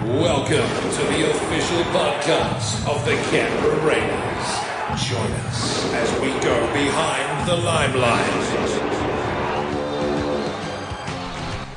Welcome 0.00 0.56
to 0.56 1.02
the 1.12 1.30
official 1.30 1.82
podcast 1.92 2.88
of 2.88 3.04
the 3.04 3.12
Canberra 3.30 3.84
Raiders. 3.84 5.06
Join 5.06 5.30
us 5.42 5.92
as 5.92 6.10
we 6.22 6.28
go 6.40 6.72
behind 6.72 7.46
the 7.46 7.56
limelight. 7.56 8.24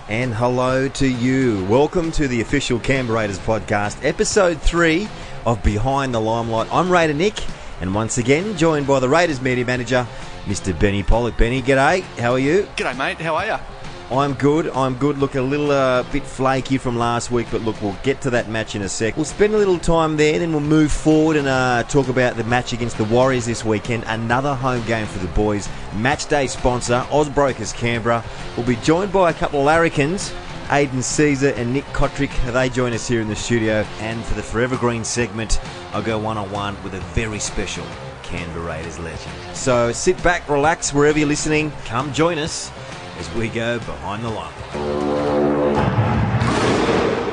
And 0.07 0.33
hello 0.33 0.87
to 0.87 1.05
you. 1.05 1.65
Welcome 1.65 2.13
to 2.13 2.29
the 2.29 2.39
official 2.39 2.79
Canberra 2.79 3.19
Raiders 3.19 3.39
podcast, 3.39 4.05
episode 4.05 4.61
three 4.61 5.09
of 5.45 5.61
Behind 5.61 6.13
the 6.13 6.21
Limelight. 6.21 6.73
I'm 6.73 6.89
Raider 6.89 7.13
Nick, 7.13 7.43
and 7.81 7.93
once 7.93 8.17
again 8.19 8.55
joined 8.55 8.87
by 8.87 9.01
the 9.01 9.09
Raiders 9.09 9.41
media 9.41 9.65
manager, 9.65 10.07
Mr. 10.45 10.77
Benny 10.79 11.03
Pollock. 11.03 11.35
Benny, 11.35 11.61
g'day. 11.61 11.99
How 12.17 12.31
are 12.31 12.39
you? 12.39 12.69
G'day, 12.77 12.97
mate. 12.97 13.19
How 13.19 13.35
are 13.35 13.45
you? 13.45 13.72
I'm 14.11 14.33
good. 14.33 14.69
I'm 14.69 14.95
good. 14.95 15.17
Look, 15.17 15.35
a 15.35 15.41
little 15.41 15.71
uh, 15.71 16.03
bit 16.11 16.23
flaky 16.23 16.77
from 16.77 16.97
last 16.97 17.31
week, 17.31 17.47
but 17.49 17.61
look, 17.61 17.81
we'll 17.81 17.97
get 18.03 18.21
to 18.21 18.29
that 18.31 18.49
match 18.49 18.75
in 18.75 18.81
a 18.81 18.89
sec. 18.89 19.15
We'll 19.15 19.25
spend 19.25 19.53
a 19.55 19.57
little 19.57 19.79
time 19.79 20.17
there, 20.17 20.37
then 20.37 20.51
we'll 20.51 20.61
move 20.61 20.91
forward 20.91 21.37
and 21.37 21.47
uh, 21.47 21.83
talk 21.83 22.09
about 22.09 22.35
the 22.35 22.43
match 22.43 22.73
against 22.73 22.97
the 22.97 23.05
Warriors 23.05 23.45
this 23.45 23.63
weekend. 23.63 24.03
Another 24.07 24.53
home 24.53 24.85
game 24.85 25.07
for 25.07 25.19
the 25.19 25.31
boys. 25.33 25.69
Match 25.95 26.27
day 26.27 26.47
sponsor, 26.47 27.05
Ausbrokers 27.09 27.73
Canberra. 27.73 28.23
We'll 28.55 28.67
be 28.67 28.75
joined 28.77 29.11
by 29.11 29.31
a 29.31 29.33
couple 29.33 29.59
of 29.59 29.65
larrikins. 29.65 30.33
Aidan 30.69 30.99
Sezer 30.99 31.55
and 31.57 31.73
Nick 31.73 31.85
Cotric, 31.85 32.31
they 32.53 32.69
join 32.69 32.93
us 32.93 33.07
here 33.07 33.21
in 33.21 33.27
the 33.27 33.35
studio. 33.35 33.85
And 33.99 34.23
for 34.23 34.35
the 34.35 34.43
Forever 34.43 34.77
Green 34.77 35.03
segment, 35.03 35.59
I'll 35.91 36.03
go 36.03 36.17
one 36.17 36.37
on 36.37 36.51
one 36.51 36.81
with 36.83 36.93
a 36.93 36.99
very 36.99 37.39
special 37.39 37.85
Canberra 38.21 38.65
Raiders 38.65 38.99
legend. 38.99 39.33
So 39.53 39.91
sit 39.91 40.21
back, 40.23 40.47
relax, 40.49 40.93
wherever 40.93 41.17
you're 41.17 41.27
listening. 41.27 41.71
Come 41.85 42.13
join 42.13 42.37
us 42.37 42.71
as 43.17 43.33
we 43.35 43.47
go 43.49 43.79
behind 43.79 44.23
the 44.23 44.29
line. 44.29 44.53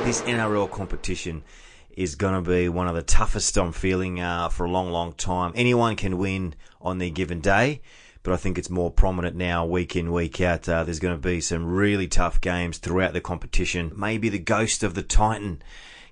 This 0.04 0.22
NRL 0.22 0.70
competition 0.70 1.42
is 1.96 2.14
going 2.14 2.34
to 2.34 2.50
be 2.50 2.68
one 2.68 2.88
of 2.88 2.94
the 2.94 3.02
toughest 3.02 3.56
I'm 3.56 3.72
feeling 3.72 4.20
uh, 4.20 4.48
for 4.48 4.64
a 4.64 4.70
long, 4.70 4.90
long 4.90 5.12
time. 5.12 5.52
Anyone 5.54 5.96
can 5.96 6.18
win 6.18 6.54
on 6.80 6.98
their 6.98 7.10
given 7.10 7.40
day, 7.40 7.80
but 8.22 8.32
I 8.32 8.36
think 8.36 8.58
it's 8.58 8.70
more 8.70 8.90
prominent 8.90 9.36
now, 9.36 9.64
week 9.64 9.96
in, 9.96 10.12
week 10.12 10.40
out. 10.40 10.68
Uh, 10.68 10.84
there's 10.84 10.98
going 10.98 11.14
to 11.14 11.20
be 11.20 11.40
some 11.40 11.66
really 11.66 12.08
tough 12.08 12.40
games 12.40 12.78
throughout 12.78 13.12
the 13.12 13.20
competition. 13.20 13.92
Maybe 13.96 14.28
the 14.28 14.38
ghost 14.38 14.82
of 14.82 14.94
the 14.94 15.02
Titan 15.02 15.62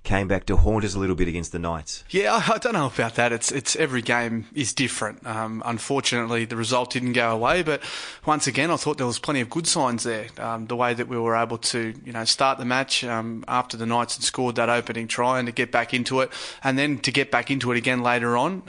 came 0.09 0.27
back 0.27 0.47
to 0.47 0.57
haunt 0.57 0.83
us 0.83 0.95
a 0.95 0.99
little 0.99 1.15
bit 1.15 1.27
against 1.27 1.51
the 1.51 1.59
Knights. 1.59 2.03
Yeah, 2.09 2.41
I, 2.51 2.57
don't 2.57 2.73
know 2.73 2.87
about 2.87 3.13
that. 3.15 3.31
It's 3.31 3.51
it's 3.51 3.75
every 3.75 4.01
game 4.01 4.47
is 4.55 4.73
different. 4.73 5.23
Um, 5.25 5.61
unfortunately, 5.63 6.45
the 6.45 6.55
result 6.55 6.89
didn't 6.89 7.13
go 7.13 7.29
away, 7.29 7.61
but 7.61 7.83
once 8.25 8.47
again, 8.47 8.71
I 8.71 8.75
thought 8.75 8.97
there 8.97 9.05
was 9.05 9.19
plenty 9.19 9.41
of 9.41 9.51
good 9.51 9.67
signs 9.67 10.03
there. 10.03 10.25
Um, 10.39 10.65
the 10.65 10.75
way 10.75 10.95
that 10.95 11.07
we 11.07 11.19
were 11.19 11.35
able 11.35 11.59
to, 11.59 11.93
you 12.03 12.11
know, 12.11 12.25
start 12.25 12.57
the 12.57 12.65
match 12.65 13.03
um, 13.03 13.45
after 13.47 13.77
the 13.77 13.85
Knights 13.85 14.15
had 14.15 14.23
scored 14.23 14.55
that 14.55 14.67
opening 14.67 15.07
try 15.07 15.37
and 15.37 15.45
to 15.45 15.51
get 15.51 15.71
back 15.71 15.93
into 15.93 16.21
it, 16.21 16.31
and 16.63 16.75
then 16.75 16.97
to 16.99 17.11
get 17.11 17.29
back 17.29 17.51
into 17.51 17.71
it 17.71 17.77
again 17.77 18.01
later 18.01 18.35
on. 18.35 18.63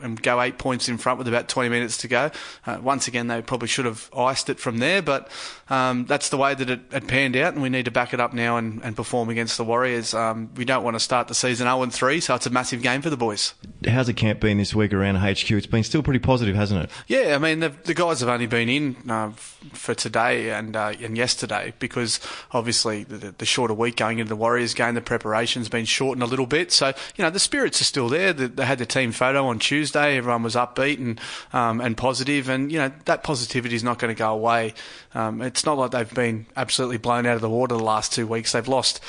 And 0.00 0.20
go 0.22 0.42
eight 0.42 0.58
points 0.58 0.88
in 0.88 0.98
front 0.98 1.18
with 1.18 1.26
about 1.26 1.48
20 1.48 1.70
minutes 1.70 1.96
to 1.98 2.08
go. 2.08 2.30
Uh, 2.66 2.78
once 2.82 3.08
again, 3.08 3.28
they 3.28 3.40
probably 3.40 3.68
should 3.68 3.86
have 3.86 4.10
iced 4.14 4.50
it 4.50 4.60
from 4.60 4.78
there, 4.78 5.00
but 5.00 5.30
um, 5.70 6.04
that's 6.04 6.28
the 6.28 6.36
way 6.36 6.54
that 6.54 6.68
it, 6.68 6.80
it, 6.92 7.06
panned 7.06 7.34
out, 7.34 7.54
and 7.54 7.62
we 7.62 7.70
need 7.70 7.86
to 7.86 7.90
back 7.90 8.12
it 8.12 8.20
up 8.20 8.34
now 8.34 8.58
and, 8.58 8.82
and 8.82 8.94
perform 8.94 9.30
against 9.30 9.56
the 9.56 9.64
Warriors. 9.64 10.12
Um, 10.12 10.50
we 10.54 10.64
don't 10.64 10.84
want 10.84 10.96
to 10.96 11.00
start 11.00 11.28
the 11.28 11.34
season 11.34 11.66
0 11.66 11.86
3, 11.86 12.20
so 12.20 12.34
it's 12.34 12.46
a 12.46 12.50
massive 12.50 12.82
game 12.82 13.00
for 13.00 13.08
the 13.08 13.16
boys. 13.16 13.54
How's 13.88 14.06
the 14.06 14.14
camp 14.14 14.40
been 14.40 14.58
this 14.58 14.74
week 14.74 14.92
around 14.92 15.16
HQ? 15.16 15.50
It's 15.50 15.66
been 15.66 15.82
still 15.82 16.02
pretty 16.02 16.20
positive, 16.20 16.54
hasn't 16.54 16.84
it? 16.84 16.90
Yeah, 17.06 17.34
I 17.34 17.38
mean, 17.38 17.60
the, 17.60 17.70
the 17.70 17.94
guys 17.94 18.20
have 18.20 18.28
only 18.28 18.46
been 18.46 18.68
in 18.68 19.10
uh, 19.10 19.30
for 19.72 19.94
today 19.94 20.50
and 20.50 20.76
uh, 20.76 20.92
and 21.00 21.16
yesterday 21.16 21.72
because 21.78 22.20
obviously 22.52 23.04
the, 23.04 23.34
the, 23.36 23.46
shorter 23.46 23.74
week 23.74 23.96
going 23.96 24.18
into 24.18 24.28
the 24.28 24.36
Warriors 24.36 24.74
game, 24.74 24.94
the 24.94 25.00
preparation's 25.00 25.68
been 25.68 25.84
shortened 25.84 26.22
a 26.22 26.26
little 26.26 26.46
bit. 26.46 26.72
So, 26.72 26.88
you 27.16 27.24
know, 27.24 27.30
the 27.30 27.38
spirits 27.38 27.80
are 27.80 27.84
still 27.84 28.08
there. 28.08 28.32
They 28.32 28.64
had 28.64 28.78
the 28.78 28.86
team 28.86 29.12
photo 29.12 29.46
on 29.46 29.58
Tuesday. 29.58 29.85
Everyone 29.94 30.42
was 30.42 30.54
upbeat 30.54 30.98
and 30.98 31.20
um, 31.52 31.80
and 31.80 31.96
positive, 31.96 32.48
and 32.48 32.72
you 32.72 32.78
know 32.78 32.90
that 33.04 33.22
positivity 33.22 33.76
is 33.76 33.84
not 33.84 33.98
going 33.98 34.14
to 34.14 34.18
go 34.18 34.32
away. 34.32 34.74
Um, 35.14 35.42
it's 35.42 35.64
not 35.64 35.78
like 35.78 35.90
they've 35.90 36.14
been 36.14 36.46
absolutely 36.56 36.98
blown 36.98 37.26
out 37.26 37.36
of 37.36 37.40
the 37.42 37.50
water 37.50 37.76
the 37.76 37.82
last 37.82 38.12
two 38.12 38.26
weeks. 38.26 38.52
They've 38.52 38.66
lost 38.66 39.00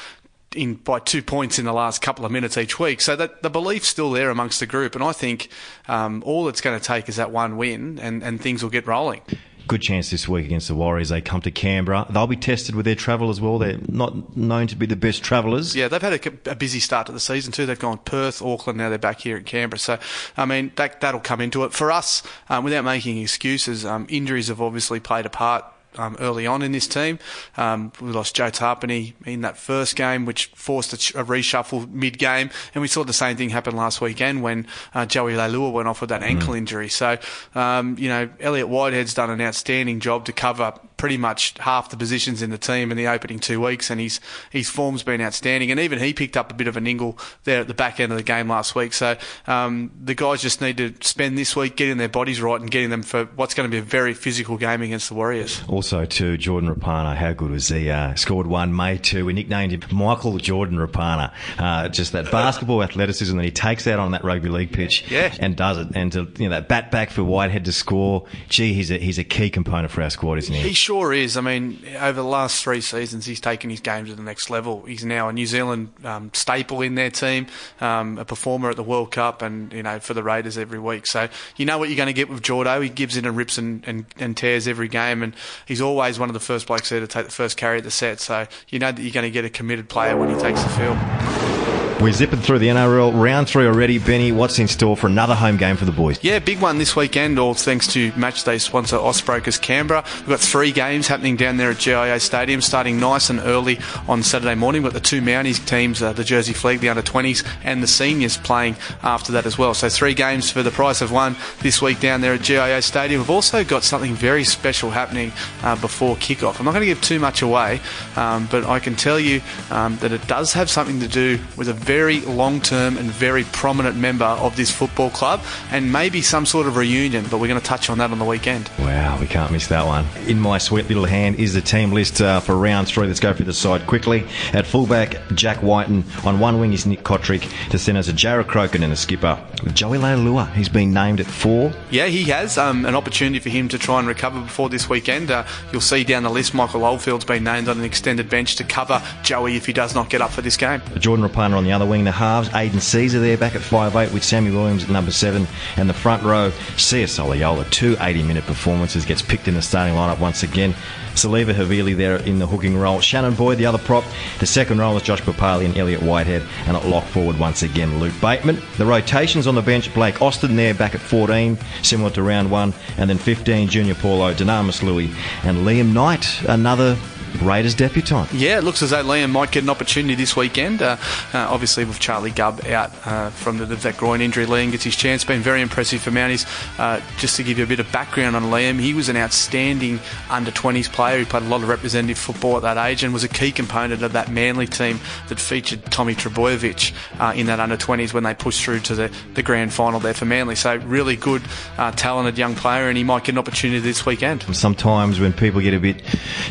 in 0.55 0.75
by 0.75 0.99
two 0.99 1.21
points 1.21 1.59
in 1.59 1.65
the 1.65 1.73
last 1.73 2.01
couple 2.01 2.25
of 2.25 2.31
minutes 2.31 2.57
each 2.57 2.79
week. 2.79 3.01
So 3.01 3.15
that 3.15 3.43
the 3.43 3.49
belief's 3.49 3.87
still 3.87 4.11
there 4.11 4.29
amongst 4.29 4.59
the 4.59 4.65
group, 4.65 4.95
and 4.95 5.03
I 5.03 5.11
think 5.11 5.49
um, 5.87 6.23
all 6.25 6.47
it's 6.47 6.61
going 6.61 6.79
to 6.79 6.85
take 6.85 7.09
is 7.09 7.15
that 7.17 7.31
one 7.31 7.57
win, 7.57 7.99
and, 7.99 8.23
and 8.23 8.39
things 8.41 8.63
will 8.63 8.69
get 8.69 8.87
rolling 8.87 9.21
good 9.67 9.81
chance 9.81 10.09
this 10.09 10.27
week 10.27 10.45
against 10.45 10.67
the 10.67 10.75
Warriors. 10.75 11.09
They 11.09 11.21
come 11.21 11.41
to 11.41 11.51
Canberra. 11.51 12.07
They'll 12.09 12.27
be 12.27 12.35
tested 12.35 12.75
with 12.75 12.85
their 12.85 12.95
travel 12.95 13.29
as 13.29 13.39
well. 13.41 13.59
They're 13.59 13.79
not 13.87 14.35
known 14.35 14.67
to 14.67 14.75
be 14.75 14.85
the 14.85 14.95
best 14.95 15.23
travellers. 15.23 15.75
Yeah, 15.75 15.87
they've 15.87 16.01
had 16.01 16.13
a, 16.13 16.51
a, 16.51 16.55
busy 16.55 16.79
start 16.79 17.07
to 17.07 17.11
the 17.11 17.19
season 17.19 17.51
too. 17.51 17.65
They've 17.65 17.77
gone 17.77 17.99
Perth, 17.99 18.41
Auckland. 18.41 18.77
Now 18.77 18.89
they're 18.89 18.97
back 18.97 19.21
here 19.21 19.37
in 19.37 19.43
Canberra. 19.43 19.79
So, 19.79 19.99
I 20.35 20.45
mean, 20.45 20.71
that 20.75 21.01
that'll 21.01 21.19
come 21.19 21.41
into 21.41 21.63
it 21.63 21.73
for 21.73 21.91
us. 21.91 22.23
Um, 22.49 22.63
without 22.63 22.83
making 22.83 23.17
excuses, 23.19 23.85
um, 23.85 24.07
injuries 24.09 24.47
have 24.47 24.61
obviously 24.61 24.99
played 24.99 25.25
a 25.25 25.29
part 25.29 25.65
um, 25.97 26.15
early 26.19 26.47
on 26.47 26.61
in 26.61 26.71
this 26.71 26.87
team. 26.87 27.19
Um, 27.57 27.91
we 28.01 28.11
lost 28.11 28.35
Joe 28.35 28.49
Tapine 28.49 29.13
in 29.25 29.41
that 29.41 29.57
first 29.57 29.95
game, 29.95 30.25
which 30.25 30.47
forced 30.47 30.93
a, 30.93 31.19
a 31.19 31.23
reshuffle 31.23 31.89
mid 31.91 32.17
game, 32.17 32.49
and 32.73 32.81
we 32.81 32.87
saw 32.87 33.03
the 33.03 33.13
same 33.13 33.37
thing 33.37 33.49
happen 33.49 33.75
last 33.75 34.01
weekend 34.01 34.43
when 34.43 34.67
uh, 34.93 35.05
Joey 35.05 35.33
Leilua 35.33 35.71
went 35.71 35.87
off 35.87 36.01
with 36.01 36.09
that 36.09 36.23
ankle 36.23 36.53
mm. 36.53 36.57
injury. 36.57 36.89
So, 36.89 37.17
um, 37.55 37.97
you 37.97 38.09
know, 38.09 38.29
Elliot 38.39 38.67
Whitehead's 38.67 39.13
done 39.13 39.29
an 39.29 39.41
outstanding 39.41 39.99
job 39.99 40.25
to 40.25 40.33
cover 40.33 40.73
pretty 40.97 41.17
much 41.17 41.55
half 41.59 41.89
the 41.89 41.97
positions 41.97 42.41
in 42.41 42.49
the 42.49 42.57
team 42.57 42.91
in 42.91 42.97
the 42.97 43.07
opening 43.07 43.39
two 43.39 43.61
weeks, 43.61 43.89
and 43.89 44.01
his 44.01 44.19
his 44.49 44.69
form's 44.69 45.03
been 45.03 45.21
outstanding. 45.21 45.71
And 45.71 45.79
even 45.79 45.99
he 45.99 46.13
picked 46.13 46.35
up 46.35 46.51
a 46.51 46.55
bit 46.55 46.67
of 46.67 46.75
an 46.75 46.87
ningle 46.87 47.17
there 47.43 47.61
at 47.61 47.67
the 47.67 47.73
back 47.73 47.99
end 47.99 48.11
of 48.11 48.17
the 48.17 48.23
game 48.23 48.49
last 48.49 48.75
week. 48.75 48.93
So 48.93 49.15
um, 49.45 49.91
the 50.01 50.15
guys 50.15 50.41
just 50.41 50.61
need 50.61 50.77
to 50.77 50.93
spend 51.01 51.37
this 51.37 51.55
week 51.55 51.75
getting 51.75 51.97
their 51.97 52.09
bodies 52.09 52.41
right 52.41 52.59
and 52.59 52.69
getting 52.69 52.89
them 52.89 53.03
for 53.03 53.25
what's 53.35 53.53
going 53.53 53.69
to 53.69 53.71
be 53.71 53.79
a 53.79 53.83
very 53.83 54.13
physical 54.13 54.57
game 54.57 54.81
against 54.81 55.09
the 55.09 55.15
Warriors. 55.15 55.61
Also, 55.67 56.05
to 56.05 56.37
Jordan 56.37 56.73
Rapana, 56.73 57.15
how 57.15 57.33
good 57.33 57.51
was 57.51 57.67
he? 57.67 57.89
Uh, 57.89 58.15
scored 58.15 58.47
one, 58.47 58.75
made 58.75 59.03
two. 59.03 59.25
We 59.25 59.33
nicknamed 59.33 59.71
him 59.73 59.97
Michael 59.97 60.37
Jordan 60.37 60.77
Rapana. 60.77 61.33
Uh, 61.57 61.89
just 61.89 62.13
that 62.13 62.31
basketball 62.31 62.83
athleticism 62.83 63.35
that 63.37 63.43
he 63.43 63.51
takes 63.51 63.87
out 63.87 63.99
on 63.99 64.11
that 64.11 64.23
rugby 64.23 64.49
league 64.49 64.71
pitch 64.71 65.09
yeah. 65.09 65.33
and 65.39 65.55
does 65.55 65.77
it. 65.77 65.87
And 65.95 66.11
to, 66.13 66.27
you 66.37 66.49
know 66.49 66.55
that 66.55 66.67
bat 66.67 66.91
back 66.91 67.09
for 67.09 67.23
Whitehead 67.23 67.65
to 67.65 67.71
score. 67.71 68.25
Gee, 68.49 68.73
he's 68.73 68.91
a 68.91 68.97
he's 68.97 69.17
a 69.17 69.23
key 69.23 69.49
component 69.49 69.91
for 69.91 70.01
our 70.01 70.09
squad, 70.09 70.37
isn't 70.39 70.53
he? 70.53 70.61
He 70.61 70.73
sure 70.87 71.11
is. 71.11 71.35
I 71.35 71.41
mean, 71.41 71.81
over 71.99 72.13
the 72.13 72.23
last 72.23 72.63
three 72.63 72.79
seasons, 72.79 73.25
he's 73.25 73.41
taken 73.41 73.69
his 73.69 73.81
game 73.81 74.05
to 74.05 74.15
the 74.15 74.23
next 74.23 74.49
level. 74.49 74.83
He's 74.83 75.03
now 75.03 75.27
a 75.27 75.33
New 75.33 75.45
Zealand 75.45 75.91
um, 76.05 76.31
staple 76.33 76.81
in 76.81 76.95
their 76.95 77.11
team, 77.11 77.47
um, 77.81 78.17
a 78.17 78.23
performer 78.23 78.69
at 78.69 78.77
the 78.77 78.83
World 78.83 79.11
Cup, 79.11 79.41
and 79.41 79.73
you 79.73 79.83
know 79.83 79.99
for 79.99 80.13
the 80.13 80.23
Raiders 80.23 80.57
every 80.57 80.79
week. 80.79 81.05
So 81.05 81.27
you 81.57 81.65
know 81.65 81.77
what 81.77 81.89
you're 81.89 81.97
going 81.97 82.07
to 82.07 82.13
get 82.13 82.29
with 82.29 82.41
Jordo. 82.41 82.81
He 82.81 82.87
gives 82.87 83.17
in 83.17 83.25
and 83.25 83.35
rips 83.35 83.57
and, 83.57 83.83
and, 83.85 84.05
and 84.15 84.37
tears 84.37 84.65
every 84.65 84.87
game, 84.87 85.23
and 85.23 85.35
he's 85.65 85.81
always 85.81 86.19
one 86.19 86.29
of 86.29 86.33
the 86.33 86.39
first 86.39 86.67
blokes 86.67 86.87
there 86.87 87.01
to 87.01 87.07
take 87.07 87.25
the 87.25 87.33
first 87.33 87.57
carry 87.57 87.79
at 87.79 87.83
the 87.83 87.91
set. 87.91 88.21
So 88.21 88.47
you 88.69 88.79
know 88.79 88.93
that 88.93 89.01
you're 89.01 89.11
going 89.11 89.25
to 89.25 89.31
get 89.31 89.43
a 89.43 89.49
committed 89.49 89.89
player 89.89 90.15
when 90.15 90.33
he 90.33 90.39
takes 90.39 90.63
the 90.63 90.69
field. 90.69 91.86
We're 91.99 92.13
zipping 92.13 92.41
through 92.41 92.59
the 92.59 92.67
NRL 92.67 93.19
round 93.19 93.49
three 93.49 93.65
already. 93.65 93.97
Benny, 93.97 94.31
what's 94.31 94.59
in 94.59 94.67
store 94.67 94.95
for 94.95 95.07
another 95.07 95.33
home 95.33 95.57
game 95.57 95.75
for 95.77 95.85
the 95.85 95.91
boys? 95.91 96.23
Yeah, 96.23 96.37
big 96.37 96.61
one 96.61 96.77
this 96.77 96.95
weekend, 96.95 97.39
all 97.39 97.55
thanks 97.55 97.87
to 97.93 98.11
matchday 98.11 98.61
sponsor 98.61 98.97
Ausbrokers 98.97 99.59
Canberra. 99.59 100.03
We've 100.19 100.27
got 100.27 100.39
three 100.39 100.71
games 100.71 101.07
happening 101.07 101.37
down 101.37 101.57
there 101.57 101.71
at 101.71 101.79
GIO 101.79 102.19
Stadium, 102.19 102.61
starting 102.61 102.99
nice 102.99 103.31
and 103.31 103.39
early 103.39 103.79
on 104.07 104.21
Saturday 104.21 104.53
morning. 104.53 104.83
We've 104.83 104.93
got 104.93 105.01
the 105.01 105.07
two 105.07 105.21
Mounties 105.21 105.65
teams, 105.65 106.03
uh, 106.03 106.13
the 106.13 106.23
Jersey 106.23 106.53
Flegg, 106.53 106.81
the 106.81 106.89
under 106.89 107.01
20s, 107.01 107.43
and 107.63 107.81
the 107.81 107.87
seniors 107.87 108.37
playing 108.37 108.75
after 109.01 109.31
that 109.31 109.47
as 109.47 109.57
well. 109.57 109.73
So 109.73 109.89
three 109.89 110.13
games 110.13 110.51
for 110.51 110.61
the 110.61 110.69
price 110.71 111.01
of 111.01 111.11
one 111.11 111.35
this 111.61 111.81
week 111.81 111.99
down 111.99 112.21
there 112.21 112.33
at 112.33 112.43
GIO 112.43 112.79
Stadium. 112.79 113.21
We've 113.21 113.31
also 113.31 113.63
got 113.63 113.83
something 113.83 114.13
very 114.13 114.43
special 114.43 114.91
happening 114.91 115.31
uh, 115.63 115.75
before 115.75 116.15
kickoff. 116.17 116.59
I'm 116.59 116.65
not 116.65 116.73
going 116.73 116.81
to 116.81 116.93
give 116.93 117.01
too 117.01 117.19
much 117.19 117.41
away, 117.41 117.81
um, 118.15 118.47
but 118.51 118.65
I 118.65 118.77
can 118.79 118.95
tell 118.95 119.19
you 119.19 119.41
um, 119.71 119.97
that 119.97 120.11
it 120.11 120.27
does 120.27 120.53
have 120.53 120.69
something 120.69 120.99
to 120.99 121.07
do 121.07 121.39
with 121.57 121.67
a 121.69 121.86
very 121.87 122.19
long 122.19 122.59
term 122.59 122.97
and 122.97 123.09
very 123.09 123.45
prominent 123.45 123.95
member 123.95 124.25
of 124.25 124.57
this 124.57 124.69
football 124.69 125.09
club 125.09 125.41
and 125.71 125.89
maybe 125.89 126.21
some 126.21 126.45
sort 126.45 126.67
of 126.67 126.75
reunion, 126.75 127.25
but 127.31 127.39
we're 127.39 127.47
going 127.47 127.59
to 127.59 127.65
touch 127.65 127.89
on 127.89 127.97
that 127.97 128.11
on 128.11 128.19
the 128.19 128.25
weekend. 128.25 128.69
Wow, 128.79 129.17
we 129.21 129.25
can't 129.25 129.53
miss 129.53 129.67
that 129.67 129.85
one. 129.85 130.05
In 130.27 130.37
my 130.37 130.57
sweet 130.57 130.89
little 130.89 131.05
hand 131.05 131.39
is 131.39 131.53
the 131.53 131.61
team 131.61 131.93
list 131.93 132.21
uh, 132.21 132.41
for 132.41 132.57
round 132.57 132.89
three. 132.89 133.07
Let's 133.07 133.21
go 133.21 133.33
through 133.33 133.45
the 133.45 133.53
side 133.53 133.87
quickly. 133.87 134.25
At 134.51 134.67
fullback, 134.67 135.15
Jack 135.33 135.63
Wighton. 135.63 136.03
On 136.25 136.39
one 136.39 136.59
wing 136.59 136.73
is 136.73 136.85
Nick 136.85 137.03
Cotric. 137.03 137.49
To 137.69 137.79
centres, 137.79 138.09
Jarrod 138.09 138.47
Croker 138.47 138.83
and 138.83 138.91
a 138.91 138.95
skipper. 138.97 139.41
Joey 139.73 139.97
Leilua, 139.97 140.51
he's 140.53 140.69
been 140.69 140.91
named 140.93 141.21
at 141.21 141.25
four. 141.25 141.71
Yeah, 141.89 142.07
he 142.07 142.25
has. 142.25 142.57
Um, 142.57 142.85
an 142.85 142.95
opportunity 142.95 143.39
for 143.39 143.49
him 143.49 143.69
to 143.69 143.77
try 143.77 143.99
and 143.99 144.07
recover 144.09 144.41
before 144.41 144.67
this 144.67 144.89
weekend. 144.89 145.31
Uh, 145.31 145.45
you'll 145.71 145.79
see 145.79 146.03
down 146.03 146.23
the 146.23 146.29
list, 146.29 146.53
Michael 146.53 146.83
Oldfield's 146.83 147.23
been 147.23 147.45
named 147.45 147.69
on 147.69 147.77
an 147.79 147.85
extended 147.85 148.29
bench 148.29 148.57
to 148.57 148.65
cover 148.65 149.01
Joey 149.23 149.55
if 149.55 149.65
he 149.65 149.71
does 149.71 149.95
not 149.95 150.09
get 150.09 150.21
up 150.21 150.31
for 150.31 150.41
this 150.41 150.57
game. 150.57 150.81
Jordan 150.99 151.27
Rapana 151.27 151.55
on 151.55 151.63
the 151.63 151.71
other 151.77 151.85
wing, 151.85 152.05
the 152.05 152.11
halves. 152.11 152.49
Aidan 152.55 152.79
Sezer 152.79 153.19
there 153.19 153.37
back 153.37 153.53
at 153.53 153.61
5'8 153.61 154.11
with 154.11 154.23
Sammy 154.23 154.49
Williams 154.49 154.83
at 154.83 154.89
number 154.89 155.11
7. 155.11 155.45
And 155.75 155.87
the 155.87 155.93
front 155.93 156.23
row, 156.23 156.51
Sia 156.75 157.05
Soliola, 157.05 157.69
two 157.69 157.95
80 157.99 158.23
minute 158.23 158.45
performances, 158.45 159.05
gets 159.05 159.21
picked 159.21 159.47
in 159.47 159.53
the 159.53 159.61
starting 159.61 159.93
lineup 159.93 160.19
once 160.19 160.41
again. 160.41 160.73
Siliva 161.13 161.53
Havili 161.53 161.95
there 161.95 162.17
in 162.17 162.39
the 162.39 162.47
hooking 162.47 162.75
role. 162.75 162.99
Shannon 162.99 163.35
Boyd, 163.35 163.59
the 163.59 163.67
other 163.67 163.77
prop. 163.77 164.03
The 164.39 164.47
second 164.47 164.79
role 164.79 164.97
is 164.97 165.03
Josh 165.03 165.21
Papalii 165.21 165.65
and 165.65 165.77
Elliot 165.77 166.01
Whitehead. 166.01 166.41
And 166.65 166.75
at 166.75 166.85
lock 166.85 167.05
forward, 167.05 167.37
once 167.37 167.61
again, 167.61 167.99
Luke 167.99 168.19
Bateman. 168.19 168.59
The 168.77 168.85
rotations 168.85 169.45
on 169.45 169.53
the 169.53 169.61
bench, 169.61 169.93
Blake 169.93 170.19
Austin 170.19 170.55
there 170.55 170.73
back 170.73 170.95
at 170.95 171.01
14, 171.01 171.59
similar 171.83 172.09
to 172.11 172.23
round 172.23 172.49
one. 172.49 172.73
And 172.97 173.07
then 173.07 173.19
15, 173.19 173.69
Junior 173.69 173.95
Paulo, 173.95 174.33
Dunamis 174.33 174.81
Lui, 174.81 175.11
and 175.43 175.59
Liam 175.59 175.93
Knight, 175.93 176.41
another 176.47 176.97
Raiders 177.41 177.75
debutant. 177.75 178.33
Yeah, 178.33 178.57
it 178.57 178.63
looks 178.63 178.81
as 178.81 178.89
though 178.89 179.03
Liam 179.03 179.31
might 179.31 179.51
get 179.51 179.63
an 179.63 179.69
opportunity 179.69 180.15
this 180.15 180.35
weekend. 180.35 180.81
Uh, 180.81 180.97
uh, 181.33 181.47
obviously, 181.49 181.66
with 181.75 181.99
Charlie 181.99 182.31
Gubb 182.31 182.65
out 182.67 182.91
uh, 183.05 183.29
from 183.31 183.57
the, 183.57 183.65
that 183.65 183.97
groin 183.97 184.21
injury, 184.21 184.45
Liam 184.45 184.71
gets 184.71 184.83
his 184.83 184.95
chance. 184.95 185.23
Been 185.23 185.41
very 185.41 185.61
impressive 185.61 186.01
for 186.01 186.11
Mounties. 186.11 186.45
Uh, 186.79 187.01
just 187.17 187.35
to 187.37 187.43
give 187.43 187.57
you 187.57 187.63
a 187.63 187.67
bit 187.67 187.79
of 187.79 187.91
background 187.91 188.35
on 188.35 188.43
Liam, 188.43 188.79
he 188.79 188.93
was 188.93 189.09
an 189.09 189.17
outstanding 189.17 189.99
under 190.29 190.51
20s 190.51 190.91
player. 190.91 191.19
He 191.19 191.25
played 191.25 191.43
a 191.43 191.47
lot 191.47 191.61
of 191.61 191.69
representative 191.69 192.17
football 192.17 192.57
at 192.57 192.61
that 192.63 192.77
age 192.77 193.03
and 193.03 193.13
was 193.13 193.23
a 193.23 193.29
key 193.29 193.51
component 193.51 194.03
of 194.03 194.13
that 194.13 194.31
Manly 194.31 194.67
team 194.67 194.99
that 195.27 195.39
featured 195.39 195.83
Tommy 195.85 196.15
Trbojevic 196.15 196.93
uh, 197.19 197.33
in 197.35 197.47
that 197.47 197.59
under 197.59 197.77
20s 197.77 198.13
when 198.13 198.23
they 198.23 198.33
pushed 198.33 198.63
through 198.63 198.79
to 198.81 198.95
the, 198.95 199.13
the 199.33 199.43
grand 199.43 199.73
final 199.73 199.99
there 199.99 200.13
for 200.13 200.25
Manly. 200.25 200.55
So, 200.55 200.77
really 200.77 201.15
good, 201.15 201.41
uh, 201.77 201.91
talented 201.91 202.37
young 202.37 202.55
player, 202.55 202.87
and 202.87 202.97
he 202.97 203.03
might 203.03 203.23
get 203.25 203.33
an 203.33 203.39
opportunity 203.39 203.79
this 203.79 204.05
weekend. 204.05 204.43
Sometimes 204.55 205.19
when 205.19 205.33
people 205.33 205.61
get 205.61 205.73
a 205.73 205.79
bit 205.79 206.01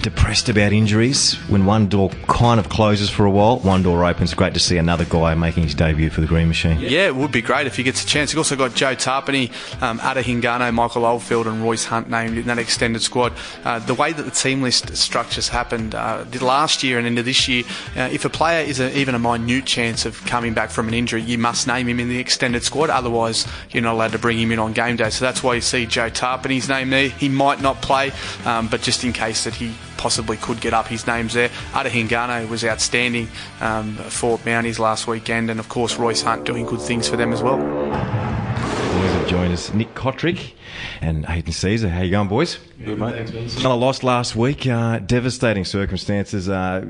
depressed 0.02 0.48
about 0.48 0.72
injuries, 0.72 1.34
when 1.48 1.64
one 1.64 1.88
door 1.88 2.10
kind 2.28 2.60
of 2.60 2.68
closes 2.68 3.08
for 3.08 3.24
a 3.24 3.30
while, 3.30 3.58
one 3.60 3.82
door 3.82 4.04
opens. 4.04 4.34
Great 4.34 4.54
to 4.54 4.60
see 4.60 4.76
another 4.76 5.04
guy 5.08 5.34
making 5.34 5.64
his 5.64 5.74
debut 5.74 6.10
for 6.10 6.20
the 6.20 6.26
Green 6.26 6.48
Machine. 6.48 6.78
Yeah, 6.80 7.06
it 7.06 7.16
would 7.16 7.32
be 7.32 7.42
great 7.42 7.66
if 7.66 7.76
he 7.76 7.82
gets 7.82 8.02
a 8.02 8.06
chance. 8.06 8.32
You've 8.32 8.38
also 8.38 8.56
got 8.56 8.74
Joe 8.74 8.94
Tapine, 8.94 9.50
um, 9.82 10.00
Ata 10.00 10.20
Hingano, 10.20 10.72
Michael 10.72 11.04
Oldfield, 11.04 11.46
and 11.46 11.62
Royce 11.62 11.84
Hunt 11.84 12.10
named 12.10 12.38
in 12.38 12.46
that 12.46 12.58
extended 12.58 13.02
squad. 13.02 13.32
Uh, 13.64 13.78
the 13.80 13.94
way 13.94 14.12
that 14.12 14.22
the 14.22 14.30
team 14.30 14.62
list 14.62 14.96
structures 14.96 15.48
happened 15.48 15.94
uh, 15.94 16.24
last 16.40 16.82
year 16.82 16.98
and 16.98 17.06
into 17.06 17.22
this 17.22 17.48
year, 17.48 17.64
uh, 17.96 18.08
if 18.12 18.24
a 18.24 18.30
player 18.30 18.64
is 18.64 18.80
a, 18.80 18.96
even 18.96 19.14
a 19.14 19.18
minute 19.18 19.66
chance 19.66 20.06
of 20.06 20.24
coming 20.26 20.54
back 20.54 20.70
from 20.70 20.88
an 20.88 20.94
injury, 20.94 21.22
you 21.22 21.38
must 21.38 21.66
name 21.66 21.88
him 21.88 22.00
in 22.00 22.08
the 22.08 22.18
extended 22.18 22.62
squad. 22.62 22.90
Otherwise, 22.90 23.46
you're 23.70 23.82
not 23.82 23.94
allowed 23.94 24.12
to 24.12 24.18
bring 24.18 24.38
him 24.38 24.52
in 24.52 24.58
on 24.58 24.72
game 24.72 24.96
day. 24.96 25.10
So 25.10 25.24
that's 25.24 25.42
why 25.42 25.54
you 25.54 25.60
see 25.60 25.86
Joe 25.86 26.10
Tapine's 26.10 26.68
name 26.68 26.90
there. 26.90 27.08
He 27.08 27.28
might 27.28 27.60
not 27.60 27.80
play, 27.82 28.12
um, 28.44 28.68
but 28.68 28.82
just 28.82 29.04
in 29.04 29.12
case 29.12 29.44
that 29.44 29.54
he 29.54 29.74
possibly 30.06 30.36
could 30.36 30.60
get 30.60 30.72
up. 30.72 30.86
His 30.86 31.04
name's 31.04 31.34
there. 31.34 31.50
Ata 31.74 31.88
Hingano 31.88 32.48
was 32.48 32.64
outstanding 32.64 33.26
um, 33.60 33.96
for 33.96 34.38
Mounties 34.38 34.78
last 34.78 35.08
weekend, 35.08 35.50
and 35.50 35.58
of 35.58 35.68
course 35.68 35.96
Royce 35.96 36.22
Hunt 36.22 36.44
doing 36.44 36.64
good 36.64 36.80
things 36.80 37.08
for 37.08 37.16
them 37.16 37.32
as 37.32 37.42
well. 37.42 37.56
Boys 37.56 39.12
have 39.14 39.26
joined 39.26 39.52
us, 39.52 39.74
Nick 39.74 39.96
Cotric 39.96 40.52
and 41.00 41.26
Hayden 41.26 41.52
Sezer. 41.52 41.90
How 41.90 42.02
you 42.02 42.12
going, 42.12 42.28
boys? 42.28 42.60
Good, 42.84 43.00
mate. 43.00 43.14
Thanks, 43.16 43.30
Vince. 43.32 43.58
Another 43.58 43.74
loss 43.74 44.04
last 44.04 44.36
week. 44.36 44.64
Uh, 44.64 45.00
devastating 45.00 45.64
circumstances. 45.64 46.48
Uh, 46.48 46.82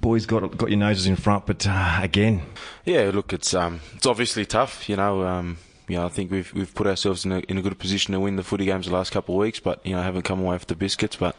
boys 0.00 0.24
got 0.24 0.56
got 0.56 0.70
your 0.70 0.78
noses 0.78 1.06
in 1.06 1.16
front, 1.16 1.44
but 1.44 1.66
uh, 1.68 1.98
again. 2.00 2.40
Yeah, 2.86 3.10
look, 3.12 3.34
it's 3.34 3.52
um, 3.52 3.82
it's 3.96 4.06
obviously 4.06 4.46
tough. 4.46 4.88
You 4.88 4.96
know, 4.96 5.26
um, 5.26 5.58
you 5.88 5.98
know, 5.98 6.06
I 6.06 6.08
think 6.08 6.30
we've 6.30 6.50
we've 6.54 6.74
put 6.74 6.86
ourselves 6.86 7.26
in 7.26 7.32
a 7.32 7.40
in 7.40 7.58
a 7.58 7.62
good 7.62 7.78
position 7.78 8.12
to 8.12 8.20
win 8.20 8.36
the 8.36 8.42
footy 8.42 8.64
games 8.64 8.86
the 8.86 8.92
last 8.94 9.12
couple 9.12 9.34
of 9.34 9.40
weeks, 9.40 9.60
but 9.60 9.84
you 9.84 9.94
know, 9.94 10.00
haven't 10.00 10.22
come 10.22 10.40
away 10.40 10.54
with 10.54 10.66
the 10.66 10.74
biscuits. 10.74 11.16
But 11.16 11.36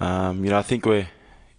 um, 0.00 0.44
you 0.44 0.50
know, 0.50 0.58
I 0.58 0.62
think 0.62 0.86
we're 0.86 1.08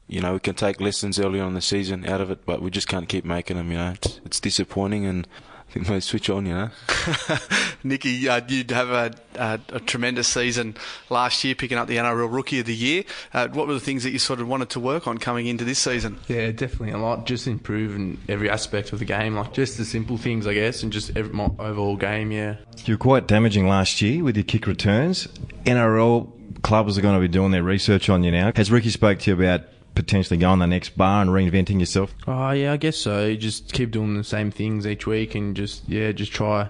you 0.07 0.21
know 0.21 0.33
we 0.33 0.39
can 0.39 0.55
take 0.55 0.79
lessons 0.79 1.19
early 1.19 1.39
on 1.39 1.49
in 1.49 1.53
the 1.55 1.61
season 1.61 2.07
out 2.07 2.21
of 2.21 2.29
it, 2.31 2.45
but 2.45 2.61
we 2.61 2.69
just 2.69 2.87
can't 2.87 3.09
keep 3.09 3.25
making 3.25 3.57
them. 3.57 3.71
You 3.71 3.77
know, 3.77 3.91
it's, 3.91 4.19
it's 4.25 4.39
disappointing 4.39 5.05
and. 5.05 5.27
I 5.75 5.79
think 5.79 5.87
they 5.87 5.99
switch 5.99 6.29
on, 6.29 6.45
you 6.45 6.53
know. 6.53 6.69
Nicky, 7.83 8.29
uh, 8.29 8.39
you'd 8.47 8.71
have 8.71 8.89
a, 8.89 9.11
a, 9.35 9.59
a, 9.73 9.79
tremendous 9.81 10.29
season 10.29 10.77
last 11.09 11.43
year, 11.43 11.53
picking 11.53 11.77
up 11.77 11.89
the 11.89 11.97
NRL 11.97 12.33
Rookie 12.33 12.61
of 12.61 12.65
the 12.65 12.73
Year. 12.73 13.03
Uh, 13.33 13.49
what 13.49 13.67
were 13.67 13.73
the 13.73 13.81
things 13.81 14.03
that 14.03 14.11
you 14.11 14.19
sort 14.19 14.39
of 14.39 14.47
wanted 14.47 14.69
to 14.69 14.79
work 14.79 15.05
on 15.05 15.17
coming 15.17 15.47
into 15.47 15.65
this 15.65 15.79
season? 15.79 16.17
Yeah, 16.29 16.51
definitely 16.51 16.91
a 16.91 16.97
lot. 16.97 17.25
Just 17.25 17.45
improving 17.45 18.21
every 18.29 18.49
aspect 18.49 18.93
of 18.93 18.99
the 18.99 19.05
game, 19.05 19.35
like 19.35 19.51
just 19.51 19.77
the 19.77 19.83
simple 19.83 20.17
things, 20.17 20.47
I 20.47 20.53
guess, 20.53 20.81
and 20.81 20.93
just 20.93 21.11
every, 21.17 21.33
my 21.33 21.49
overall 21.59 21.97
game. 21.97 22.31
Yeah. 22.31 22.55
You 22.85 22.93
were 22.93 22.97
quite 22.97 23.27
damaging 23.27 23.67
last 23.67 24.01
year 24.01 24.23
with 24.23 24.37
your 24.37 24.45
kick 24.45 24.67
returns. 24.67 25.27
NRL 25.65 26.31
clubs 26.61 26.97
are 26.97 27.01
going 27.01 27.15
to 27.15 27.21
be 27.21 27.27
doing 27.27 27.51
their 27.51 27.63
research 27.63 28.07
on 28.07 28.23
you 28.23 28.31
now. 28.31 28.53
Has 28.55 28.71
Ricky 28.71 28.91
spoke 28.91 29.19
to 29.19 29.31
you 29.31 29.43
about 29.43 29.67
potentially 29.95 30.37
going 30.37 30.59
the 30.59 30.67
next 30.67 30.97
bar 30.97 31.21
and 31.21 31.31
reinventing 31.31 31.79
yourself? 31.79 32.13
Oh 32.27 32.51
yeah, 32.51 32.73
I 32.73 32.77
guess 32.77 32.97
so. 32.97 33.35
Just 33.35 33.73
keep 33.73 33.91
doing 33.91 34.15
the 34.15 34.23
same 34.23 34.51
things 34.51 34.85
each 34.85 35.07
week 35.07 35.35
and 35.35 35.55
just 35.55 35.87
yeah, 35.87 36.11
just 36.11 36.31
try. 36.31 36.69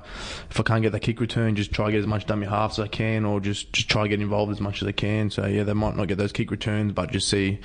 If 0.49 0.59
I 0.59 0.63
can't 0.63 0.81
get 0.81 0.91
that 0.91 1.01
kick 1.01 1.19
return, 1.19 1.55
just 1.55 1.71
try 1.71 1.87
to 1.87 1.91
get 1.91 1.99
as 1.99 2.07
much 2.07 2.25
dummy 2.25 2.47
halves 2.47 2.79
as 2.79 2.85
I 2.85 2.87
can, 2.87 3.25
or 3.25 3.39
just 3.39 3.73
just 3.73 3.89
try 3.89 4.03
to 4.03 4.09
get 4.09 4.21
involved 4.21 4.51
as 4.51 4.61
much 4.61 4.81
as 4.81 4.87
I 4.87 4.91
can. 4.91 5.29
So 5.29 5.45
yeah, 5.45 5.63
they 5.63 5.73
might 5.73 5.95
not 5.95 6.07
get 6.07 6.17
those 6.17 6.31
kick 6.31 6.51
returns, 6.51 6.93
but 6.93 7.11
just 7.11 7.27
see. 7.27 7.59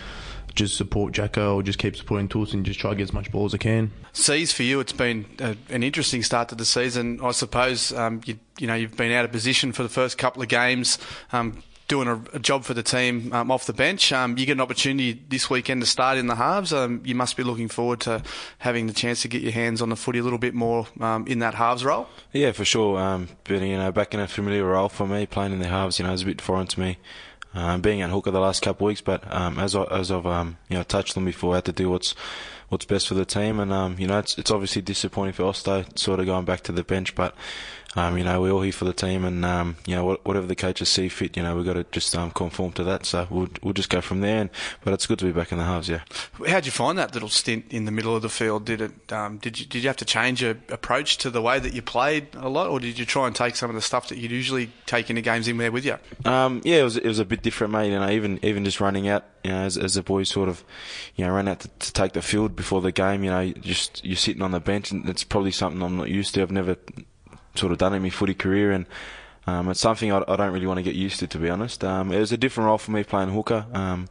Just 0.52 0.76
support 0.76 1.12
Jacko 1.12 1.54
or 1.54 1.62
just 1.62 1.78
keep 1.78 1.94
supporting 1.94 2.26
Tools 2.26 2.52
and 2.52 2.66
just 2.66 2.80
try 2.80 2.90
to 2.90 2.96
get 2.96 3.04
as 3.04 3.12
much 3.12 3.30
ball 3.30 3.44
as 3.44 3.54
I 3.54 3.58
can. 3.58 3.92
Seas 4.12 4.52
for 4.52 4.64
you, 4.64 4.80
it's 4.80 4.92
been 4.92 5.24
a, 5.38 5.56
an 5.68 5.84
interesting 5.84 6.24
start 6.24 6.48
to 6.48 6.56
the 6.56 6.64
season. 6.64 7.20
I 7.22 7.30
suppose 7.30 7.92
um, 7.92 8.20
you, 8.24 8.36
you 8.58 8.66
know 8.66 8.74
you've 8.74 8.96
been 8.96 9.12
out 9.12 9.24
of 9.24 9.30
position 9.30 9.70
for 9.70 9.84
the 9.84 9.88
first 9.88 10.18
couple 10.18 10.42
of 10.42 10.48
games. 10.48 10.98
Um, 11.32 11.62
doing 11.90 12.06
a, 12.06 12.22
a, 12.32 12.38
job 12.38 12.62
for 12.64 12.72
the 12.72 12.84
team 12.84 13.32
um, 13.32 13.50
off 13.50 13.66
the 13.66 13.72
bench. 13.72 14.12
Um, 14.12 14.38
you 14.38 14.46
get 14.46 14.52
an 14.52 14.60
opportunity 14.60 15.20
this 15.28 15.50
weekend 15.50 15.82
to 15.82 15.86
start 15.86 16.18
in 16.18 16.28
the 16.28 16.36
halves. 16.36 16.72
Um, 16.72 17.02
you 17.04 17.16
must 17.16 17.36
be 17.36 17.42
looking 17.42 17.66
forward 17.66 18.00
to 18.02 18.22
having 18.58 18.86
the 18.86 18.92
chance 18.92 19.22
to 19.22 19.28
get 19.28 19.42
your 19.42 19.50
hands 19.50 19.82
on 19.82 19.88
the 19.88 19.96
footy 19.96 20.20
a 20.20 20.22
little 20.22 20.38
bit 20.38 20.54
more 20.54 20.86
um, 21.00 21.26
in 21.26 21.40
that 21.40 21.54
halves 21.54 21.84
role. 21.84 22.06
Yeah, 22.32 22.52
for 22.52 22.64
sure. 22.64 22.98
Um, 22.98 23.28
but 23.42 23.60
you 23.60 23.76
know, 23.76 23.90
back 23.90 24.14
in 24.14 24.20
a 24.20 24.28
familiar 24.28 24.64
role 24.64 24.88
for 24.88 25.06
me, 25.06 25.26
playing 25.26 25.52
in 25.52 25.58
the 25.58 25.66
halves, 25.66 25.98
you 25.98 26.06
know, 26.06 26.12
is 26.12 26.22
a 26.22 26.26
bit 26.26 26.40
foreign 26.40 26.68
to 26.68 26.80
me. 26.80 26.98
Um, 27.52 27.80
being 27.80 28.00
at 28.00 28.10
hooker 28.10 28.30
the 28.30 28.38
last 28.38 28.62
couple 28.62 28.86
of 28.86 28.90
weeks, 28.90 29.00
but 29.00 29.24
as 29.26 29.74
I, 29.74 29.82
as 29.82 30.12
I've 30.12 30.24
you 30.68 30.76
know 30.76 30.84
touched 30.84 31.16
on 31.16 31.24
before, 31.24 31.54
I 31.54 31.56
had 31.56 31.64
to 31.64 31.72
do 31.72 31.90
what's 31.90 32.14
what's 32.68 32.84
best 32.84 33.08
for 33.08 33.14
the 33.14 33.24
team, 33.24 33.58
and 33.58 33.98
you 33.98 34.06
know, 34.06 34.20
it's 34.20 34.38
it's 34.38 34.52
obviously 34.52 34.82
disappointing 34.82 35.32
for 35.32 35.42
Osto 35.42 35.98
sort 35.98 36.20
of 36.20 36.26
going 36.26 36.44
back 36.44 36.60
to 36.62 36.72
the 36.72 36.84
bench, 36.84 37.16
but 37.16 37.34
um, 37.96 38.16
you 38.16 38.22
know, 38.22 38.40
we're 38.40 38.52
all 38.52 38.62
here 38.62 38.72
for 38.72 38.84
the 38.84 38.92
team, 38.92 39.24
and 39.24 39.44
um, 39.44 39.76
you 39.84 39.96
know, 39.96 40.16
whatever 40.22 40.46
the 40.46 40.54
coaches 40.54 40.88
see 40.88 41.08
fit, 41.08 41.36
you 41.36 41.42
know, 41.42 41.56
we've 41.56 41.66
got 41.66 41.72
to 41.72 41.84
just 41.90 42.14
um, 42.14 42.30
conform 42.30 42.72
to 42.72 42.84
that. 42.84 43.04
So 43.04 43.26
we'll 43.30 43.48
we'll 43.62 43.74
just 43.74 43.90
go 43.90 44.00
from 44.00 44.20
there. 44.20 44.42
And, 44.42 44.50
but 44.84 44.94
it's 44.94 45.06
good 45.06 45.18
to 45.18 45.24
be 45.24 45.32
back 45.32 45.50
in 45.50 45.58
the 45.58 45.64
halves. 45.64 45.88
Yeah. 45.88 46.02
How'd 46.46 46.66
you 46.66 46.72
find 46.72 46.96
that 46.98 47.14
little 47.14 47.28
stint 47.28 47.64
in 47.70 47.86
the 47.86 47.90
middle 47.90 48.14
of 48.14 48.22
the 48.22 48.28
field? 48.28 48.64
Did 48.64 48.80
it? 48.80 49.12
Um, 49.12 49.38
did 49.38 49.58
you 49.58 49.66
did 49.66 49.82
you 49.82 49.88
have 49.88 49.96
to 49.96 50.04
change 50.04 50.40
your 50.40 50.56
approach 50.68 51.18
to 51.18 51.30
the 51.30 51.42
way 51.42 51.58
that 51.58 51.74
you 51.74 51.82
played 51.82 52.28
a 52.34 52.48
lot, 52.48 52.68
or 52.68 52.78
did 52.78 52.96
you 52.96 53.04
try 53.04 53.26
and 53.26 53.34
take 53.34 53.56
some 53.56 53.70
of 53.70 53.74
the 53.74 53.82
stuff 53.82 54.08
that 54.08 54.18
you'd 54.18 54.30
usually 54.30 54.70
take 54.86 55.10
into 55.10 55.22
games 55.22 55.48
in 55.48 55.56
there 55.56 55.72
with 55.72 55.84
you? 55.84 55.96
Um, 56.24 56.60
yeah, 56.64 56.76
it 56.76 56.84
was 56.84 56.96
it 56.96 57.06
was 57.06 57.18
a 57.18 57.24
bit 57.24 57.42
different, 57.42 57.72
mate. 57.72 57.90
You 57.90 57.98
know, 57.98 58.08
even 58.08 58.38
even 58.44 58.64
just 58.64 58.80
running 58.80 59.08
out, 59.08 59.24
you 59.42 59.50
know, 59.50 59.62
as, 59.62 59.76
as 59.76 59.94
the 59.94 60.02
boys 60.04 60.28
sort 60.28 60.48
of, 60.48 60.62
you 61.16 61.26
know, 61.26 61.32
ran 61.32 61.48
out 61.48 61.58
to, 61.60 61.68
to 61.68 61.92
take 61.92 62.12
the 62.12 62.22
field 62.22 62.54
before 62.54 62.80
the 62.80 62.92
game. 62.92 63.24
You 63.24 63.30
know, 63.30 63.50
just 63.50 64.04
you're 64.04 64.14
sitting 64.14 64.42
on 64.42 64.52
the 64.52 64.60
bench, 64.60 64.92
and 64.92 65.08
it's 65.08 65.24
probably 65.24 65.50
something 65.50 65.82
I'm 65.82 65.96
not 65.96 66.08
used 66.08 66.34
to. 66.34 66.42
I've 66.42 66.52
never 66.52 66.76
sort 67.54 67.72
of 67.72 67.78
done 67.78 67.94
in 67.94 68.02
my 68.02 68.10
footy 68.10 68.34
career, 68.34 68.72
and 68.72 68.86
um, 69.46 69.68
it's 69.68 69.80
something 69.80 70.12
I, 70.12 70.22
I, 70.28 70.36
don't 70.36 70.52
really 70.52 70.66
want 70.66 70.78
to 70.78 70.82
get 70.82 70.94
used 70.94 71.18
to, 71.20 71.26
to 71.26 71.38
be 71.38 71.48
honest. 71.48 71.82
Um, 71.84 72.12
it 72.12 72.18
was 72.18 72.32
a 72.32 72.36
different 72.36 72.66
role 72.66 72.78
for 72.78 72.90
me 72.90 73.04
playing 73.04 73.30
hooker. 73.30 73.66
Um, 73.72 74.08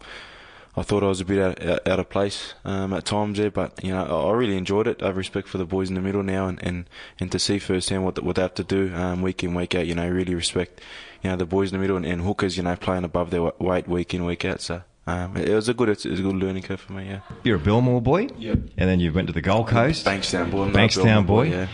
I 0.75 0.83
thought 0.83 1.03
I 1.03 1.07
was 1.07 1.19
a 1.19 1.25
bit 1.25 1.39
out, 1.39 1.87
out 1.87 1.99
of 1.99 2.09
place 2.09 2.53
um, 2.63 2.93
at 2.93 3.05
times 3.05 3.37
there, 3.37 3.51
but 3.51 3.83
you 3.83 3.91
know 3.91 4.29
I 4.29 4.33
really 4.33 4.55
enjoyed 4.55 4.87
it. 4.87 5.01
I 5.01 5.07
have 5.07 5.17
respect 5.17 5.47
for 5.47 5.57
the 5.57 5.65
boys 5.65 5.89
in 5.89 5.95
the 5.95 6.01
middle 6.01 6.23
now, 6.23 6.47
and, 6.47 6.61
and, 6.63 6.89
and 7.19 7.31
to 7.31 7.39
see 7.39 7.59
firsthand 7.59 8.05
what 8.05 8.21
what 8.23 8.35
they 8.35 8.41
have 8.41 8.53
to 8.55 8.63
do 8.63 8.93
um, 8.95 9.21
week 9.21 9.43
in 9.43 9.53
week 9.53 9.75
out. 9.75 9.87
You 9.87 9.95
know, 9.95 10.07
really 10.07 10.35
respect 10.35 10.81
you 11.21 11.29
know 11.29 11.35
the 11.35 11.45
boys 11.45 11.71
in 11.71 11.77
the 11.77 11.81
middle 11.81 11.97
and, 11.97 12.05
and 12.05 12.21
hookers. 12.21 12.55
You 12.55 12.63
know, 12.63 12.75
playing 12.75 13.03
above 13.03 13.29
their 13.31 13.51
weight 13.59 13.87
week 13.87 14.13
in 14.13 14.25
week 14.25 14.45
out. 14.45 14.61
So 14.61 14.83
um, 15.09 15.35
it 15.37 15.49
was 15.49 15.67
a 15.67 15.73
good, 15.73 15.89
it 15.89 16.05
was 16.05 16.19
a 16.19 16.23
good 16.23 16.35
learning 16.35 16.63
curve 16.63 16.81
for 16.81 16.93
me. 16.93 17.07
Yeah. 17.07 17.19
You're 17.43 17.55
a 17.55 17.59
Belmore 17.59 18.01
boy. 18.01 18.29
Yep. 18.37 18.59
And 18.77 18.89
then 18.89 18.99
you 18.99 19.11
went 19.11 19.27
to 19.27 19.33
the 19.33 19.41
Gold 19.41 19.67
Coast. 19.67 20.05
Bankstown 20.05 20.51
boy. 20.51 20.69
Bankstown 20.69 21.25
boy. 21.25 21.49
boy. 21.49 21.55
Yeah. 21.55 21.67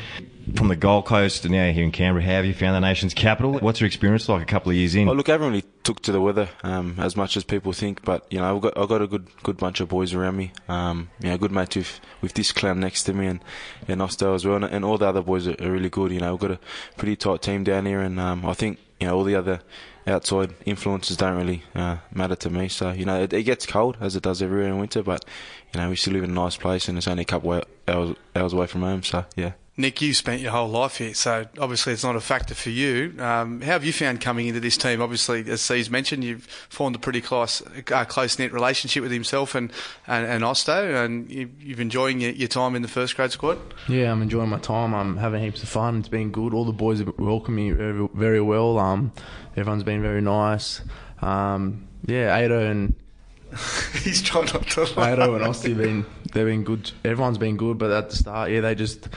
From 0.54 0.68
the 0.68 0.76
Gold 0.76 1.06
Coast 1.06 1.44
and 1.46 1.54
now 1.54 1.72
here 1.72 1.84
in 1.84 1.92
Canberra, 1.92 2.24
how 2.24 2.34
have 2.34 2.46
you 2.46 2.54
found 2.54 2.76
the 2.76 2.88
nation's 2.88 3.16
capital? 3.16 3.54
What's 3.54 3.82
your 3.82 3.88
experience 3.88 4.30
like 4.30 4.44
a 4.44 4.46
couple 4.46 4.70
of 4.70 4.78
years 4.78 4.94
in? 4.94 5.10
Oh, 5.10 5.14
look, 5.14 5.26
haven't 5.26 5.48
really 5.48 5.66
took 5.84 6.02
to 6.04 6.12
the 6.12 6.22
weather 6.22 6.50
um, 6.64 6.96
as 7.00 7.18
much 7.18 7.36
as 7.36 7.44
people 7.44 7.74
think, 7.74 8.04
but 8.06 8.28
you 8.30 8.38
know, 8.38 8.56
I've 8.56 8.62
got 8.62 8.78
I've 8.78 8.88
got 8.88 9.02
a 9.02 9.08
good 9.08 9.28
good 9.42 9.58
bunch 9.58 9.80
of 9.80 9.90
boys 9.90 10.14
around 10.14 10.38
me. 10.38 10.52
Um, 10.70 11.10
you 11.20 11.30
know, 11.30 11.38
good 11.38 11.52
mate 11.52 11.76
with 11.76 12.00
with 12.22 12.34
this 12.34 12.52
clown 12.52 12.80
next 12.80 13.04
to 13.06 13.14
me 13.14 13.26
and 13.26 13.44
and 13.88 14.02
Osto 14.02 14.36
as 14.36 14.46
well, 14.46 14.58
and, 14.58 14.66
and 14.66 14.86
all 14.86 15.00
the 15.00 15.08
other 15.08 15.24
boys 15.24 15.48
are, 15.48 15.56
are, 15.60 15.72
really 15.72 15.90
good. 15.90 16.12
You 16.12 16.20
know, 16.20 16.34
we've 16.34 16.42
got 16.42 16.52
a 16.52 16.60
pretty 16.96 17.16
tight 17.16 17.42
team 17.42 17.64
down 17.64 17.88
here, 17.88 18.02
and 18.02 18.20
um, 18.20 18.46
I 18.46 18.54
think 18.54 18.78
you 19.00 19.08
know 19.08 19.18
all 19.18 19.24
the 19.24 19.36
other 19.36 19.62
outside 20.06 20.54
influences 20.66 21.18
don't 21.18 21.38
really 21.38 21.64
uh, 21.74 21.98
matter 22.14 22.36
to 22.36 22.52
me. 22.52 22.68
So 22.68 22.92
you 22.92 23.06
know, 23.06 23.24
it, 23.24 23.34
it, 23.34 23.44
gets 23.44 23.66
cold 23.66 23.98
as 24.00 24.16
it 24.16 24.22
does 24.22 24.44
everywhere 24.44 24.68
in 24.68 24.78
winter, 24.78 25.02
but 25.02 25.26
you 25.74 25.80
know, 25.80 25.90
we 25.90 25.96
still 25.96 26.14
live 26.14 26.24
in 26.24 26.30
a 26.30 26.34
nice 26.34 26.56
place, 26.56 26.88
and 26.88 27.00
it's 27.00 27.08
only 27.08 27.24
a 27.24 27.26
couple 27.26 27.64
hours 27.88 28.16
hours 28.36 28.54
away 28.54 28.68
from 28.68 28.82
home. 28.82 29.02
So 29.02 29.26
yeah. 29.36 29.54
Nick, 29.78 30.02
you 30.02 30.14
spent 30.14 30.42
your 30.42 30.54
whole 30.54 30.70
life 30.70 30.98
here, 31.00 31.14
so 31.14 31.46
obviously 31.60 31.92
it's 31.92 32.04
not 32.04 32.16
a 32.16 32.22
factor 32.22 32.56
for 32.56 32.70
you. 32.70 33.14
Um, 33.20 33.60
how 33.60 33.74
have 33.74 33.84
you 33.84 33.92
found 33.92 34.22
coming 34.22 34.48
into 34.48 34.62
this 34.62 34.78
team? 34.78 35.02
Obviously, 35.02 35.50
as 35.50 35.60
C's 35.60 35.90
mentioned, 35.90 36.24
you've 36.24 36.46
formed 36.46 36.96
a 36.96 37.00
pretty 37.00 37.20
close, 37.20 37.62
uh, 37.92 38.06
close 38.06 38.40
knit 38.40 38.54
relationship 38.54 39.04
with 39.04 39.12
himself 39.12 39.54
and, 39.54 39.74
and, 40.08 40.26
and 40.26 40.46
Osto, 40.46 41.04
and 41.04 41.30
you, 41.30 41.52
you've 41.60 41.82
enjoying 41.82 42.22
your, 42.22 42.32
your, 42.32 42.48
time 42.48 42.74
in 42.76 42.84
the 42.84 42.88
first 42.88 43.18
grade 43.18 43.32
squad. 43.32 43.60
Yeah, 43.90 44.14
I'm 44.14 44.22
enjoying 44.22 44.50
my 44.50 44.60
time. 44.60 44.94
I'm 44.94 45.18
having 45.18 45.44
heaps 45.44 45.62
of 45.62 45.68
fun. 45.68 46.00
It's 46.00 46.08
been 46.08 46.32
good. 46.32 46.54
All 46.54 46.64
the 46.64 46.72
boys 46.72 47.00
have 47.00 47.12
welcomed 47.20 47.58
me 47.58 47.72
very, 47.72 48.08
very 48.14 48.42
well. 48.42 48.80
Um, 48.80 49.12
everyone's 49.58 49.84
been 49.84 50.02
very 50.02 50.22
nice. 50.22 50.82
Um, 51.22 51.90
yeah, 52.06 52.34
Ata 52.34 52.60
and 52.60 52.96
He's 54.04 54.22
trying 54.22 54.46
not 54.46 54.68
to 54.70 54.82
laugh. 54.82 54.96
Nato 54.96 55.36
and 55.36 55.44
Osto 55.44 55.70
have 55.70 55.78
been 55.78 56.06
they've 56.34 56.46
been 56.46 56.64
good. 56.64 56.92
Everyone's 57.04 57.38
been 57.38 57.58
good, 57.58 57.78
but 57.78 57.92
at 57.92 58.10
the 58.10 58.16
start, 58.16 58.52
yeah, 58.52 58.62
they 58.62 58.76
just 58.76 59.08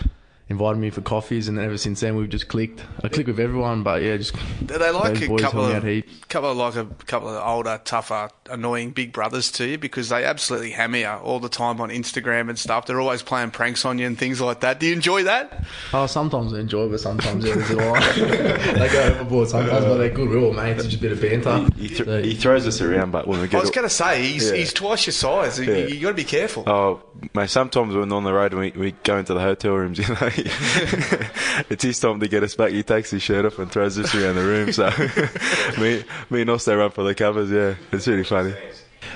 invited 0.50 0.78
me 0.78 0.88
for 0.90 1.02
coffees, 1.02 1.46
and 1.48 1.58
then 1.58 1.64
ever 1.66 1.76
since 1.76 2.00
then 2.00 2.16
we've 2.16 2.28
just 2.28 2.48
clicked. 2.48 2.82
I 3.04 3.08
click 3.08 3.26
with 3.26 3.38
everyone, 3.38 3.82
but 3.82 4.02
yeah, 4.02 4.16
just 4.16 4.34
They 4.62 4.78
like 4.90 5.14
those 5.14 5.22
a 5.22 5.28
boys 5.28 5.40
couple 5.42 5.64
of, 5.66 5.82
heaps. 5.84 6.24
couple 6.28 6.50
of 6.50 6.56
like 6.56 6.74
a 6.76 6.86
couple 7.04 7.28
of 7.28 7.46
older, 7.46 7.80
tougher, 7.84 8.30
annoying 8.50 8.90
big 8.92 9.12
brothers 9.12 9.50
to 9.52 9.66
you 9.66 9.76
because 9.78 10.08
they 10.08 10.24
absolutely 10.24 10.70
hammer 10.70 10.96
you 10.98 11.06
all 11.08 11.38
the 11.38 11.48
time 11.50 11.80
on 11.80 11.90
Instagram 11.90 12.48
and 12.48 12.58
stuff. 12.58 12.86
They're 12.86 13.00
always 13.00 13.22
playing 13.22 13.50
pranks 13.50 13.84
on 13.84 13.98
you 13.98 14.06
and 14.06 14.16
things 14.18 14.40
like 14.40 14.60
that. 14.60 14.80
Do 14.80 14.86
you 14.86 14.94
enjoy 14.94 15.24
that? 15.24 15.64
Oh, 15.92 16.06
sometimes 16.06 16.54
I 16.54 16.60
enjoy, 16.60 16.84
it, 16.84 16.90
but 16.92 17.00
sometimes 17.00 17.44
yeah, 17.44 17.54
there's 17.54 17.70
a 17.70 17.76
lot. 17.76 18.14
they 18.14 18.88
go 18.90 19.02
overboard 19.02 19.48
sometimes, 19.48 19.84
but 19.84 19.96
they're 19.98 20.08
good. 20.10 20.28
We're 20.30 20.38
all 20.40 20.52
mates. 20.54 20.84
It's 20.84 20.94
just 20.94 20.98
a 21.04 21.08
bit 21.08 21.12
of 21.12 21.20
banter. 21.20 21.74
He, 21.78 21.88
th- 21.88 22.04
So- 22.06 22.22
he 22.22 22.34
throws 22.34 22.66
us 22.66 22.80
around, 22.80 23.10
but 23.10 23.26
when 23.26 23.40
we 23.42 23.48
I 23.54 23.60
was 23.60 23.70
going 23.70 23.86
to 23.86 23.94
say 23.94 24.22
he's 24.22 24.50
Yeah. 24.50 24.56
he's 24.56 24.72
twice 24.72 25.06
your 25.06 25.12
size. 25.12 25.58
You, 25.58 25.72
Yeah. 25.72 25.86
you 25.88 26.00
got 26.00 26.08
to 26.08 26.14
be 26.14 26.24
careful. 26.24 26.64
Oh, 26.66 27.02
mate, 27.34 27.50
sometimes 27.50 27.94
when 27.94 28.10
on 28.12 28.24
the 28.24 28.32
road 28.32 28.54
we, 28.54 28.70
we 28.70 28.92
go 29.04 29.18
into 29.18 29.34
the 29.34 29.40
hotel 29.40 29.74
rooms, 29.74 29.98
you 30.08 30.08
know, 30.08 30.28
it's 31.70 31.82
his 31.82 31.98
time 31.98 32.20
to 32.20 32.28
get 32.28 32.42
us 32.42 32.54
back. 32.54 32.70
He 32.70 32.82
takes 32.82 33.10
his 33.10 33.22
shirt 33.22 33.44
off 33.44 33.58
and 33.58 33.70
throws 33.70 33.98
us 33.98 34.14
around 34.14 34.36
the 34.36 34.42
room. 34.42 34.72
So 34.72 34.86
me, 35.80 36.04
me 36.30 36.42
and 36.42 36.50
Osto 36.50 36.76
run 36.76 36.90
for 36.90 37.04
the 37.04 37.14
covers, 37.14 37.50
yeah. 37.50 37.74
It's 37.92 38.06
really 38.06 38.24
funny. 38.24 38.54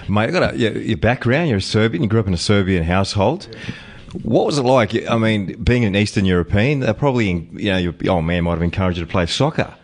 Mate, 0.09 0.33
got 0.33 0.55
a, 0.55 0.57
your 0.57 0.97
background, 0.97 1.49
you're 1.49 1.59
a 1.59 1.63
Serbian, 1.63 2.03
you 2.03 2.09
grew 2.09 2.21
up 2.21 2.27
in 2.27 2.35
a 2.35 2.39
Serbian 2.39 2.85
household. 2.85 3.49
What 4.23 4.47
was 4.47 4.59
it 4.59 4.63
like? 4.63 4.95
I 5.09 5.17
mean, 5.17 5.63
being 5.63 5.85
an 5.85 5.97
Eastern 5.97 6.25
European, 6.25 6.81
they 6.81 6.93
probably, 6.93 7.49
you 7.53 7.71
know, 7.71 7.79
your 7.79 7.95
old 8.09 8.25
man 8.25 8.45
might 8.45 8.53
have 8.53 8.63
encouraged 8.63 8.99
you 8.99 9.05
to 9.05 9.11
play 9.11 9.27
soccer. 9.27 9.75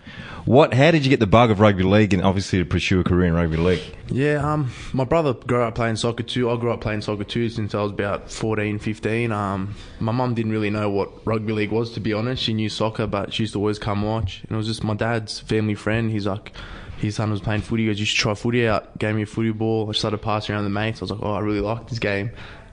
What? 0.49 0.73
How 0.73 0.91
did 0.93 1.05
you 1.05 1.11
get 1.11 1.21
the 1.21 1.27
bug 1.27 1.51
of 1.51 1.61
rugby 1.61 1.83
league 1.83 2.15
and 2.15 2.23
obviously 2.23 2.61
to 2.61 2.65
pursue 2.65 3.01
a 3.01 3.05
career 3.05 3.27
in 3.27 3.35
rugby 3.35 3.59
league? 3.59 3.83
Yeah, 4.11 4.37
um, 4.51 4.73
my 4.95 5.05
brother 5.05 5.35
grew 5.35 5.63
up 5.63 5.75
playing 5.75 5.97
soccer 5.97 6.23
too. 6.23 6.49
I 6.49 6.57
grew 6.57 6.73
up 6.73 6.81
playing 6.81 7.03
soccer 7.03 7.25
too 7.25 7.51
since 7.51 7.75
I 7.75 7.83
was 7.83 7.93
about 7.93 8.33
14, 8.33 8.79
15. 8.79 9.31
Um, 9.31 9.75
my 10.01 10.11
mum 10.11 10.33
didn't 10.33 10.53
really 10.53 10.71
know 10.71 10.89
what 10.89 11.27
rugby 11.27 11.53
league 11.53 11.71
was, 11.71 11.93
to 11.93 12.01
be 12.01 12.15
honest. 12.15 12.43
She 12.43 12.55
knew 12.55 12.71
soccer, 12.71 13.07
but 13.07 13.35
she 13.35 13.43
used 13.43 13.53
to 13.53 13.59
always 13.59 13.79
come 13.79 14.01
watch. 14.01 14.41
And 14.45 14.53
it 14.53 14.57
was 14.57 14.67
just 14.67 14.83
my 14.83 14.95
dad's 14.95 15.39
family 15.39 15.75
friend. 15.75 16.11
He's 16.11 16.27
like, 16.27 16.55
his 16.97 17.17
son 17.17 17.31
was 17.31 17.43
playing 17.43 17.61
footy. 17.61 17.83
He 17.83 17.91
goes, 17.91 18.01
you 18.01 18.07
should 18.07 18.19
try 18.19 18.33
footy 18.33 18.67
out. 18.67 18.97
Gave 18.99 19.17
me 19.17 19.23
a 19.25 19.27
footy 19.27 19.53
ball. 19.53 19.91
I 19.91 19.93
started 19.93 20.23
passing 20.23 20.55
around 20.55 20.65
the 20.65 20.71
mates. 20.71 21.03
I 21.03 21.05
was 21.05 21.11
like, 21.11 21.21
oh, 21.23 21.35
I 21.35 21.41
really 21.41 21.61
like 21.61 21.89
this 21.89 21.99
game. 21.99 22.31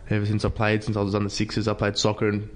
Ever 0.10 0.26
since 0.26 0.46
I 0.46 0.50
played, 0.50 0.84
since 0.84 0.98
I 0.98 1.02
was 1.02 1.16
on 1.16 1.24
the 1.24 1.30
sixes, 1.30 1.68
I 1.68 1.74
played 1.74 1.98
soccer 1.98 2.30
and 2.30 2.50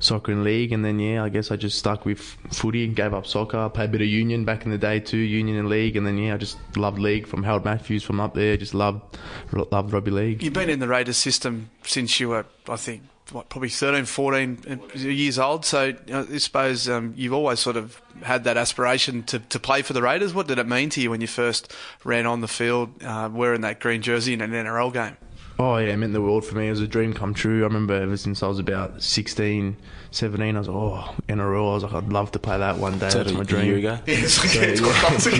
soccer 0.00 0.32
and 0.32 0.44
league, 0.44 0.72
and 0.72 0.84
then 0.84 0.98
yeah, 0.98 1.22
I 1.22 1.28
guess 1.28 1.50
I 1.50 1.56
just 1.56 1.78
stuck 1.78 2.04
with 2.04 2.20
footy 2.50 2.84
and 2.84 2.94
gave 2.94 3.14
up 3.14 3.26
soccer. 3.26 3.58
I 3.58 3.68
played 3.68 3.90
a 3.90 3.92
bit 3.92 4.00
of 4.00 4.08
union 4.08 4.44
back 4.44 4.64
in 4.64 4.70
the 4.70 4.78
day 4.78 5.00
too, 5.00 5.16
union 5.16 5.56
and 5.56 5.68
league, 5.68 5.96
and 5.96 6.06
then 6.06 6.18
yeah, 6.18 6.34
I 6.34 6.36
just 6.36 6.58
loved 6.76 6.98
league 6.98 7.26
from 7.26 7.42
Harold 7.42 7.64
Matthews 7.64 8.02
from 8.02 8.20
up 8.20 8.34
there. 8.34 8.56
Just 8.56 8.74
loved 8.74 9.18
loved 9.52 9.92
rugby 9.92 10.10
league. 10.10 10.42
You've 10.42 10.52
been 10.52 10.70
in 10.70 10.80
the 10.80 10.88
Raiders 10.88 11.16
system 11.16 11.70
since 11.84 12.18
you 12.20 12.30
were, 12.30 12.46
I 12.68 12.76
think, 12.76 13.02
what, 13.32 13.48
probably 13.48 13.68
13, 13.68 14.04
14 14.04 14.80
years 14.94 15.38
old. 15.38 15.64
So 15.64 15.94
I 16.12 16.38
suppose 16.38 16.88
um, 16.88 17.14
you've 17.16 17.32
always 17.32 17.60
sort 17.60 17.76
of 17.76 18.00
had 18.22 18.44
that 18.44 18.56
aspiration 18.56 19.22
to, 19.24 19.38
to 19.38 19.58
play 19.58 19.82
for 19.82 19.92
the 19.92 20.02
Raiders. 20.02 20.34
What 20.34 20.46
did 20.46 20.58
it 20.58 20.66
mean 20.66 20.90
to 20.90 21.00
you 21.00 21.10
when 21.10 21.20
you 21.20 21.26
first 21.26 21.74
ran 22.04 22.26
on 22.26 22.40
the 22.40 22.48
field 22.48 23.02
uh, 23.02 23.28
wearing 23.32 23.62
that 23.62 23.80
green 23.80 24.02
jersey 24.02 24.32
in 24.32 24.40
an 24.40 24.52
NRL 24.52 24.92
game? 24.92 25.16
Oh 25.60 25.76
yeah, 25.78 25.92
it 25.92 25.96
meant 25.96 26.12
the 26.12 26.22
world 26.22 26.44
for 26.44 26.54
me. 26.56 26.68
It 26.68 26.70
was 26.70 26.80
a 26.80 26.86
dream 26.86 27.12
come 27.12 27.34
true. 27.34 27.62
I 27.62 27.64
remember 27.64 27.94
ever 27.94 28.16
since 28.16 28.44
I 28.44 28.46
was 28.46 28.60
about 28.60 29.02
16, 29.02 29.76
17, 30.10 30.56
I 30.56 30.58
was 30.58 30.68
like, 30.68 30.76
oh, 30.76 31.14
NRL. 31.28 31.70
I 31.70 31.74
was 31.74 31.82
like, 31.84 31.92
I'd 31.92 32.08
love 32.12 32.32
to 32.32 32.38
play 32.38 32.58
that 32.58 32.78
one 32.78 32.98
day. 32.98 33.10
That's 33.10 33.32
my 33.32 33.40
a 33.40 33.44
dream. 33.44 33.66
year 33.66 33.76
ago? 33.78 33.98
Yeah, 34.06 34.14
it's 34.18 34.38
like, 34.38 34.48
So, 34.48 34.60
it's 34.62 34.80
yeah. 34.80 35.02
months 35.02 35.26
ago. 35.26 35.36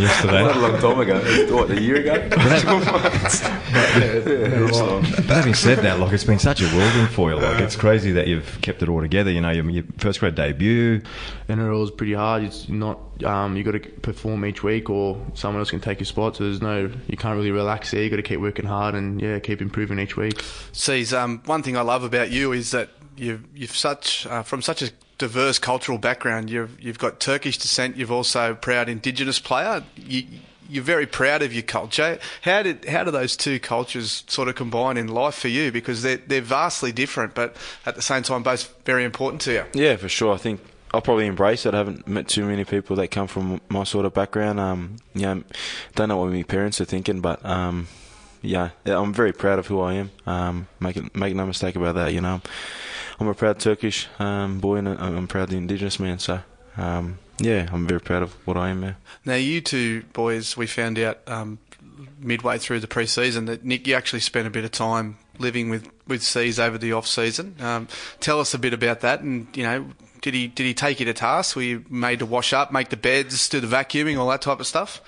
Yesterday. 0.00 0.42
Not 0.42 0.56
a 0.56 0.60
long 0.60 0.80
time 0.80 1.00
ago. 1.00 1.54
What, 1.56 1.70
a 1.70 1.80
year 1.80 1.96
ago? 1.96 2.28
But 3.96 5.36
having 5.36 5.54
said 5.54 5.78
that, 5.78 5.98
like 5.98 6.12
it's 6.12 6.24
been 6.24 6.38
such 6.38 6.60
a 6.60 6.66
whirlwind 6.66 7.10
for 7.10 7.30
you. 7.30 7.36
Like 7.36 7.60
it's 7.60 7.76
crazy 7.76 8.12
that 8.12 8.26
you've 8.28 8.60
kept 8.62 8.82
it 8.82 8.88
all 8.88 9.00
together. 9.00 9.30
You 9.30 9.40
know, 9.40 9.50
your, 9.50 9.68
your 9.70 9.84
first 9.98 10.20
grade 10.20 10.34
debut. 10.34 11.00
NRL 11.48 11.84
is 11.84 11.90
pretty 11.90 12.14
hard. 12.14 12.44
It's 12.44 12.68
not 12.68 13.00
um, 13.24 13.56
you 13.56 13.64
got 13.64 13.72
to 13.72 13.80
perform 13.80 14.44
each 14.44 14.62
week, 14.62 14.90
or 14.90 15.18
someone 15.34 15.60
else 15.60 15.70
can 15.70 15.80
take 15.80 15.98
your 16.00 16.06
spot. 16.06 16.36
So 16.36 16.44
there's 16.44 16.60
no 16.62 16.90
you 17.06 17.16
can't 17.16 17.36
really 17.36 17.50
relax 17.50 17.90
there. 17.90 18.02
You 18.02 18.10
got 18.10 18.16
to 18.16 18.22
keep 18.22 18.40
working 18.40 18.66
hard 18.66 18.94
and 18.94 19.20
yeah, 19.20 19.38
keep 19.38 19.60
improving 19.62 19.98
each 19.98 20.16
week. 20.16 20.42
Sees, 20.72 21.12
um, 21.14 21.42
one 21.46 21.62
thing 21.62 21.76
I 21.76 21.82
love 21.82 22.04
about 22.04 22.30
you 22.30 22.52
is 22.52 22.70
that 22.72 22.90
you've, 23.16 23.44
you've 23.54 23.76
such 23.76 24.26
uh, 24.26 24.42
from 24.42 24.62
such 24.62 24.82
a 24.82 24.90
diverse 25.18 25.58
cultural 25.58 25.98
background. 25.98 26.50
You've 26.50 26.80
you've 26.80 26.98
got 26.98 27.20
Turkish 27.20 27.58
descent. 27.58 27.96
You've 27.96 28.12
also 28.12 28.52
a 28.52 28.54
proud 28.54 28.88
Indigenous 28.88 29.38
player. 29.38 29.84
You, 29.96 30.24
you're 30.68 30.84
very 30.84 31.06
proud 31.06 31.42
of 31.42 31.52
your 31.52 31.62
culture. 31.62 32.18
How 32.42 32.62
did 32.62 32.84
how 32.86 33.04
do 33.04 33.10
those 33.10 33.36
two 33.36 33.60
cultures 33.60 34.24
sort 34.26 34.48
of 34.48 34.54
combine 34.54 34.96
in 34.96 35.08
life 35.08 35.34
for 35.34 35.48
you? 35.48 35.70
Because 35.72 36.02
they're 36.02 36.16
they're 36.16 36.40
vastly 36.40 36.92
different, 36.92 37.34
but 37.34 37.56
at 37.84 37.94
the 37.94 38.02
same 38.02 38.22
time, 38.22 38.42
both 38.42 38.74
very 38.84 39.04
important 39.04 39.40
to 39.42 39.52
you. 39.52 39.64
Yeah, 39.74 39.96
for 39.96 40.08
sure. 40.08 40.34
I 40.34 40.38
think 40.38 40.60
I'll 40.92 41.02
probably 41.02 41.26
embrace 41.26 41.66
it. 41.66 41.74
I 41.74 41.78
haven't 41.78 42.08
met 42.08 42.28
too 42.28 42.44
many 42.44 42.64
people 42.64 42.96
that 42.96 43.08
come 43.08 43.26
from 43.26 43.60
my 43.68 43.84
sort 43.84 44.06
of 44.06 44.14
background. 44.14 44.58
Um, 44.58 44.96
yeah, 45.14 45.38
don't 45.94 46.08
know 46.08 46.16
what 46.16 46.32
my 46.32 46.42
parents 46.42 46.80
are 46.80 46.84
thinking, 46.84 47.20
but 47.20 47.44
um, 47.44 47.88
yeah, 48.42 48.70
I'm 48.84 49.12
very 49.12 49.32
proud 49.32 49.58
of 49.58 49.66
who 49.66 49.80
I 49.80 49.94
am. 49.94 50.10
Um, 50.26 50.68
make 50.80 51.14
make 51.14 51.34
no 51.34 51.46
mistake 51.46 51.76
about 51.76 51.94
that. 51.96 52.12
You 52.12 52.20
know, 52.20 52.40
I'm 53.18 53.28
a 53.28 53.34
proud 53.34 53.58
Turkish 53.58 54.08
um, 54.18 54.58
boy, 54.60 54.76
and 54.76 54.88
I'm 54.88 55.26
proud 55.26 55.48
the 55.48 55.56
Indigenous 55.56 55.98
man. 55.98 56.18
So. 56.18 56.40
Um, 56.76 57.18
yeah, 57.38 57.68
I'm 57.70 57.86
very 57.86 58.00
proud 58.00 58.22
of 58.22 58.32
what 58.46 58.56
I 58.56 58.70
am 58.70 58.80
now. 58.80 58.96
Now, 59.24 59.34
you 59.34 59.60
two 59.60 60.02
boys, 60.14 60.56
we 60.56 60.66
found 60.66 60.98
out 60.98 61.18
um, 61.26 61.58
midway 62.18 62.58
through 62.58 62.80
the 62.80 62.86
pre-season 62.86 63.46
that 63.46 63.64
Nick, 63.64 63.86
you 63.86 63.94
actually 63.94 64.20
spent 64.20 64.46
a 64.46 64.50
bit 64.50 64.64
of 64.64 64.70
time 64.70 65.18
living 65.38 65.68
with 65.68 65.88
with 66.06 66.22
C's 66.22 66.58
over 66.58 66.78
the 66.78 66.92
off 66.92 67.06
season. 67.06 67.56
Um, 67.60 67.88
tell 68.20 68.40
us 68.40 68.54
a 68.54 68.58
bit 68.58 68.72
about 68.72 69.00
that, 69.00 69.20
and 69.20 69.54
you 69.56 69.64
know, 69.64 69.86
did 70.22 70.34
he 70.34 70.46
did 70.46 70.64
he 70.64 70.74
take 70.74 71.00
you 71.00 71.06
to 71.06 71.12
task? 71.12 71.56
Were 71.56 71.62
you 71.62 71.84
made 71.90 72.20
to 72.20 72.26
wash 72.26 72.52
up, 72.52 72.72
make 72.72 72.88
the 72.88 72.96
beds, 72.96 73.48
do 73.48 73.60
the 73.60 73.66
vacuuming, 73.66 74.18
all 74.18 74.28
that 74.28 74.42
type 74.42 74.60
of 74.60 74.66
stuff? 74.66 75.00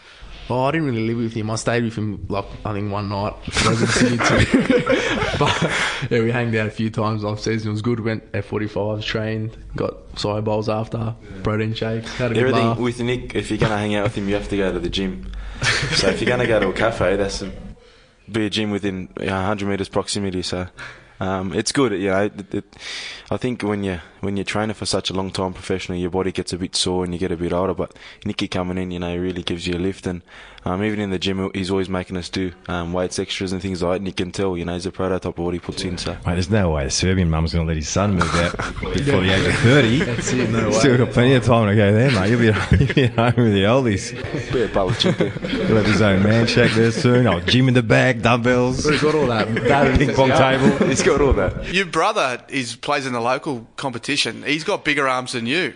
Oh, 0.50 0.64
I 0.64 0.70
didn't 0.70 0.86
really 0.86 1.06
live 1.06 1.18
with 1.18 1.34
him. 1.34 1.50
I 1.50 1.56
stayed 1.56 1.84
with 1.84 1.94
him 1.94 2.24
like 2.28 2.46
I 2.64 2.72
think 2.72 2.90
one 2.90 3.08
night. 3.10 3.34
I 3.64 3.68
was 3.68 3.82
in 3.82 3.86
Sydney 3.88 4.18
too. 4.18 4.82
but 5.38 5.72
yeah, 6.10 6.20
we 6.22 6.30
hanged 6.30 6.54
out 6.56 6.66
a 6.66 6.70
few 6.70 6.88
times 6.90 7.22
off 7.22 7.40
season. 7.40 7.68
It 7.68 7.72
was 7.72 7.82
good. 7.82 8.00
Went 8.00 8.24
F 8.32 8.46
forty 8.46 8.66
five, 8.66 9.04
trained, 9.04 9.56
got 9.76 9.94
soy 10.18 10.40
bowls 10.40 10.68
after, 10.68 11.14
protein 11.42 11.74
shakes, 11.74 12.10
had 12.16 12.30
a 12.30 12.34
good 12.34 12.40
Everything 12.40 12.66
laugh. 12.68 12.78
with 12.78 13.00
Nick, 13.00 13.34
if 13.34 13.50
you're 13.50 13.58
going 13.58 13.72
to 13.72 13.78
hang 13.78 13.94
out 13.94 14.04
with 14.04 14.14
him, 14.14 14.28
you 14.28 14.34
have 14.34 14.48
to 14.48 14.56
go 14.56 14.72
to 14.72 14.78
the 14.78 14.88
gym. 14.88 15.30
so 15.92 16.08
if 16.08 16.20
you're 16.20 16.28
going 16.28 16.40
to 16.40 16.46
go 16.46 16.60
to 16.60 16.68
a 16.68 16.72
cafe, 16.72 17.16
that's 17.16 17.42
a, 17.42 17.52
be 18.30 18.46
a 18.46 18.50
gym 18.50 18.70
within 18.70 19.08
uh, 19.18 19.22
you 19.22 19.26
know, 19.26 19.34
100 19.34 19.68
meters 19.68 19.88
proximity. 19.88 20.42
So 20.42 20.66
um, 21.20 21.52
it's 21.52 21.72
good. 21.72 21.92
You 21.92 22.10
know, 22.10 22.24
it, 22.24 22.54
it, 22.54 22.76
I 23.30 23.36
think 23.36 23.62
when 23.62 23.82
you 23.84 24.00
when 24.20 24.36
you're 24.36 24.44
training 24.44 24.74
for 24.74 24.86
such 24.86 25.10
a 25.10 25.14
long 25.14 25.30
time 25.30 25.52
professionally, 25.52 26.00
your 26.00 26.10
body 26.10 26.32
gets 26.32 26.52
a 26.52 26.58
bit 26.58 26.76
sore 26.76 27.04
and 27.04 27.12
you 27.12 27.18
get 27.18 27.32
a 27.32 27.36
bit 27.36 27.52
older. 27.52 27.74
But 27.74 27.96
Nikki 28.24 28.48
coming 28.48 28.78
in, 28.78 28.90
you 28.90 28.98
know, 28.98 29.16
really 29.16 29.42
gives 29.42 29.66
you 29.66 29.74
a 29.74 29.78
lift. 29.78 30.06
And 30.06 30.22
um, 30.68 30.84
even 30.84 31.00
in 31.00 31.10
the 31.10 31.18
gym, 31.18 31.50
he's 31.54 31.70
always 31.70 31.88
making 31.88 32.16
us 32.16 32.28
do 32.28 32.52
um, 32.68 32.92
weights 32.92 33.18
extras 33.18 33.52
and 33.52 33.62
things 33.62 33.82
like 33.82 33.92
that. 33.92 33.96
And 33.96 34.06
you 34.06 34.12
can 34.12 34.30
tell, 34.30 34.56
you 34.56 34.64
know, 34.64 34.74
he's 34.74 34.86
a 34.86 34.92
prototype 34.92 35.38
of 35.38 35.44
what 35.44 35.54
he 35.54 35.60
puts 35.60 35.82
in. 35.82 35.96
So. 35.96 36.12
Mate, 36.12 36.34
there's 36.34 36.50
no 36.50 36.70
way 36.72 36.84
a 36.84 36.90
Serbian 36.90 37.30
mum's 37.30 37.54
going 37.54 37.66
to 37.66 37.68
let 37.68 37.76
his 37.76 37.88
son 37.88 38.14
move 38.14 38.34
out 38.34 38.56
before 38.80 39.20
the 39.20 39.30
age 39.34 39.46
of 39.46 39.54
30. 39.60 39.98
That's 40.00 40.32
it, 40.32 40.50
no 40.50 40.70
Still 40.72 40.92
way. 40.92 40.98
got 40.98 41.10
plenty 41.12 41.34
of 41.34 41.44
time 41.44 41.68
to 41.68 41.74
go 41.74 41.92
there, 41.92 42.10
mate. 42.10 42.30
You'll 42.30 42.40
be, 42.40 42.84
you'll 42.84 42.94
be 42.94 43.04
at 43.04 43.34
home 43.34 43.44
with 43.44 43.54
the 43.54 43.62
oldies. 43.64 44.12
Bit 44.52 44.70
of 44.70 44.76
Belichick. 44.76 45.48
He'll 45.48 45.76
have 45.76 45.86
his 45.86 46.02
own 46.02 46.22
man 46.22 46.46
shack 46.46 46.72
there 46.72 46.90
soon. 46.90 47.26
Oh, 47.26 47.40
gym 47.40 47.68
in 47.68 47.74
the 47.74 47.82
back, 47.82 48.20
dumbbells, 48.20 48.84
He's 48.88 49.02
got 49.02 49.14
all 49.14 49.26
that. 49.28 49.52
that 49.54 49.98
ping 49.98 50.14
pong 50.14 50.30
table. 50.30 50.86
he's 50.86 51.02
got 51.02 51.20
all 51.20 51.32
that. 51.34 51.72
Your 51.72 51.86
brother 51.86 52.44
is 52.48 52.76
plays 52.76 53.06
in 53.06 53.12
the 53.12 53.20
local 53.20 53.66
competition. 53.76 54.42
He's 54.42 54.64
got 54.64 54.84
bigger 54.84 55.08
arms 55.08 55.32
than 55.32 55.46
you. 55.46 55.74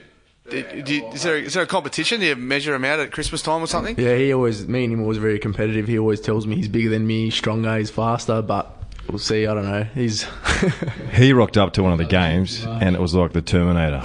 Do- 0.52 0.82
do 0.82 0.94
you- 0.94 1.06
Is 1.08 1.22
there, 1.22 1.38
is 1.38 1.54
there 1.54 1.62
a 1.62 1.66
competition? 1.66 2.20
Do 2.20 2.26
you 2.26 2.36
measure 2.36 2.74
him 2.74 2.84
out 2.84 3.00
at 3.00 3.10
Christmas 3.10 3.40
time 3.40 3.62
or 3.62 3.66
something? 3.66 3.98
Yeah, 3.98 4.16
he 4.16 4.34
always, 4.34 4.68
me 4.68 4.84
and 4.84 4.92
him 4.92 5.00
always 5.00 5.16
very 5.18 5.38
competitive. 5.38 5.88
He 5.88 5.98
always 5.98 6.20
tells 6.20 6.46
me 6.46 6.56
he's 6.56 6.68
bigger 6.68 6.90
than 6.90 7.06
me, 7.06 7.30
stronger, 7.30 7.78
he's 7.78 7.88
faster, 7.90 8.42
but 8.42 8.70
we'll 9.08 9.18
see. 9.18 9.46
I 9.46 9.54
don't 9.54 9.64
know. 9.64 9.84
He's 9.94 10.26
He 11.14 11.32
rocked 11.32 11.56
up 11.56 11.72
to 11.74 11.82
one 11.82 11.92
of 11.92 11.98
the 11.98 12.04
games, 12.04 12.64
and 12.64 12.94
it 12.94 13.00
was 13.00 13.14
like 13.14 13.32
the 13.32 13.42
Terminator. 13.42 14.00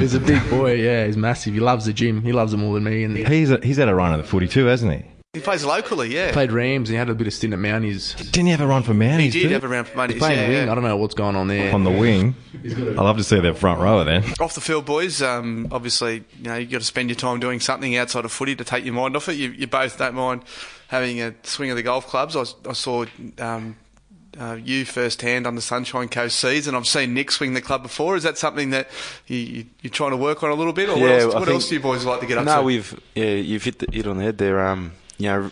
he's 0.00 0.14
a 0.14 0.20
big 0.20 0.48
boy. 0.50 0.74
Yeah, 0.74 1.06
he's 1.06 1.16
massive. 1.16 1.54
He 1.54 1.60
loves 1.60 1.86
the 1.86 1.92
gym. 1.92 2.22
He 2.22 2.32
loves 2.32 2.52
it 2.52 2.56
more 2.56 2.74
than 2.74 2.84
me. 2.84 3.04
And 3.04 3.16
he 3.16 3.24
he's, 3.24 3.50
a, 3.50 3.58
he's 3.62 3.76
had 3.76 3.88
a 3.88 3.94
run 3.94 4.12
of 4.12 4.18
the 4.18 4.24
footy 4.26 4.48
too, 4.48 4.66
hasn't 4.66 4.92
he? 4.92 5.04
He 5.38 5.44
plays 5.44 5.64
locally, 5.64 6.14
yeah. 6.14 6.32
played 6.32 6.50
Rams 6.52 6.88
and 6.88 6.94
he 6.94 6.98
had 6.98 7.08
a 7.08 7.14
bit 7.14 7.26
of 7.26 7.32
stint 7.32 7.52
at 7.52 7.58
Mounties. 7.58 8.16
Didn't 8.32 8.46
he 8.46 8.50
have 8.50 8.60
a 8.60 8.66
run 8.66 8.82
for 8.82 8.92
Mounties 8.92 9.32
he 9.32 9.42
did 9.42 9.42
too? 9.48 9.48
have 9.54 9.64
a 9.64 9.68
round 9.68 9.86
for 9.88 9.96
money. 9.96 10.14
Playing 10.18 10.38
yeah, 10.38 10.48
wing. 10.48 10.66
yeah. 10.66 10.72
I 10.72 10.74
don't 10.74 10.84
know 10.84 10.96
what's 10.96 11.14
going 11.14 11.36
on 11.36 11.48
there. 11.48 11.74
on 11.74 11.84
the 11.84 11.90
wing. 11.90 12.34
I 12.64 13.02
love 13.02 13.16
to 13.18 13.24
see 13.24 13.38
that 13.40 13.56
front 13.56 13.80
rower 13.80 14.04
then. 14.04 14.24
Off 14.40 14.54
the 14.54 14.60
field, 14.60 14.84
boys. 14.84 15.22
Um, 15.22 15.68
obviously, 15.70 16.24
you 16.38 16.44
know 16.44 16.56
you've 16.56 16.70
got 16.70 16.78
to 16.80 16.84
spend 16.84 17.08
your 17.08 17.16
time 17.16 17.40
doing 17.40 17.60
something 17.60 17.96
outside 17.96 18.24
of 18.24 18.32
footy 18.32 18.56
to 18.56 18.64
take 18.64 18.84
your 18.84 18.94
mind 18.94 19.16
off 19.16 19.28
it. 19.28 19.34
You, 19.34 19.50
you 19.50 19.66
both 19.66 19.96
don't 19.98 20.14
mind 20.14 20.42
having 20.88 21.20
a 21.20 21.34
swing 21.44 21.70
of 21.70 21.76
the 21.76 21.82
golf 21.82 22.06
clubs. 22.06 22.34
I 22.36 22.72
saw 22.72 23.04
um, 23.38 23.76
uh, 24.38 24.58
you 24.62 24.84
firsthand 24.84 25.46
on 25.46 25.54
the 25.54 25.60
Sunshine 25.60 26.08
Coast 26.08 26.38
Seas, 26.38 26.66
and 26.66 26.76
I've 26.76 26.86
seen 26.86 27.12
Nick 27.14 27.30
swing 27.30 27.54
the 27.54 27.60
club 27.60 27.82
before. 27.82 28.16
Is 28.16 28.22
that 28.22 28.38
something 28.38 28.70
that 28.70 28.88
you, 29.26 29.36
you, 29.38 29.64
you're 29.82 29.90
trying 29.90 30.10
to 30.12 30.16
work 30.16 30.42
on 30.42 30.50
a 30.50 30.54
little 30.54 30.72
bit, 30.72 30.88
or 30.88 30.98
what, 31.00 31.10
else, 31.10 31.34
what 31.34 31.44
think- 31.44 31.54
else 31.54 31.68
do 31.68 31.74
you 31.76 31.80
boys 31.80 32.04
like 32.04 32.20
to 32.20 32.26
get 32.26 32.38
up 32.38 32.44
No, 32.44 32.58
to? 32.58 32.62
we've 32.62 33.00
yeah, 33.14 33.24
you've 33.34 33.64
hit 33.64 33.78
the 33.80 33.86
hit 33.92 34.06
on 34.06 34.18
the 34.18 34.24
head 34.24 34.38
there. 34.38 34.66
Um, 34.66 34.92
you 35.18 35.26
know, 35.26 35.50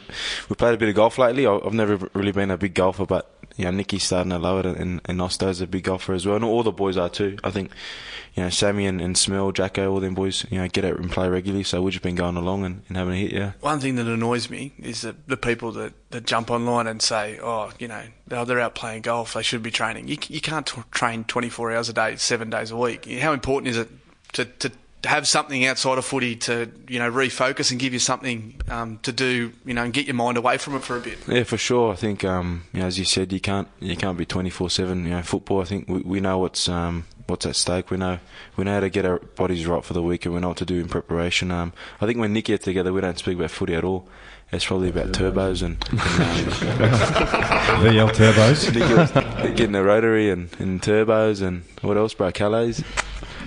we 0.49 0.57
played 0.57 0.75
a 0.75 0.79
bit 0.79 0.89
of 0.89 0.95
golf 0.95 1.19
lately. 1.19 1.47
I've 1.47 1.75
never 1.75 2.09
really 2.15 2.33
been 2.33 2.51
a 2.51 2.57
big 2.57 2.75
golfer, 2.75 3.05
but 3.05 3.31
you 3.57 3.65
know, 3.65 3.71
Nicky's 3.71 4.05
starting 4.05 4.31
to 4.31 4.39
love 4.39 4.65
it, 4.65 4.77
and, 4.77 5.01
and 5.07 5.21
Osto's 5.21 5.61
a 5.61 5.67
big 5.67 5.85
golfer 5.85 6.13
as 6.13 6.27
well, 6.27 6.37
and 6.37 6.45
all 6.45 6.63
the 6.63 6.73
boys 6.73 6.97
are 6.97 7.09
too. 7.09 7.39
I 7.43 7.51
think, 7.51 7.71
you 8.35 8.43
know, 8.43 8.51
Sammy 8.51 8.87
and, 8.87 9.01
and 9.01 9.17
Smell, 9.17 9.51
Jacko, 9.51 9.91
all 9.91 10.01
them 10.01 10.15
boys, 10.15 10.45
you 10.51 10.59
know, 10.59 10.69
get 10.69 10.85
out 10.85 10.99
and 10.99 11.11
play 11.11 11.29
regularly. 11.29 11.65
So 11.65 11.81
we've 11.81 11.93
just 11.93 12.03
been 12.03 12.17
going 12.17 12.37
along 12.37 12.65
and, 12.65 12.83
and 12.89 12.97
having 12.99 13.15
a 13.15 13.17
hit. 13.17 13.33
Yeah. 13.33 13.53
One 13.61 13.81
thing 13.81 13.95
that 13.97 14.07
annoys 14.07 14.51
me 14.51 14.75
is 14.79 15.01
that 15.03 15.27
the 15.27 15.39
people 15.39 15.73
that, 15.73 15.95
that 16.11 16.27
jump 16.27 16.51
online 16.51 16.87
and 16.87 17.01
say, 17.01 17.39
oh, 17.43 17.73
you 17.79 17.89
know, 17.89 18.03
they're 18.27 18.61
out 18.61 18.75
playing 18.75 19.03
golf, 19.03 19.33
they 19.33 19.43
should 19.43 19.63
be 19.63 19.71
training. 19.71 20.09
You, 20.09 20.19
you 20.29 20.43
can't 20.43 20.67
t- 20.67 20.83
train 20.91 21.25
24 21.25 21.73
hours 21.73 21.89
a 21.89 21.95
day, 21.95 22.17
seven 22.17 22.51
days 22.51 22.71
a 22.71 22.77
week. 22.77 23.07
How 23.07 23.33
important 23.33 23.69
is 23.69 23.79
it 23.79 23.89
to, 24.35 24.45
to 24.45 24.71
have 25.07 25.27
something 25.27 25.65
outside 25.67 25.99
of 25.99 26.05
footy 26.05 26.37
to, 26.37 26.71
you 26.89 26.99
know, 26.99 27.11
refocus 27.11 27.71
and 27.71 27.81
give 27.81 27.93
you 27.93 27.99
something 27.99 28.61
um, 28.69 28.99
to 29.03 29.13
do, 29.13 29.53
you 29.65 29.75
know, 29.75 29.85
and 29.85 29.93
get 29.93 30.07
your 30.07 30.15
mind 30.15 30.37
away 30.37 30.59
from 30.59 30.75
it 30.77 30.83
for 30.83 30.97
a 30.97 31.01
bit? 31.01 31.19
Yeah, 31.27 31.45
for 31.45 31.57
sure. 31.57 31.93
I 31.93 31.97
think, 31.97 32.25
um, 32.25 32.65
you 32.73 32.81
know, 32.81 32.87
as 32.87 32.99
you 32.99 33.05
said, 33.05 33.33
you 33.33 33.41
can't 33.41 33.69
you 33.81 33.97
can't 33.97 34.19
be 34.19 34.27
twenty 34.27 34.51
four 34.51 34.71
seven. 34.71 35.05
You 35.05 35.11
know, 35.11 35.23
football. 35.23 35.61
I 35.61 35.65
think 35.65 35.89
we, 35.89 36.01
we 36.01 36.21
know 36.21 36.39
what's 36.39 36.69
um, 36.69 37.07
what's 37.27 37.47
at 37.47 37.57
stake. 37.57 37.91
We 37.91 37.97
know 37.97 38.19
we 38.57 38.65
know 38.65 38.75
how 38.75 38.81
to 38.81 38.91
get 38.91 39.05
our 39.05 39.19
bodies 39.19 39.67
right 39.67 39.85
for 39.85 39.93
the 39.93 40.03
week, 40.03 40.25
and 40.25 40.35
we 40.35 40.41
know 40.41 40.49
what 40.49 40.59
to 40.59 40.67
do 40.67 40.81
in 40.81 40.89
preparation. 40.89 41.51
Um, 41.51 41.73
I 42.01 42.07
think 42.07 42.19
when 42.19 42.33
Nick 42.33 42.47
gets 42.47 42.65
together, 42.65 42.93
we 42.93 43.01
don't 43.01 43.19
speak 43.19 43.37
about 43.37 43.51
footy 43.51 43.75
at 43.75 43.85
all. 43.85 44.09
It's 44.53 44.65
probably 44.65 44.91
about 44.91 45.09
turbos 45.09 45.63
and, 45.65 45.77
and 45.91 46.01
um, 46.01 46.01
VL 47.83 48.11
turbos. 48.11 48.73
Nick 49.43 49.57
getting 49.57 49.75
a 49.75 49.83
rotary 49.83 50.31
and, 50.31 50.49
and 50.61 50.81
turbos 50.81 51.43
and 51.43 51.65
what 51.83 51.97
else, 51.97 52.15
bro? 52.15 52.31
Calais. 52.31 52.77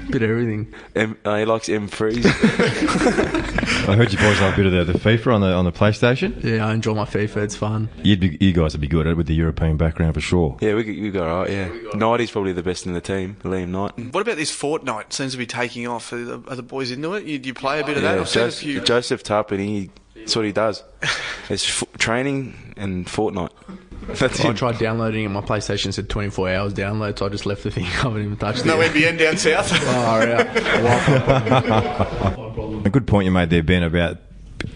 Bit 0.09 0.23
of 0.23 0.29
everything. 0.31 0.73
M, 0.95 1.17
uh, 1.23 1.35
he 1.37 1.45
likes 1.45 1.67
M3s. 1.67 2.25
I 3.89 3.95
heard 3.95 4.11
you 4.11 4.17
boys 4.17 4.41
like 4.41 4.53
a 4.53 4.57
bit 4.57 4.65
of 4.65 4.87
the, 4.87 4.93
the 4.93 4.99
FIFA 4.99 5.35
on 5.35 5.41
the 5.41 5.53
on 5.53 5.65
the 5.65 5.71
PlayStation. 5.71 6.43
Yeah, 6.43 6.65
I 6.65 6.73
enjoy 6.73 6.93
my 6.95 7.05
FIFA. 7.05 7.37
It's 7.37 7.55
fun. 7.55 7.89
You'd 8.03 8.19
be, 8.19 8.37
you 8.39 8.51
guys 8.51 8.73
would 8.73 8.81
be 8.81 8.87
good 8.87 9.05
at 9.07 9.11
it 9.11 9.17
with 9.17 9.27
the 9.27 9.35
European 9.35 9.77
background 9.77 10.15
for 10.15 10.21
sure. 10.21 10.57
yeah, 10.61 10.73
we 10.73 10.83
we 11.01 11.11
got 11.11 11.27
all 11.27 11.41
right. 11.41 11.51
Yeah, 11.51 11.69
Nighty's 11.93 12.31
probably 12.31 12.53
the 12.53 12.63
best 12.63 12.85
in 12.87 12.93
the 12.93 13.01
team. 13.01 13.37
Liam 13.43 13.69
Knight. 13.69 14.13
What 14.13 14.21
about 14.21 14.37
this 14.37 14.51
Fortnite? 14.51 15.13
Seems 15.13 15.33
to 15.33 15.37
be 15.37 15.45
taking 15.45 15.85
off. 15.87 16.11
Are 16.11 16.23
the, 16.23 16.43
are 16.47 16.55
the 16.55 16.63
boys 16.63 16.91
into 16.91 17.13
it? 17.13 17.25
You, 17.25 17.37
do 17.39 17.47
you 17.47 17.53
play 17.53 17.79
a 17.79 17.85
bit 17.85 17.97
of 17.97 18.03
that? 18.03 18.15
Yeah, 18.15 18.21
I've 18.21 18.29
seen 18.29 18.41
a 18.41 18.45
Joseph, 18.45 18.59
few. 18.63 18.81
Joseph 18.81 19.23
Tapine, 19.23 19.59
he, 19.59 19.91
that's 20.19 20.35
what 20.35 20.45
he 20.45 20.51
does. 20.51 20.83
It's 21.49 21.81
f- 21.81 21.87
training 21.97 22.73
and 22.77 23.05
Fortnite. 23.05 23.51
That's 24.07 24.43
I 24.43 24.51
it. 24.51 24.57
tried 24.57 24.79
downloading 24.79 25.25
it. 25.25 25.29
My 25.29 25.41
PlayStation 25.41 25.93
said 25.93 26.09
24 26.09 26.49
hours 26.49 26.73
download, 26.73 27.19
so 27.19 27.25
I 27.25 27.29
just 27.29 27.45
left 27.45 27.63
the 27.63 27.69
thing. 27.69 27.83
I 27.85 27.87
haven't 27.87 28.23
even 28.23 28.37
touched 28.37 28.65
No 28.65 28.79
it. 28.81 28.93
NBN 28.93 29.19
down 29.19 29.37
south. 29.37 29.71
Oh, 29.83 30.23
yeah. 30.23 30.41
A 32.85 32.89
good 32.89 33.05
point 33.05 33.25
you 33.25 33.31
made 33.31 33.49
there, 33.49 33.61
Ben, 33.61 33.83
about 33.83 34.17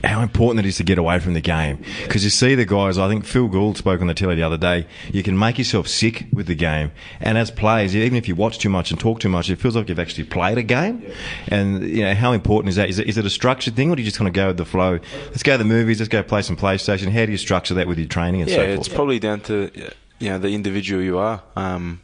how 0.04 0.22
important 0.22 0.66
it 0.66 0.70
is 0.70 0.78
to 0.78 0.84
get 0.84 0.98
away 0.98 1.20
from 1.20 1.34
the 1.34 1.42
game. 1.42 1.84
Because 2.04 2.24
you 2.24 2.30
see 2.30 2.56
the 2.56 2.66
guys, 2.66 2.98
I 2.98 3.08
think 3.08 3.26
Phil 3.26 3.48
Gould 3.48 3.78
spoke 3.78 4.02
on 4.02 4.08
the 4.08 4.14
telly 4.14 4.36
the 4.36 4.44
other 4.44 4.58
day, 4.58 4.86
you 5.12 5.24
can 5.24 5.38
make 5.38 5.58
yourself 5.58 5.88
sick 5.88 6.26
with 6.32 6.48
the 6.48 6.56
game. 6.56 6.92
And 7.20 7.38
as 7.38 7.52
players, 7.52 7.96
even 7.96 8.18
if 8.18 8.28
you 8.28 8.36
watch 8.36 8.60
too 8.60 8.70
much 8.70 8.92
and 8.92 9.00
talk 9.00 9.20
too 9.20 9.30
much, 9.30 9.50
it 9.50 9.58
feels 9.58 9.76
like 9.76 9.90
you've 9.90 10.00
actually 10.00 10.26
played 10.26 10.58
a 10.58 10.64
game. 10.64 11.04
And, 11.48 11.84
you 11.88 12.04
know, 12.04 12.14
how 12.14 12.32
important 12.32 12.70
is 12.70 12.76
that? 12.76 12.90
Is 12.90 13.00
it, 13.00 13.08
is 13.08 13.18
it 13.18 13.26
a 13.26 13.30
structured 13.30 13.76
thing 13.76 13.90
or 13.92 13.96
do 13.96 14.02
you 14.02 14.06
just 14.06 14.18
kind 14.18 14.28
of 14.28 14.34
go 14.34 14.48
with 14.48 14.58
the 14.58 14.66
flow? 14.66 15.00
Let's 15.28 15.44
go 15.44 15.54
to 15.54 15.58
the 15.58 15.64
movies, 15.66 16.00
let's 16.00 16.10
go 16.10 16.24
play 16.24 16.42
some 16.42 16.58
PlayStation. 16.58 17.10
How 17.12 17.26
do 17.26 17.32
you 17.32 17.38
structure 17.38 17.74
that 17.76 17.88
with 17.88 17.98
your 17.98 18.08
training 18.08 18.42
and 18.42 18.50
Yeah, 18.50 18.56
so 18.58 18.66
forth? 18.66 18.80
it's 18.80 18.90
probably 18.90 19.20
down 19.20 19.42
to 19.42 19.72
you 20.20 20.30
know 20.30 20.38
the 20.40 20.50
individual 20.50 21.02
you 21.02 21.18
are. 21.18 21.42
Um, 21.56 22.02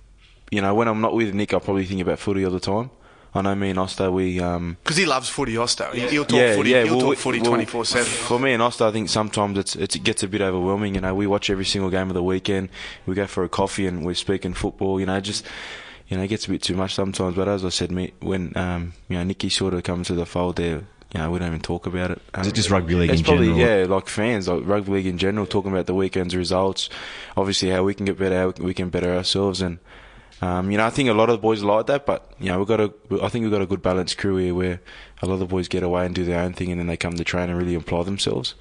you 0.52 0.62
know, 0.62 0.74
when 0.74 0.88
I'm 0.88 1.00
not 1.02 1.14
with 1.14 1.34
Nick, 1.34 1.54
I 1.54 1.60
probably 1.60 1.86
think 1.86 2.02
about 2.02 2.20
footy 2.20 2.44
all 2.44 2.52
the 2.52 2.60
time. 2.60 2.90
I 3.34 3.42
know 3.42 3.54
me 3.54 3.70
and 3.70 3.78
Osta, 3.78 4.12
we 4.12 4.40
um, 4.40 4.78
Because 4.84 4.98
he 4.98 5.06
loves 5.06 5.30
footy, 5.30 5.54
Osto. 5.54 5.94
He- 5.94 6.08
He'll 6.08 6.26
talk 6.26 6.40
yeah, 6.40 6.56
footy. 6.56 6.72
yeah. 6.72 6.84
He'll 6.84 6.94
well, 6.94 7.02
talk 7.02 7.10
we- 7.12 7.16
footy 7.16 7.40
well, 7.42 7.52
twenty 7.52 7.66
four 7.66 7.86
seven. 7.86 8.06
For 8.08 8.40
me 8.40 8.54
and 8.54 8.62
Osta, 8.64 8.88
I 8.88 8.92
think 8.92 9.08
sometimes 9.10 9.58
it's, 9.58 9.76
it's 9.76 9.96
it 9.96 10.04
gets 10.04 10.24
a 10.24 10.28
bit 10.28 10.42
overwhelming. 10.42 10.96
You 10.96 11.02
know, 11.02 11.14
we 11.14 11.28
watch 11.28 11.50
every 11.50 11.66
single 11.66 11.92
game 11.92 12.08
of 12.10 12.16
the 12.16 12.24
weekend. 12.24 12.70
We 13.06 13.14
go 13.16 13.28
for 13.28 13.44
a 13.44 13.50
coffee 13.50 13.86
and 13.86 14.04
we're 14.06 14.16
speaking 14.16 14.54
football. 14.56 15.00
You 15.00 15.06
know, 15.06 15.20
just 15.20 15.46
you 16.08 16.18
know, 16.18 16.24
it 16.24 16.28
gets 16.30 16.48
a 16.48 16.50
bit 16.50 16.64
too 16.64 16.76
much 16.76 16.96
sometimes. 16.96 17.36
But 17.36 17.48
as 17.48 17.64
I 17.64 17.70
said, 17.70 17.92
me 17.92 18.14
when 18.20 18.52
um, 18.58 18.94
you 19.08 19.18
know 19.18 19.24
Nicky 19.24 19.50
sort 19.50 19.76
of 19.76 19.84
comes 19.84 20.08
to 20.08 20.16
the 20.16 20.26
fold 20.26 20.56
there. 20.56 20.84
You 21.14 21.20
know, 21.22 21.32
we 21.32 21.40
don't 21.40 21.48
even 21.48 21.60
talk 21.62 21.88
about 21.88 22.12
it. 22.12 22.22
Um, 22.36 22.42
Is 22.42 22.48
it 22.48 22.54
just 22.56 22.70
rugby 22.70 22.94
league 22.94 23.10
it's 23.10 23.22
in 23.22 23.26
probably, 23.26 23.48
general? 23.48 23.80
Yeah, 23.82 23.86
like 23.88 24.08
fans, 24.08 24.48
like 24.48 24.62
rugby 24.64 24.92
league 24.92 25.08
in 25.08 25.18
general, 25.18 25.48
talking 25.48 25.72
about 25.72 25.88
the 25.88 25.96
weekend's 25.96 26.36
results, 26.36 26.88
obviously 27.36 27.70
how 27.72 27.84
we 27.84 27.96
can 27.96 28.06
get 28.06 28.20
better, 28.20 28.38
how 28.38 28.54
we 28.64 28.76
can 28.76 28.90
better 28.90 29.16
ourselves, 29.16 29.60
and 29.60 29.80
um, 30.42 30.72
you 30.72 30.78
know, 30.78 30.86
I 30.86 30.90
think 30.90 31.10
a 31.10 31.14
lot 31.14 31.30
of 31.30 31.34
the 31.34 31.42
boys 31.42 31.62
like 31.64 31.88
that, 31.88 32.06
but 32.06 32.32
you 32.40 32.48
know, 32.50 32.60
we've 32.60 32.68
got 32.68 32.80
a, 32.80 32.94
I 33.22 33.30
think 33.30 33.44
we've 33.44 33.52
got 33.52 33.62
a 33.62 33.66
good 33.66 33.82
balanced 33.82 34.18
crew 34.18 34.38
here 34.38 34.54
where 34.56 34.80
a 35.22 35.26
lot 35.26 35.34
of 35.34 35.40
the 35.40 35.46
boys 35.46 35.68
get 35.68 35.84
away 35.84 36.06
and 36.06 36.16
do 36.16 36.24
their 36.26 36.40
own 36.42 36.54
thing, 36.54 36.72
and 36.72 36.80
then 36.80 36.88
they 36.88 36.98
come 36.98 37.14
to 37.16 37.24
train 37.24 37.50
and 37.50 37.58
really 37.58 37.76
apply 37.76 38.04
themselves. 38.04 38.56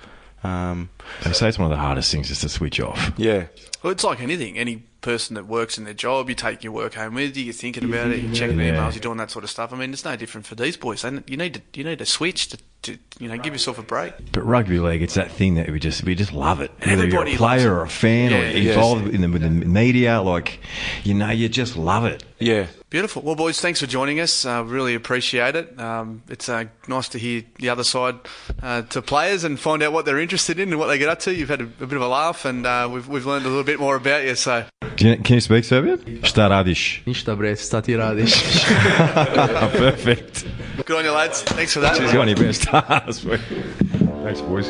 Um, 0.45 0.91
They 1.25 1.33
say 1.33 1.49
it's 1.49 1.59
one 1.59 1.71
of 1.71 1.77
the 1.77 1.83
hardest 1.83 2.13
things 2.13 2.31
is 2.31 2.41
to 2.41 2.49
switch 2.49 2.81
off. 2.81 3.13
yeah, 3.17 3.47
Well, 3.83 3.93
it's 3.93 4.05
like 4.05 4.21
anything. 4.21 4.57
Any 4.59 4.85
person 5.01 5.35
that 5.35 5.47
works 5.47 5.79
in 5.79 5.85
their 5.85 5.95
job, 5.95 6.29
you 6.29 6.35
take 6.35 6.63
your 6.65 6.73
work 6.73 6.95
home 6.95 7.15
with 7.15 7.37
you. 7.37 7.45
You're 7.45 7.53
thinking 7.55 7.85
about 7.85 8.11
it. 8.11 8.21
You're 8.23 8.35
checking 8.35 8.59
Yeah. 8.59 8.73
emails. 8.75 8.95
You're 8.95 9.01
doing 9.01 9.19
that 9.19 9.31
sort 9.31 9.45
of 9.45 9.51
stuff. 9.51 9.73
I 9.73 9.77
mean, 9.77 9.93
it's 9.93 10.05
no 10.05 10.17
different 10.17 10.47
for 10.47 10.55
these 10.55 10.77
boys. 10.77 11.03
And 11.05 11.23
you 11.27 11.37
need 11.37 11.55
to 11.55 11.63
you 11.75 11.85
need 11.85 11.99
to 12.01 12.07
switch 12.07 12.49
to, 12.49 12.59
to 12.83 12.93
you 13.19 13.29
know 13.29 13.37
give 13.37 13.53
yourself 13.55 13.79
a 13.79 13.83
break. 13.83 14.13
But 14.33 14.45
rugby 14.45 14.79
league, 14.79 15.03
it's 15.03 15.15
that 15.15 15.31
thing 15.31 15.55
that 15.57 15.69
we 15.71 15.79
just 15.81 16.05
we 16.05 16.15
just 16.15 16.33
love 16.33 16.61
it. 16.65 16.71
Whether 16.81 16.93
Everybody 16.93 17.31
you're 17.31 17.35
a 17.35 17.37
player 17.39 17.75
or 17.75 17.83
a 17.83 17.89
fan 17.89 18.33
or 18.33 18.39
Yeah, 18.39 18.51
yeah. 18.51 18.71
involved 18.73 19.15
in 19.15 19.21
the, 19.21 19.29
with 19.29 19.43
the 19.43 19.51
media, 19.51 20.21
like 20.21 20.59
you 21.05 21.15
know, 21.15 21.31
you 21.31 21.49
just 21.49 21.77
love 21.77 22.05
it. 22.15 22.23
yeah. 22.41 22.67
Beautiful. 22.91 23.21
Well, 23.23 23.35
boys, 23.37 23.61
thanks 23.61 23.81
for 23.81 23.87
joining 23.87 24.19
us. 24.19 24.47
Uh, 24.47 24.65
really 24.65 24.95
appreciate 24.95 25.55
it. 25.57 25.79
Um, 25.79 26.23
it's 26.31 26.49
uh, 26.49 26.65
nice 26.87 27.07
to 27.11 27.19
hear 27.19 27.43
the 27.59 27.69
other 27.69 27.85
side 27.85 28.15
uh, 28.63 28.81
to 28.83 29.03
players 29.03 29.45
and 29.45 29.61
find 29.61 29.83
out 29.83 29.93
what 29.93 30.07
they're 30.07 30.19
interested 30.23 30.59
in 30.59 30.71
and 30.71 30.79
what 30.79 30.87
they 30.87 30.97
get 30.99 31.11
up 31.11 31.19
to. 31.19 31.35
You've 31.35 31.51
had 31.51 31.61
a, 31.61 31.65
a 31.65 31.87
bit 31.87 31.93
of 31.93 32.01
a 32.03 32.09
laugh, 32.09 32.47
and 32.47 32.65
uh, 32.67 32.89
we've 32.91 33.07
we've 33.07 33.27
learned 33.27 33.45
a 33.45 33.49
little 33.49 33.63
bit 33.65 33.79
more 33.79 33.97
about 33.97 34.25
you. 34.25 34.35
So 34.37 34.65
Can 34.97 35.07
you, 35.09 35.17
can 35.23 35.35
you 35.35 35.41
speak 35.41 35.65
Serbian? 35.65 35.99
Šta 36.23 36.49
radiš? 36.49 37.03
Ništa 37.07 37.35
bre, 37.37 37.57
šta 37.57 37.81
ti 37.81 37.97
radiš? 37.97 38.33
Perfect. 39.79 40.47
Good 40.85 40.99
on 40.99 41.05
you, 41.05 41.13
lads. 41.13 41.43
Thanks 41.43 41.73
for 41.73 41.81
that. 41.81 42.01
He's 42.01 42.13
got 42.13 42.29
any 42.29 42.35
best. 42.35 42.65
Thanks, 44.25 44.41
boys. 44.41 44.69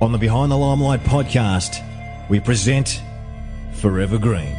On 0.00 0.12
the 0.12 0.18
Behind 0.18 0.50
the 0.52 0.56
Limelight 0.56 1.00
podcast, 1.00 1.82
we 2.28 2.38
present 2.40 3.00
Forever 3.74 4.18
Green. 4.18 4.54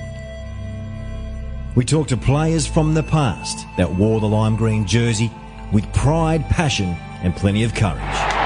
We 1.75 1.86
talk 1.86 2.08
to 2.08 2.17
players 2.17 2.65
from 2.65 2.95
the 2.95 3.03
past 3.03 3.67
that 3.77 3.93
wore 3.93 4.19
the 4.19 4.27
lime 4.27 4.56
green 4.56 4.88
jersey 4.88 5.32
with 5.71 5.91
pride, 5.93 6.43
passion, 6.49 6.95
and 7.21 7.36
plenty 7.36 7.63
of 7.63 7.75
courage. 7.75 8.37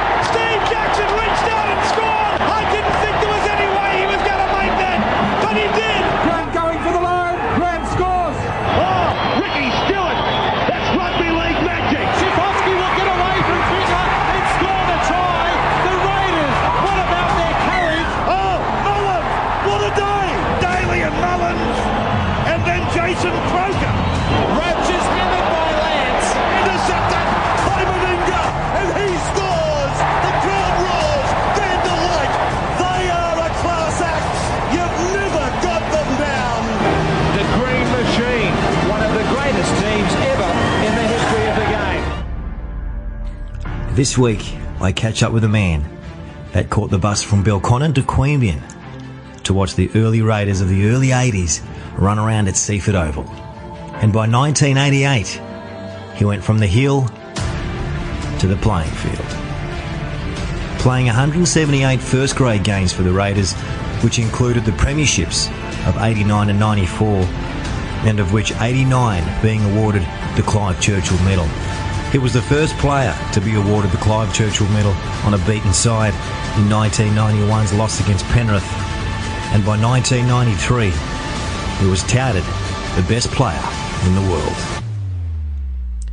This 43.94 44.18
week, 44.18 44.56
I 44.80 44.94
catch 44.94 45.22
up 45.22 45.34
with 45.34 45.44
a 45.44 45.50
man 45.50 45.84
that 46.54 46.70
caught 46.70 46.92
the 46.92 46.98
bus 46.98 47.22
from 47.22 47.44
Belconnen 47.44 47.94
to 47.96 48.02
Queanbeyan 48.02 48.62
to 49.44 49.54
watch 49.54 49.76
the 49.76 49.92
early 49.96 50.22
Raiders 50.22 50.62
of 50.62 50.70
the 50.70 50.88
early 50.88 51.10
80s 51.10 51.62
run 52.00 52.18
around 52.18 52.48
at 52.48 52.54
Seiffert 52.54 52.94
Oval. 52.94 53.26
And 53.96 54.14
by 54.14 54.30
1988, 54.30 55.42
he 56.16 56.24
went 56.24 56.42
from 56.42 56.60
the 56.60 56.68
hill 56.68 57.06
to 58.40 58.48
the 58.48 58.56
playing 58.62 58.90
field. 58.92 59.28
Playing 60.80 61.08
178 61.08 62.00
first 62.00 62.38
grade 62.38 62.64
games 62.64 62.94
for 62.94 63.04
the 63.04 63.12
Raiders, 63.12 63.52
which 64.04 64.20
included 64.20 64.64
the 64.64 64.72
premierships 64.72 65.50
of 65.86 66.02
89 66.02 66.50
and 66.50 66.58
94, 66.58 67.08
and 68.08 68.22
of 68.22 68.32
which 68.32 68.54
89 68.62 69.42
being 69.42 69.62
awarded 69.66 70.04
the 70.38 70.44
Clive 70.44 70.80
Churchill 70.80 71.22
Medal. 71.26 71.71
He 72.12 72.18
was 72.18 72.34
the 72.34 72.42
first 72.42 72.78
player 72.78 73.16
to 73.32 73.40
be 73.40 73.56
awarded 73.56 73.92
the 73.92 73.98
Clive 73.98 74.34
Churchill 74.34 74.68
Medal 74.68 74.92
on 75.24 75.34
a 75.34 75.38
beaten 75.48 75.72
side 75.72 76.14
in 76.60 76.68
1991's 76.68 77.72
loss 77.74 78.02
against 78.02 78.26
Penrith, 78.26 78.68
and 79.54 79.64
by 79.66 79.80
1993 79.80 80.92
he 81.80 81.90
was 81.90 82.04
touted 82.04 82.44
the 82.98 83.06
best 83.08 83.32
player 83.32 83.64
in 84.06 84.16
the 84.16 84.30
world. 84.30 84.82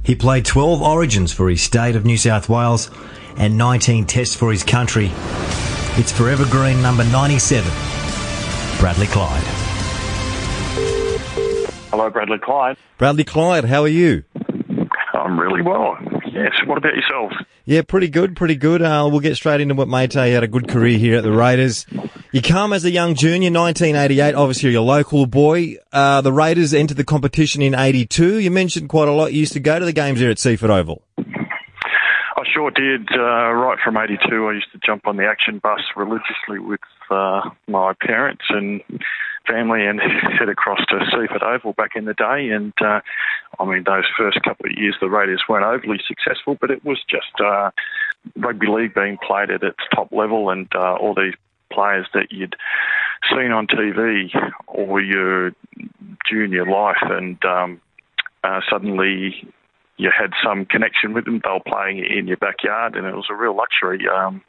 He 0.05 0.15
played 0.15 0.45
12 0.45 0.81
origins 0.81 1.33
for 1.33 1.51
his 1.51 1.63
state 1.63 1.97
of 1.97 2.05
New 2.05 2.17
South 2.17 2.49
Wales 2.49 2.93
and 3.37 3.59
19 3.59 4.07
tests 4.07 4.37
for 4.37 4.53
his 4.53 4.63
country. 4.63 5.11
It's 5.97 6.13
forever 6.13 6.47
green 6.49 6.81
number 6.81 7.03
97, 7.03 7.69
Bradley 8.79 9.09
Clyde. 9.09 9.43
Hello, 11.91 12.09
Bradley 12.09 12.39
Clyde. 12.39 12.77
Bradley 12.99 13.25
Clyde, 13.25 13.65
how 13.65 13.83
are 13.83 13.89
you? 13.89 14.23
I'm 15.29 15.39
really 15.39 15.61
well. 15.61 15.99
Yes. 16.33 16.53
What 16.65 16.79
about 16.79 16.95
yourselves? 16.95 17.37
Yeah, 17.67 17.83
pretty 17.83 18.09
good, 18.09 18.35
pretty 18.35 18.55
good. 18.55 18.81
Uh, 18.81 19.07
we'll 19.11 19.21
get 19.21 19.37
straight 19.37 19.61
into 19.61 19.75
what 19.75 19.87
mate. 19.87 20.15
You 20.15 20.21
had 20.21 20.43
a 20.43 20.49
good 20.49 20.69
career 20.69 20.97
here 20.97 21.19
at 21.19 21.23
the 21.23 21.31
Raiders. 21.31 21.85
You 22.33 22.41
come 22.41 22.73
as 22.73 22.87
a 22.87 22.91
young 22.91 23.15
junior, 23.15 23.51
1988. 23.51 24.35
Obviously, 24.35 24.71
you're 24.71 24.81
a 24.81 24.85
local 24.85 25.27
boy. 25.27 25.77
Uh, 25.93 26.23
the 26.23 26.33
Raiders 26.33 26.73
entered 26.73 26.97
the 26.97 27.05
competition 27.05 27.61
in 27.61 27.75
82. 27.75 28.39
You 28.39 28.51
mentioned 28.51 28.89
quite 28.89 29.09
a 29.09 29.13
lot. 29.13 29.35
You 29.35 29.41
used 29.41 29.53
to 29.53 29.61
go 29.61 29.79
to 29.79 29.85
the 29.85 29.93
games 29.93 30.19
here 30.19 30.31
at 30.31 30.39
Seiffert 30.39 30.71
Oval. 30.71 31.03
I 31.19 32.43
sure 32.55 32.71
did. 32.71 33.07
Uh, 33.13 33.53
right 33.53 33.77
from 33.85 33.99
82, 33.99 34.47
I 34.47 34.53
used 34.53 34.73
to 34.73 34.81
jump 34.87 35.07
on 35.07 35.19
the 35.19 35.27
action 35.27 35.59
bus 35.59 35.81
religiously 35.95 36.59
with 36.59 36.81
uh, 37.11 37.51
my 37.67 37.93
parents 38.01 38.45
and 38.49 38.81
family 39.49 39.87
and 39.87 40.01
head 40.39 40.49
across 40.49 40.81
to 40.89 40.97
Seiffert 40.97 41.43
Oval 41.43 41.73
back 41.73 41.93
in 41.97 42.05
the 42.05 42.15
day. 42.15 42.51
And 42.51 42.73
uh, 42.81 43.01
I 43.59 43.65
mean, 43.65 43.85
those 43.85 44.05
first 44.17 44.43
couple 44.43 44.67
of 44.67 44.73
years, 44.77 44.97
the 45.01 45.09
Raiders 45.09 45.43
weren't 45.49 45.65
overly 45.65 46.01
successful, 46.07 46.57
but 46.61 46.71
it 46.71 46.85
was 46.85 46.99
just 47.09 47.41
uh, 47.45 47.71
rugby 48.37 48.67
league 48.67 48.95
being 48.95 49.19
played 49.27 49.51
at 49.51 49.63
its 49.63 49.79
top 49.95 50.13
level, 50.13 50.51
and 50.51 50.69
uh, 50.75 50.95
all 50.95 51.15
these 51.15 51.35
players 51.73 52.07
that 52.15 52.29
you'd 52.31 52.57
seen 53.31 53.51
on 53.51 53.67
TV 53.67 54.31
all 54.67 55.05
your 55.05 55.53
junior 56.29 56.67
life, 56.67 57.03
and 57.03 57.43
um, 57.45 57.81
uh, 58.45 58.61
suddenly 58.71 59.47
you 59.97 60.11
had 60.17 60.31
some 60.43 60.65
connection 60.65 61.13
with 61.13 61.25
them. 61.25 61.41
They 61.43 61.51
were 61.51 61.61
playing 61.61 61.99
in 61.99 62.27
your 62.27 62.37
backyard, 62.37 62.97
and 62.97 63.07
it 63.07 63.15
was 63.15 63.27
a 63.31 63.35
real 63.35 63.57
luxury. 63.57 64.07
Um, 64.09 64.43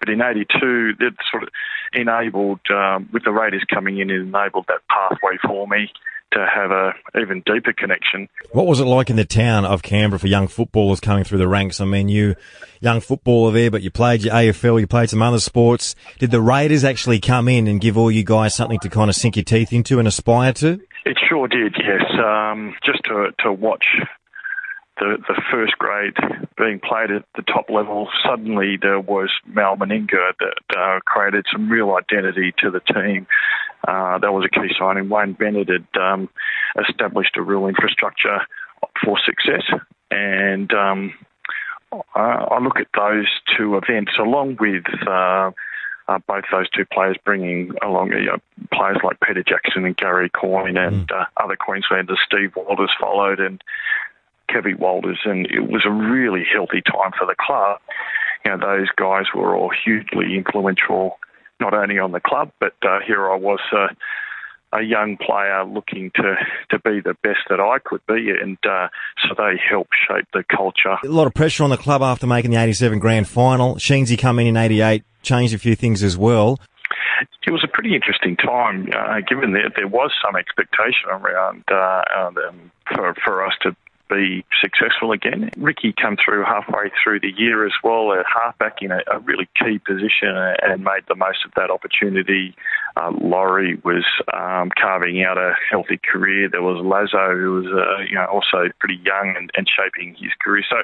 but 0.00 0.08
in 0.08 0.20
'82, 0.20 0.94
it 1.00 1.14
sort 1.30 1.42
of 1.44 1.48
enabled, 1.92 2.60
um, 2.70 3.08
with 3.12 3.24
the 3.24 3.32
Raiders 3.32 3.64
coming 3.72 3.98
in, 3.98 4.10
it 4.10 4.20
enabled 4.20 4.66
that 4.68 4.80
pathway 4.88 5.36
for 5.46 5.66
me 5.66 5.90
to 6.32 6.46
have 6.46 6.70
a 6.70 6.92
even 7.20 7.42
deeper 7.44 7.72
connection. 7.72 8.28
What 8.52 8.66
was 8.66 8.80
it 8.80 8.84
like 8.84 9.10
in 9.10 9.16
the 9.16 9.24
town 9.24 9.64
of 9.64 9.82
Canberra 9.82 10.18
for 10.18 10.26
young 10.26 10.48
footballers 10.48 11.00
coming 11.00 11.24
through 11.24 11.38
the 11.38 11.48
ranks? 11.48 11.80
I 11.80 11.84
mean, 11.84 12.08
you 12.08 12.34
young 12.80 13.00
footballer 13.00 13.52
there, 13.52 13.70
but 13.70 13.82
you 13.82 13.90
played 13.90 14.22
your 14.22 14.34
AFL, 14.34 14.80
you 14.80 14.86
played 14.86 15.10
some 15.10 15.22
other 15.22 15.40
sports. 15.40 15.94
Did 16.18 16.30
the 16.30 16.40
Raiders 16.40 16.84
actually 16.84 17.20
come 17.20 17.48
in 17.48 17.66
and 17.66 17.80
give 17.80 17.96
all 17.96 18.10
you 18.10 18.24
guys 18.24 18.54
something 18.54 18.78
to 18.80 18.88
kind 18.88 19.10
of 19.10 19.16
sink 19.16 19.36
your 19.36 19.44
teeth 19.44 19.72
into 19.72 19.98
and 19.98 20.08
aspire 20.08 20.52
to? 20.54 20.80
It 21.04 21.18
sure 21.28 21.48
did, 21.48 21.76
yes. 21.78 22.02
Um, 22.18 22.74
just 22.84 23.04
to 23.04 23.30
to 23.40 23.52
watch 23.52 23.84
the, 24.98 25.16
the 25.26 25.40
first 25.50 25.78
grade 25.78 26.14
being 26.56 26.78
played 26.78 27.10
at 27.10 27.24
the 27.34 27.42
top 27.42 27.70
level, 27.70 28.08
suddenly 28.24 28.76
there 28.80 29.00
was 29.00 29.30
Mal 29.46 29.76
Meninga 29.76 30.32
that 30.38 30.78
uh, 30.78 31.00
created 31.00 31.46
some 31.50 31.68
real 31.68 31.94
identity 31.94 32.52
to 32.58 32.70
the 32.70 32.80
team. 32.80 33.26
Uh, 33.86 34.18
that 34.18 34.32
was 34.32 34.44
a 34.44 34.60
key 34.60 34.72
signing. 34.78 35.08
Wayne 35.08 35.32
Bennett 35.32 35.68
had 35.68 36.00
um, 36.00 36.28
established 36.88 37.36
a 37.36 37.42
real 37.42 37.66
infrastructure 37.66 38.40
for 39.04 39.18
success, 39.24 39.64
and 40.10 40.72
um, 40.72 41.14
I, 42.14 42.46
I 42.50 42.58
look 42.60 42.78
at 42.78 42.88
those 42.94 43.28
two 43.56 43.76
events 43.76 44.12
along 44.18 44.58
with. 44.60 44.84
Uh, 45.06 45.52
uh, 46.08 46.18
both 46.26 46.42
those 46.50 46.68
two 46.70 46.84
players 46.84 47.16
bringing 47.24 47.70
along 47.80 48.10
you 48.10 48.26
know, 48.26 48.38
players 48.74 48.98
like 49.04 49.20
Peter 49.20 49.42
Jackson 49.42 49.84
and 49.84 49.96
Gary 49.96 50.28
Coyne 50.28 50.76
and 50.76 51.10
uh, 51.12 51.26
other 51.36 51.54
Queenslanders. 51.56 52.18
Steve 52.26 52.52
Walters 52.56 52.90
followed, 53.00 53.38
and 53.38 53.62
Kevy 54.52 54.78
Walters, 54.78 55.20
and 55.24 55.46
it 55.46 55.68
was 55.70 55.82
a 55.86 55.90
really 55.90 56.44
healthy 56.52 56.82
time 56.82 57.12
for 57.16 57.26
the 57.26 57.34
club. 57.38 57.80
You 58.44 58.50
know, 58.52 58.58
those 58.58 58.88
guys 58.96 59.26
were 59.34 59.56
all 59.56 59.70
hugely 59.84 60.36
influential, 60.36 61.18
not 61.60 61.74
only 61.74 61.98
on 61.98 62.12
the 62.12 62.20
club, 62.20 62.50
but 62.60 62.74
uh, 62.82 62.98
here 63.06 63.30
I 63.30 63.36
was. 63.36 63.60
Uh, 63.72 63.88
a 64.74 64.82
young 64.82 65.18
player 65.18 65.64
looking 65.64 66.10
to, 66.14 66.34
to 66.70 66.78
be 66.78 67.00
the 67.00 67.14
best 67.22 67.40
that 67.50 67.60
I 67.60 67.78
could 67.84 68.00
be, 68.06 68.30
and 68.30 68.56
uh, 68.64 68.88
so 69.22 69.34
they 69.36 69.60
helped 69.68 69.94
shape 70.08 70.26
the 70.32 70.44
culture. 70.44 70.96
A 71.04 71.08
lot 71.08 71.26
of 71.26 71.34
pressure 71.34 71.62
on 71.62 71.70
the 71.70 71.76
club 71.76 72.02
after 72.02 72.26
making 72.26 72.52
the 72.52 72.56
87 72.56 72.98
grand 72.98 73.28
final. 73.28 73.74
Sheensy 73.76 74.18
coming 74.18 74.46
in 74.46 74.56
88, 74.56 75.04
changed 75.22 75.54
a 75.54 75.58
few 75.58 75.74
things 75.74 76.02
as 76.02 76.16
well. 76.16 76.58
It 77.46 77.50
was 77.50 77.62
a 77.62 77.68
pretty 77.68 77.94
interesting 77.94 78.36
time, 78.36 78.88
uh, 78.96 79.20
given 79.28 79.52
that 79.52 79.72
there 79.76 79.86
was 79.86 80.10
some 80.24 80.36
expectation 80.36 81.10
around 81.10 81.64
uh, 81.70 82.02
um, 82.16 82.70
for, 82.88 83.14
for 83.22 83.46
us 83.46 83.52
to 83.62 83.76
be 84.12 84.44
successful 84.60 85.12
again. 85.12 85.50
Ricky 85.56 85.94
come 86.00 86.16
through 86.22 86.44
halfway 86.44 86.90
through 87.02 87.20
the 87.20 87.32
year 87.36 87.66
as 87.66 87.72
well, 87.82 88.12
a 88.12 88.22
halfback 88.26 88.82
in 88.82 88.90
a, 88.90 89.00
a 89.10 89.18
really 89.20 89.48
key 89.58 89.78
position 89.78 90.34
and 90.62 90.84
made 90.84 91.04
the 91.08 91.14
most 91.14 91.44
of 91.44 91.52
that 91.56 91.70
opportunity. 91.70 92.54
Uh, 92.96 93.10
Laurie 93.20 93.80
was 93.84 94.04
um, 94.32 94.70
carving 94.80 95.24
out 95.24 95.38
a 95.38 95.54
healthy 95.70 95.98
career. 95.98 96.48
There 96.50 96.62
was 96.62 96.84
Lazo, 96.84 97.36
who 97.36 97.52
was 97.54 97.66
uh, 97.66 98.02
you 98.08 98.14
know 98.14 98.26
also 98.26 98.70
pretty 98.78 99.00
young 99.02 99.34
and, 99.36 99.50
and 99.56 99.66
shaping 99.68 100.14
his 100.14 100.32
career. 100.42 100.64
So 100.68 100.76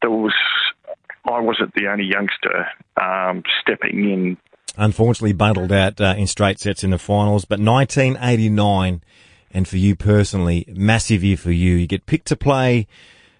there 0.00 0.10
was 0.10 0.34
I 1.26 1.40
wasn't 1.40 1.74
the 1.74 1.88
only 1.88 2.04
youngster 2.04 2.66
um, 3.00 3.42
stepping 3.60 4.10
in. 4.10 4.36
Unfortunately, 4.76 5.32
bundled 5.32 5.72
out 5.72 6.00
uh, 6.00 6.14
in 6.16 6.26
straight 6.26 6.58
sets 6.58 6.82
in 6.82 6.90
the 6.90 6.98
finals, 6.98 7.44
but 7.44 7.60
1989 7.60 9.02
and 9.54 9.66
for 9.66 9.76
you 9.78 9.96
personally, 9.96 10.66
massive 10.68 11.24
year 11.24 11.36
for 11.36 11.52
you. 11.52 11.76
You 11.76 11.86
get 11.86 12.04
picked 12.04 12.26
to 12.26 12.36
play 12.36 12.86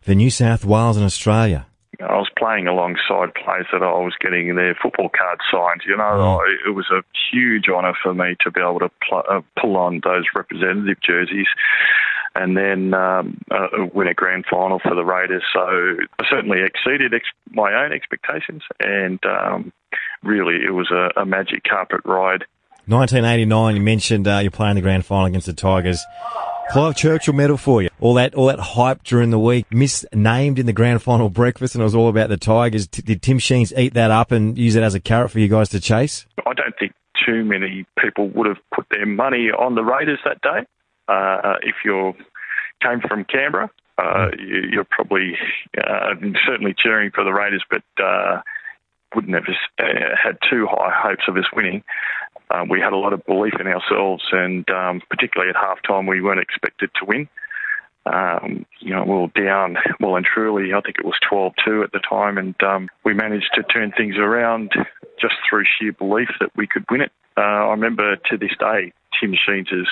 for 0.01 0.15
New 0.15 0.31
South 0.31 0.65
Wales 0.65 0.97
and 0.97 1.05
Australia. 1.05 1.67
I 2.01 2.17
was 2.17 2.31
playing 2.37 2.67
alongside 2.67 3.35
players 3.35 3.67
that 3.73 3.83
I 3.83 3.93
was 3.93 4.15
getting 4.21 4.55
their 4.57 4.77
football 4.81 5.11
cards 5.11 5.43
signed. 5.51 5.83
You 5.87 5.97
know, 5.97 6.41
mm. 6.43 6.69
it 6.69 6.71
was 6.71 6.87
a 6.91 7.03
huge 7.31 7.69
honour 7.69 7.95
for 8.03 8.15
me 8.15 8.37
to 8.41 8.51
be 8.51 8.61
able 8.61 8.81
to 8.81 8.91
pl- 9.09 9.25
uh, 9.29 9.41
pull 9.61 9.77
on 9.77 10.01
those 10.03 10.25
representative 10.35 10.99
jerseys 11.01 11.47
and 12.35 12.57
then 12.57 12.95
um, 12.95 13.39
uh, 13.51 13.69
win 13.93 14.09
a 14.09 14.15
grand 14.15 14.45
final 14.51 14.81
for 14.81 14.95
the 14.95 15.05
Raiders. 15.05 15.45
So 15.53 15.61
I 16.19 16.25
certainly 16.29 16.59
exceeded 16.63 17.15
ex- 17.15 17.29
my 17.51 17.73
own 17.73 17.93
expectations, 17.93 18.63
and 18.81 19.21
um, 19.25 19.73
really 20.23 20.57
it 20.57 20.73
was 20.73 20.91
a, 20.91 21.21
a 21.21 21.25
magic 21.25 21.63
carpet 21.65 22.01
ride 22.05 22.45
1989, 22.87 23.77
you 23.77 23.81
mentioned 23.81 24.29
uh, 24.29 24.39
you're 24.43 24.51
playing 24.51 24.77
the 24.77 24.83
grand 24.83 25.07
final 25.07 25.27
against 25.27 25.47
the 25.47 25.53
Tigers. 25.53 26.05
Clive 26.71 26.97
Churchill 26.97 27.35
medal 27.35 27.57
for 27.57 27.83
you. 27.83 27.91
All 28.01 28.15
that, 28.15 28.35
all 28.35 28.47
that 28.47 28.59
hype 28.59 29.03
during 29.05 29.31
the 29.31 29.39
week, 29.39 29.67
misnamed 29.71 30.59
in 30.59 30.67
the 30.67 30.73
grand 30.73 31.03
final 31.03 31.29
breakfast, 31.29 31.75
and 31.75 31.83
it 31.83 31.85
was 31.85 31.95
all 31.95 32.09
about 32.09 32.29
the 32.29 32.37
Tigers. 32.37 32.87
T- 32.87 33.03
did 33.03 33.23
Tim 33.23 33.39
Sheens 33.39 33.73
eat 33.77 33.95
that 33.95 34.11
up 34.11 34.33
and 34.33 34.59
use 34.59 34.75
it 34.75 34.83
as 34.83 34.95
a 34.95 35.01
carrot 35.01 35.31
for 35.31 35.39
you 35.39 35.49
guys 35.49 35.69
to 35.71 35.81
chase? 35.81 36.27
I 36.47 36.53
don't 36.55 36.75
think 36.79 36.93
too 37.25 37.45
many 37.45 37.87
people 37.99 38.29
would 38.31 38.47
have 38.47 38.59
put 38.75 38.87
their 38.91 39.07
money 39.07 39.51
on 39.51 39.75
the 39.75 39.85
Raiders 39.85 40.21
that 40.25 40.41
day. 40.41 40.67
Uh, 41.07 41.55
if 41.63 41.77
you 41.85 42.15
came 42.83 43.01
from 43.01 43.25
Canberra, 43.25 43.71
uh, 43.99 44.29
you, 44.39 44.81
are 44.81 44.87
probably 44.91 45.37
uh, 45.79 46.15
certainly 46.47 46.75
cheering 46.77 47.11
for 47.15 47.25
the 47.25 47.33
Raiders, 47.33 47.63
but 47.71 47.83
uh, 48.03 48.41
wouldn't 49.15 49.35
have 49.35 49.45
uh, 49.79 50.17
had 50.21 50.39
too 50.51 50.67
high 50.69 50.93
hopes 50.93 51.23
of 51.29 51.37
us 51.37 51.45
winning 51.55 51.85
um, 52.51 52.69
we 52.69 52.81
had 52.81 52.93
a 52.93 52.97
lot 52.97 53.13
of 53.13 53.25
belief 53.25 53.55
in 53.59 53.67
ourselves, 53.67 54.25
and 54.33 54.69
um, 54.71 55.01
particularly 55.09 55.51
at 55.51 55.57
halftime, 55.57 56.09
we 56.09 56.21
weren't 56.21 56.41
expected 56.41 56.91
to 57.01 57.07
win. 57.07 57.29
Um, 58.07 58.67
you 58.81 58.91
know, 58.91 59.03
we 59.03 59.15
were 59.15 59.29
down 59.29 59.79
well 60.01 60.17
and 60.17 60.27
truly. 60.27 60.75
I 60.75 60.81
think 60.83 60.97
it 60.99 61.07
was 61.07 61.19
12-2 61.31 61.85
at 61.85 61.93
the 61.93 62.01
time, 62.01 62.37
and 62.37 62.55
um, 62.63 62.89
we 63.05 63.15
managed 63.15 63.51
to 63.55 63.63
turn 63.63 63.93
things 63.97 64.17
around 64.19 64.73
just 65.21 65.35
through 65.49 65.65
sheer 65.79 65.93
belief 65.93 66.29
that 66.41 66.51
we 66.55 66.67
could 66.67 66.85
win 66.91 67.01
it. 67.01 67.13
Uh, 67.37 67.41
I 67.41 67.71
remember 67.71 68.17
to 68.17 68.37
this 68.37 68.53
day 68.59 68.93
Tim 69.19 69.35
Sheens' 69.35 69.89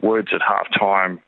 words 0.00 0.28
at 0.32 0.40
halftime 0.40 1.20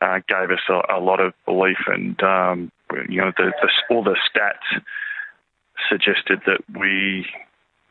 uh, 0.00 0.20
gave 0.28 0.50
us 0.50 0.60
a, 0.68 0.98
a, 0.98 1.00
lot 1.00 1.20
of 1.20 1.34
belief, 1.44 1.78
and 1.88 2.22
um, 2.22 2.72
you 3.08 3.20
know, 3.20 3.32
the, 3.36 3.52
the, 3.60 3.94
all 3.94 4.04
the 4.04 4.16
stats 4.30 4.80
suggested 5.90 6.40
that 6.46 6.60
we 6.78 7.26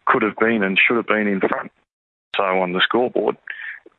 could 0.06 0.22
have 0.22 0.38
been 0.38 0.64
and 0.64 0.80
should 0.80 0.98
have 0.98 1.08
been 1.08 1.28
in 1.28 1.40
front 1.40 1.72
so 2.36 2.44
on 2.44 2.74
the 2.74 2.82
scoreboard, 2.84 3.38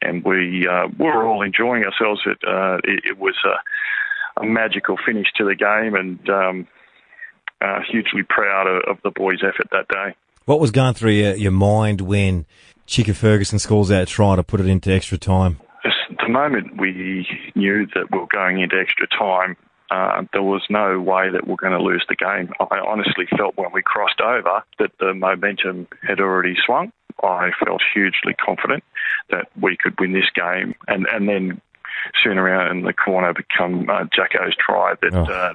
and 0.03 0.25
we 0.25 0.67
uh, 0.67 0.89
were 0.99 1.27
all 1.27 1.43
enjoying 1.43 1.85
ourselves. 1.85 2.23
It, 2.27 2.39
uh, 2.47 2.79
it, 2.85 3.05
it 3.05 3.19
was 3.19 3.37
a, 3.45 4.41
a, 4.43 4.47
magical 4.47 4.97
finish 5.05 5.27
to 5.37 5.45
the 5.45 5.55
game, 5.55 5.95
and 5.95 6.29
um, 6.31 6.69
uh, 7.61 7.81
hugely 7.91 8.23
proud 8.23 8.67
of, 8.67 8.97
of, 8.97 9.03
the 9.03 9.11
boys' 9.11 9.43
effort 9.43 9.69
that 9.73 9.89
day. 9.89 10.15
What 10.45 10.61
was 10.61 10.71
going 10.71 10.95
through 10.95 11.13
your, 11.13 11.35
your 11.35 11.53
mind 11.53 12.01
when 12.03 12.47
Chicka 12.87 13.15
Ferguson 13.15 13.59
scores 13.59 13.91
out 13.91 14.09
try 14.09 14.37
to 14.37 14.43
put 14.43 14.61
it 14.61 14.67
into 14.67 14.93
extra 14.93 15.19
time? 15.19 15.59
The 16.23 16.29
moment 16.29 16.81
we 16.81 17.27
knew 17.55 17.87
that 17.95 18.11
we 18.11 18.19
were 18.19 18.27
going 18.33 18.61
into 18.61 18.77
extra 18.79 19.07
time, 19.09 19.57
uh, 19.91 20.23
there 20.33 20.43
was 20.43 20.63
no 20.69 21.01
way 21.01 21.31
that 21.31 21.47
we're 21.47 21.57
going 21.57 21.73
to 21.73 21.83
lose 21.83 22.05
the 22.09 22.17
game. 22.17 22.53
I 22.61 22.79
honestly 22.79 23.27
felt 23.37 23.57
when 23.57 23.71
we 23.73 23.83
crossed 23.83 24.21
over 24.21 24.63
that 24.79 24.91
the 24.99 25.15
momentum 25.15 25.89
had 26.07 26.21
already 26.21 26.57
swung. 26.65 26.93
I 27.23 27.51
felt 27.65 27.81
hugely 27.95 28.35
confident 28.35 28.85
that 29.31 29.47
we 29.61 29.77
could 29.77 29.99
win 29.99 30.13
this 30.13 30.29
game, 30.35 30.75
and 30.87 31.07
and 31.11 31.29
then 31.29 31.61
soon 32.23 32.37
around 32.39 32.77
in 32.77 32.85
the 32.85 32.93
corner 32.93 33.33
become 33.33 33.89
uh, 33.89 34.05
Jacko's 34.15 34.57
try 34.59 34.95
that. 35.03 35.15
Oh. 35.15 35.25
Uh, 35.25 35.55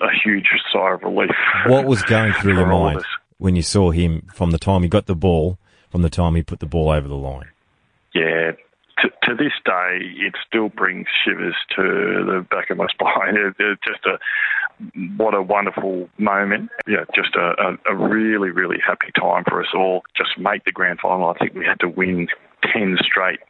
a 0.00 0.08
huge 0.24 0.48
sigh 0.72 0.94
of 0.94 1.02
relief. 1.02 1.30
What 1.68 1.86
was 1.86 2.02
going 2.02 2.32
through 2.32 2.54
your 2.54 2.64
for 2.64 2.72
all 2.72 2.88
of 2.88 2.94
mind 2.94 3.04
when 3.38 3.54
you 3.54 3.62
saw 3.62 3.90
him 3.90 4.26
from 4.32 4.50
the 4.50 4.58
time 4.58 4.82
he 4.82 4.88
got 4.88 5.06
the 5.06 5.14
ball, 5.14 5.58
from 5.90 6.02
the 6.02 6.10
time 6.10 6.34
he 6.34 6.42
put 6.42 6.58
the 6.58 6.66
ball 6.66 6.90
over 6.90 7.06
the 7.06 7.14
line? 7.14 7.50
yeah, 8.14 8.52
to, 8.98 9.08
to 9.28 9.34
this 9.34 9.52
day, 9.64 9.98
it 10.00 10.34
still 10.46 10.68
brings 10.68 11.06
shivers 11.24 11.54
to 11.76 11.82
the 11.82 12.46
back 12.50 12.70
of 12.70 12.76
my 12.76 12.86
spine. 12.90 13.36
It, 13.36 13.54
it's 13.58 13.82
just 13.86 14.04
a 14.06 14.18
what 15.16 15.34
a 15.34 15.42
wonderful 15.42 16.08
moment. 16.18 16.70
Yeah, 16.86 17.04
just 17.14 17.34
a, 17.36 17.78
a, 17.86 17.94
a 17.94 17.96
really, 17.96 18.50
really 18.50 18.78
happy 18.84 19.12
time 19.18 19.44
for 19.48 19.60
us 19.60 19.68
all. 19.74 20.02
Just 20.16 20.38
make 20.38 20.64
the 20.64 20.72
grand 20.72 20.98
final. 21.00 21.28
I 21.28 21.38
think 21.38 21.54
we 21.54 21.64
had 21.64 21.80
to 21.80 21.88
win 21.88 22.28
ten 22.72 22.96
straight. 23.00 23.40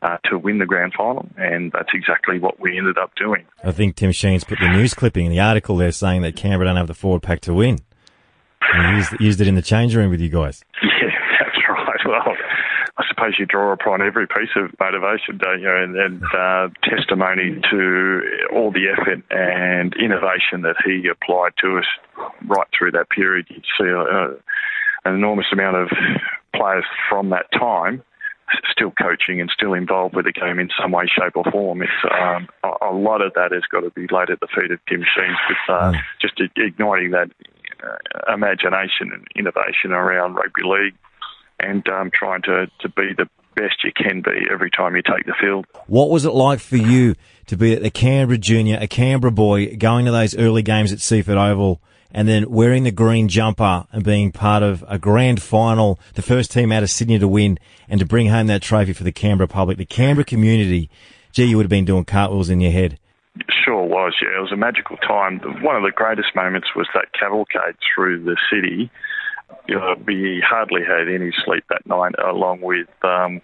Uh, 0.00 0.16
to 0.24 0.38
win 0.38 0.58
the 0.58 0.64
grand 0.64 0.92
final, 0.96 1.26
and 1.36 1.72
that's 1.72 1.88
exactly 1.92 2.38
what 2.38 2.60
we 2.60 2.78
ended 2.78 2.96
up 2.96 3.10
doing. 3.16 3.44
I 3.64 3.72
think 3.72 3.96
Tim 3.96 4.12
Sheen's 4.12 4.44
put 4.44 4.60
the 4.60 4.68
news 4.68 4.94
clipping 4.94 5.26
in 5.26 5.32
the 5.32 5.40
article 5.40 5.76
there 5.76 5.90
saying 5.90 6.22
that 6.22 6.36
Canberra 6.36 6.66
don't 6.68 6.76
have 6.76 6.86
the 6.86 6.94
forward 6.94 7.22
pack 7.24 7.40
to 7.40 7.52
win. 7.52 7.80
And 8.72 8.86
he 8.86 8.96
used, 8.96 9.20
used 9.20 9.40
it 9.40 9.48
in 9.48 9.56
the 9.56 9.62
change 9.62 9.96
room 9.96 10.10
with 10.10 10.20
you 10.20 10.28
guys. 10.28 10.62
Yeah, 10.82 11.10
that's 11.40 11.58
right. 11.68 11.98
Well, 12.06 12.36
suppose 13.18 13.38
you 13.38 13.46
draw 13.46 13.72
upon 13.72 14.00
every 14.02 14.26
piece 14.26 14.50
of 14.56 14.70
motivation, 14.78 15.38
don't 15.38 15.60
you? 15.60 15.74
And, 15.74 15.96
and 15.96 16.22
uh, 16.34 16.68
testimony 16.82 17.60
to 17.70 18.20
all 18.52 18.70
the 18.70 18.88
effort 18.88 19.22
and 19.30 19.94
innovation 19.96 20.62
that 20.62 20.76
he 20.84 21.08
applied 21.08 21.52
to 21.62 21.78
us 21.78 21.86
right 22.46 22.66
through 22.76 22.92
that 22.92 23.10
period. 23.10 23.46
You'd 23.48 23.64
see 23.78 23.90
uh, 23.90 24.34
an 25.04 25.14
enormous 25.14 25.46
amount 25.52 25.76
of 25.76 25.88
players 26.54 26.84
from 27.08 27.30
that 27.30 27.50
time 27.52 28.02
still 28.70 28.90
coaching 28.90 29.42
and 29.42 29.50
still 29.50 29.74
involved 29.74 30.16
with 30.16 30.24
the 30.24 30.32
game 30.32 30.58
in 30.58 30.70
some 30.80 30.92
way, 30.92 31.04
shape, 31.06 31.36
or 31.36 31.44
form. 31.50 31.82
It's 31.82 31.92
um, 32.18 32.48
a, 32.64 32.86
a 32.90 32.92
lot 32.92 33.20
of 33.20 33.34
that 33.34 33.52
has 33.52 33.64
got 33.70 33.80
to 33.80 33.90
be 33.90 34.06
laid 34.10 34.30
at 34.30 34.40
the 34.40 34.48
feet 34.54 34.70
of 34.70 34.78
Tim 34.88 35.04
Sheens 35.04 35.36
with 35.48 35.58
uh, 35.68 35.92
just 36.20 36.40
igniting 36.56 37.10
that 37.10 37.30
uh, 37.84 38.32
imagination 38.32 39.12
and 39.12 39.26
innovation 39.36 39.92
around 39.92 40.34
rugby 40.34 40.62
league 40.64 40.94
and 41.60 41.86
um, 41.88 42.10
trying 42.12 42.42
to, 42.42 42.70
to 42.80 42.88
be 42.88 43.12
the 43.16 43.28
best 43.54 43.82
you 43.82 43.92
can 43.94 44.22
be 44.22 44.46
every 44.50 44.70
time 44.70 44.94
you 44.94 45.02
take 45.02 45.26
the 45.26 45.34
field. 45.40 45.66
What 45.86 46.10
was 46.10 46.24
it 46.24 46.30
like 46.30 46.60
for 46.60 46.76
you 46.76 47.14
to 47.46 47.56
be 47.56 47.74
at 47.74 47.82
the 47.82 47.90
Canberra 47.90 48.38
junior, 48.38 48.78
a 48.80 48.86
Canberra 48.86 49.32
boy, 49.32 49.76
going 49.76 50.04
to 50.04 50.12
those 50.12 50.36
early 50.36 50.62
games 50.62 50.92
at 50.92 50.98
Seiffert 50.98 51.36
Oval, 51.36 51.80
and 52.10 52.28
then 52.28 52.50
wearing 52.50 52.84
the 52.84 52.90
green 52.90 53.28
jumper 53.28 53.86
and 53.92 54.04
being 54.04 54.32
part 54.32 54.62
of 54.62 54.84
a 54.88 54.98
grand 54.98 55.42
final, 55.42 55.98
the 56.14 56.22
first 56.22 56.52
team 56.52 56.72
out 56.72 56.82
of 56.82 56.90
Sydney 56.90 57.18
to 57.18 57.28
win, 57.28 57.58
and 57.88 58.00
to 58.00 58.06
bring 58.06 58.28
home 58.28 58.46
that 58.46 58.62
trophy 58.62 58.92
for 58.92 59.04
the 59.04 59.12
Canberra 59.12 59.48
public, 59.48 59.76
the 59.76 59.84
Canberra 59.84 60.24
community? 60.24 60.88
Gee, 61.32 61.44
you 61.44 61.56
would 61.56 61.64
have 61.64 61.70
been 61.70 61.84
doing 61.84 62.04
cartwheels 62.04 62.48
in 62.48 62.60
your 62.60 62.72
head. 62.72 62.98
Sure 63.64 63.84
was, 63.84 64.14
yeah. 64.22 64.38
It 64.38 64.40
was 64.40 64.52
a 64.52 64.56
magical 64.56 64.96
time. 64.96 65.40
One 65.62 65.76
of 65.76 65.82
the 65.82 65.92
greatest 65.94 66.34
moments 66.34 66.68
was 66.74 66.88
that 66.94 67.12
cavalcade 67.18 67.76
through 67.94 68.24
the 68.24 68.36
city. 68.50 68.90
You 69.66 69.76
know, 69.76 69.94
we 70.06 70.42
hardly 70.46 70.82
had 70.82 71.08
any 71.08 71.32
sleep 71.44 71.64
that 71.68 71.86
night, 71.86 72.14
along 72.18 72.60
with, 72.60 72.88
um, 73.02 73.40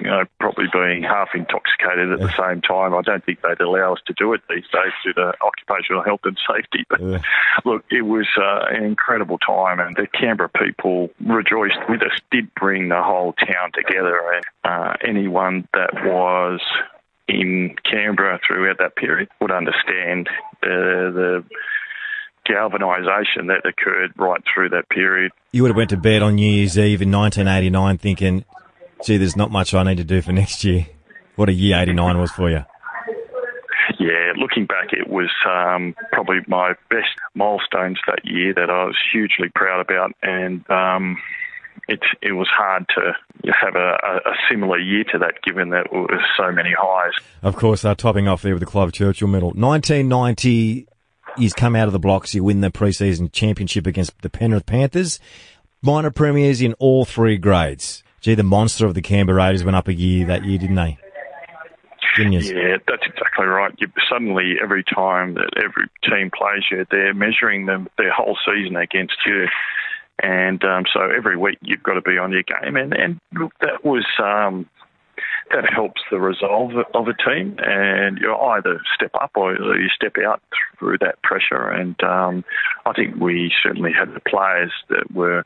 you 0.00 0.06
know, 0.06 0.24
probably 0.40 0.66
being 0.72 1.02
half 1.02 1.28
intoxicated 1.34 2.12
at 2.12 2.20
the 2.20 2.32
same 2.36 2.60
time. 2.60 2.94
I 2.94 3.02
don't 3.02 3.24
think 3.24 3.40
they'd 3.42 3.60
allow 3.60 3.92
us 3.92 4.00
to 4.06 4.14
do 4.14 4.32
it 4.32 4.40
these 4.48 4.64
days 4.72 4.92
due 5.04 5.12
to 5.14 5.32
occupational 5.40 6.02
health 6.02 6.20
and 6.24 6.38
safety. 6.48 6.84
But 6.88 7.00
look, 7.64 7.84
it 7.90 8.02
was 8.02 8.26
uh, 8.36 8.66
an 8.70 8.84
incredible 8.84 9.38
time, 9.38 9.80
and 9.80 9.96
the 9.96 10.06
Canberra 10.06 10.48
people 10.48 11.10
rejoiced 11.24 11.78
with 11.88 12.02
us. 12.02 12.18
Did 12.30 12.52
bring 12.54 12.88
the 12.88 13.02
whole 13.02 13.32
town 13.34 13.70
together, 13.72 14.20
and 14.34 14.44
uh, 14.64 14.94
anyone 15.04 15.68
that 15.72 15.94
was 16.04 16.60
in 17.28 17.74
Canberra 17.90 18.40
throughout 18.46 18.78
that 18.78 18.96
period 18.96 19.28
would 19.40 19.50
understand 19.50 20.28
the, 20.60 21.10
the 21.14 21.44
galvanisation 22.44 23.48
that 23.48 23.64
occurred 23.64 24.12
right 24.16 24.42
through 24.52 24.70
that 24.70 24.88
period. 24.88 25.32
You 25.52 25.62
would 25.62 25.70
have 25.70 25.76
went 25.76 25.90
to 25.90 25.96
bed 25.96 26.22
on 26.22 26.36
New 26.36 26.48
Year's 26.48 26.78
Eve 26.78 27.02
in 27.02 27.10
1989 27.10 27.98
thinking, 27.98 28.44
gee, 29.04 29.16
there's 29.16 29.36
not 29.36 29.50
much 29.50 29.74
I 29.74 29.82
need 29.82 29.98
to 29.98 30.04
do 30.04 30.22
for 30.22 30.32
next 30.42 30.64
year. 30.64 30.86
What 31.36 31.48
a 31.48 31.52
year 31.52 31.80
89 31.80 32.18
was 32.18 32.30
for 32.30 32.50
you. 32.50 32.64
Yeah, 33.98 34.32
looking 34.36 34.66
back, 34.66 34.92
it 34.92 35.08
was 35.08 35.30
um, 35.48 35.94
probably 36.12 36.38
my 36.46 36.74
best 36.90 37.16
milestones 37.34 37.98
that 38.06 38.24
year 38.24 38.54
that 38.54 38.70
I 38.70 38.84
was 38.84 38.96
hugely 39.12 39.50
proud 39.54 39.80
about, 39.80 40.12
and 40.22 40.68
um, 40.70 41.18
it 41.88 42.00
it 42.22 42.32
was 42.32 42.48
hard 42.48 42.86
to 42.96 43.12
have 43.52 43.74
a, 43.76 44.20
a, 44.26 44.34
similar 44.50 44.78
year 44.78 45.04
to 45.12 45.18
that, 45.18 45.42
given 45.42 45.70
that 45.70 45.86
there 45.90 46.00
was 46.00 46.24
so 46.36 46.50
many 46.50 46.72
highs. 46.76 47.12
Of 47.42 47.56
course, 47.56 47.84
uh, 47.84 47.94
topping 47.94 48.26
off 48.26 48.42
there 48.42 48.54
with 48.54 48.60
the 48.60 48.66
Clive 48.66 48.92
Churchill 48.92 49.28
medal. 49.28 49.48
1990, 49.50 50.86
he's 51.36 51.52
come 51.52 51.76
out 51.76 51.86
of 51.86 51.92
the 51.92 51.98
blocks. 51.98 52.34
You 52.34 52.44
win 52.44 52.60
the 52.60 52.70
preseason 52.70 53.32
championship 53.32 53.86
against 53.86 54.20
the 54.22 54.30
Penrith 54.30 54.66
Panthers. 54.66 55.18
Minor 55.82 56.10
premiers 56.10 56.62
in 56.62 56.72
all 56.74 57.04
three 57.04 57.36
grades. 57.36 58.02
Gee, 58.20 58.34
the 58.34 58.42
monster 58.42 58.86
of 58.86 58.94
the 58.94 59.02
Canberra 59.02 59.36
Raiders 59.36 59.64
went 59.64 59.76
up 59.76 59.88
a 59.88 59.94
year 59.94 60.26
that 60.26 60.44
year, 60.44 60.58
didn't 60.58 60.76
they? 60.76 60.98
Didn't? 62.16 62.44
Yeah, 62.44 62.76
that's 62.86 63.02
exactly 63.06 63.46
right. 63.46 63.74
You, 63.78 63.88
suddenly, 64.08 64.54
every 64.62 64.84
time 64.84 65.34
that 65.34 65.50
every 65.56 65.88
team 66.08 66.30
plays 66.30 66.62
you, 66.70 66.86
they're 66.90 67.12
measuring 67.12 67.66
them 67.66 67.88
their 67.98 68.12
whole 68.12 68.38
season 68.46 68.76
against 68.76 69.16
you. 69.26 69.46
And 70.22 70.62
um, 70.64 70.84
so 70.92 71.10
every 71.10 71.36
week 71.36 71.58
you've 71.60 71.82
got 71.82 71.94
to 71.94 72.00
be 72.00 72.16
on 72.16 72.30
your 72.30 72.44
game, 72.44 72.76
and, 72.76 72.94
and 72.94 73.20
look, 73.32 73.52
that 73.60 73.84
was 73.84 74.06
um, 74.22 74.68
that 75.50 75.70
helps 75.72 76.00
the 76.10 76.18
resolve 76.18 76.72
of 76.94 77.08
a 77.08 77.14
team, 77.14 77.56
and 77.58 78.18
you 78.18 78.34
either 78.34 78.80
step 78.94 79.10
up 79.20 79.32
or 79.34 79.54
you 79.54 79.88
step 79.94 80.16
out 80.24 80.42
through 80.78 80.98
that 80.98 81.22
pressure. 81.22 81.68
And 81.68 81.96
um, 82.02 82.44
I 82.86 82.92
think 82.92 83.16
we 83.16 83.52
certainly 83.62 83.92
had 83.92 84.14
the 84.14 84.20
players 84.20 84.72
that 84.88 85.12
were 85.12 85.44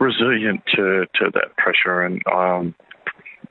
resilient 0.00 0.62
to, 0.74 1.06
to 1.16 1.30
that 1.34 1.56
pressure, 1.56 2.02
and 2.02 2.22
um, 2.26 2.74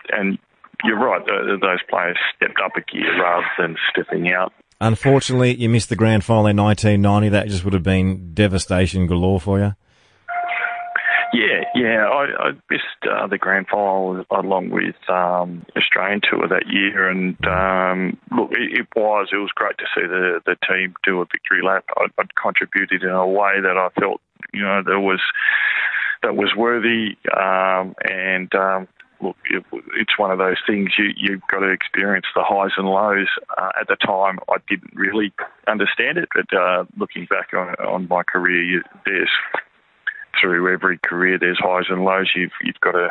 and 0.10 0.38
you're 0.84 1.00
right, 1.00 1.26
those 1.26 1.80
players 1.90 2.18
stepped 2.36 2.60
up 2.64 2.72
a 2.76 2.82
gear 2.82 3.22
rather 3.22 3.48
than 3.58 3.76
stepping 3.92 4.32
out. 4.32 4.54
Unfortunately, 4.80 5.56
you 5.56 5.70
missed 5.70 5.90
the 5.90 5.96
grand 5.96 6.24
final 6.24 6.46
in 6.46 6.58
1990. 6.58 7.30
That 7.30 7.48
just 7.48 7.64
would 7.64 7.74
have 7.74 7.84
been 7.84 8.34
devastation 8.34 9.08
galore 9.08 9.40
for 9.40 9.60
you. 9.60 9.74
Yeah, 11.34 11.64
yeah, 11.76 12.08
I, 12.08 12.50
I 12.50 12.52
missed 12.70 13.04
uh, 13.04 13.28
the 13.28 13.38
grand 13.38 13.68
final 13.68 14.24
along 14.32 14.70
with 14.70 14.96
um, 15.10 15.66
Australian 15.76 16.22
tour 16.22 16.48
that 16.48 16.68
year, 16.68 17.10
and 17.10 17.36
um, 17.46 18.18
look, 18.36 18.52
it, 18.52 18.80
it 18.80 18.88
was 18.96 19.28
it 19.34 19.38
was 19.38 19.52
great 19.54 19.78
to 19.78 19.86
see 19.94 20.08
the 20.08 20.42
the 20.46 20.56
team 20.68 20.94
do 21.04 21.22
a 21.22 21.26
victory 21.26 21.62
lap. 21.64 21.86
I, 21.98 22.06
I'd 22.18 22.36
contributed 22.36 23.04
in 23.04 23.10
a 23.10 23.28
way 23.28 23.60
that 23.62 23.78
I 23.78 23.90
felt 24.00 24.22
you 24.54 24.62
know 24.62 24.82
there 24.86 25.00
was 25.00 25.22
that 26.24 26.36
was 26.36 26.54
worthy, 26.56 27.18
um, 27.36 27.94
and 28.10 28.54
um, 28.56 28.88
look, 29.22 29.36
it, 29.46 29.64
it's 29.96 30.18
one 30.18 30.32
of 30.32 30.38
those 30.38 30.58
things 30.66 30.92
you, 30.98 31.12
you've 31.16 31.42
got 31.52 31.60
to 31.60 31.70
experience 31.70 32.26
the 32.36 32.44
highs 32.44 32.72
and 32.78 32.88
lows. 32.88 33.28
Uh, 33.58 33.72
at 33.80 33.88
the 33.88 33.96
time, 33.96 34.40
I 34.50 34.58
didn't 34.70 34.96
really 34.96 35.34
understand 35.68 36.18
it, 36.18 36.30
but 36.34 36.58
uh, 36.58 36.86
looking 36.98 37.26
back 37.26 37.54
on, 37.54 37.76
on 37.86 38.08
my 38.08 38.24
career, 38.24 38.64
you, 38.64 38.84
there's 39.06 39.30
through 40.40 40.72
every 40.74 40.98
career, 41.00 41.38
there's 41.40 41.60
highs 41.60 41.86
and 41.90 42.04
lows. 42.04 42.32
You've 42.36 42.52
you've 42.64 42.80
got 42.80 42.94
to 42.94 43.10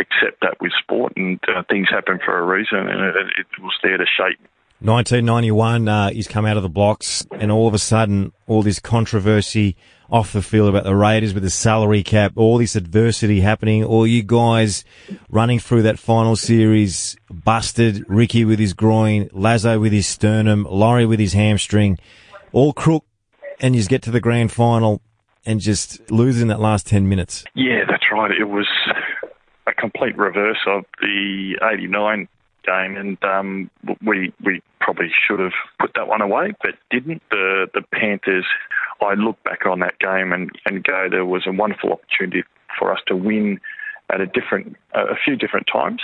accept 0.00 0.40
that 0.40 0.60
with 0.60 0.72
sport, 0.82 1.12
and 1.16 1.38
uh, 1.48 1.62
things 1.68 1.88
happen 1.90 2.18
for 2.24 2.38
a 2.38 2.44
reason, 2.44 2.78
and 2.78 3.00
it, 3.00 3.16
it 3.38 3.46
was 3.62 3.74
there 3.82 3.96
to 3.96 4.06
shape 4.06 4.40
1991, 4.84 5.86
uh, 5.86 6.10
he's 6.10 6.26
come 6.26 6.44
out 6.44 6.56
of 6.56 6.64
the 6.64 6.68
blocks, 6.68 7.24
and 7.30 7.52
all 7.52 7.68
of 7.68 7.74
a 7.74 7.78
sudden, 7.78 8.32
all 8.48 8.62
this 8.62 8.80
controversy 8.80 9.76
off 10.10 10.32
the 10.32 10.42
field 10.42 10.68
about 10.68 10.82
the 10.82 10.96
Raiders 10.96 11.32
with 11.32 11.44
the 11.44 11.50
salary 11.50 12.02
cap, 12.02 12.32
all 12.34 12.58
this 12.58 12.74
adversity 12.74 13.42
happening, 13.42 13.84
all 13.84 14.04
you 14.04 14.24
guys 14.24 14.84
running 15.30 15.60
through 15.60 15.82
that 15.82 16.00
final 16.00 16.34
series, 16.34 17.16
busted, 17.30 18.04
Ricky 18.08 18.44
with 18.44 18.58
his 18.58 18.74
groin, 18.74 19.30
Lazo 19.32 19.78
with 19.78 19.92
his 19.92 20.08
sternum, 20.08 20.66
Laurie 20.68 21.06
with 21.06 21.20
his 21.20 21.32
hamstring, 21.32 21.96
all 22.50 22.72
crook, 22.72 23.04
and 23.60 23.76
you 23.76 23.84
get 23.84 24.02
to 24.02 24.10
the 24.10 24.20
grand 24.20 24.50
final 24.50 25.00
and 25.44 25.60
just 25.60 26.10
losing 26.10 26.48
that 26.48 26.60
last 26.60 26.86
10 26.86 27.08
minutes. 27.08 27.44
Yeah, 27.54 27.84
that's 27.88 28.04
right. 28.12 28.30
It 28.30 28.48
was 28.48 28.68
a 29.66 29.72
complete 29.72 30.16
reverse 30.16 30.60
of 30.66 30.84
the 31.00 31.58
89 31.62 32.28
game, 32.64 32.96
and 32.96 33.18
um, 33.24 33.70
we 34.04 34.32
we 34.44 34.62
probably 34.80 35.10
should 35.26 35.40
have 35.40 35.52
put 35.80 35.92
that 35.94 36.08
one 36.08 36.20
away, 36.20 36.52
but 36.62 36.74
didn't. 36.90 37.22
The 37.30 37.68
the 37.74 37.82
Panthers. 37.92 38.46
I 39.00 39.14
look 39.14 39.42
back 39.42 39.66
on 39.66 39.80
that 39.80 39.98
game 39.98 40.32
and, 40.32 40.50
and 40.64 40.84
go, 40.84 41.08
there 41.10 41.26
was 41.26 41.42
a 41.48 41.52
wonderful 41.52 41.92
opportunity 41.92 42.44
for 42.78 42.92
us 42.92 43.00
to 43.08 43.16
win 43.16 43.60
at 44.12 44.20
a 44.20 44.26
different, 44.26 44.76
a 44.94 45.16
few 45.24 45.34
different 45.34 45.66
times, 45.72 46.00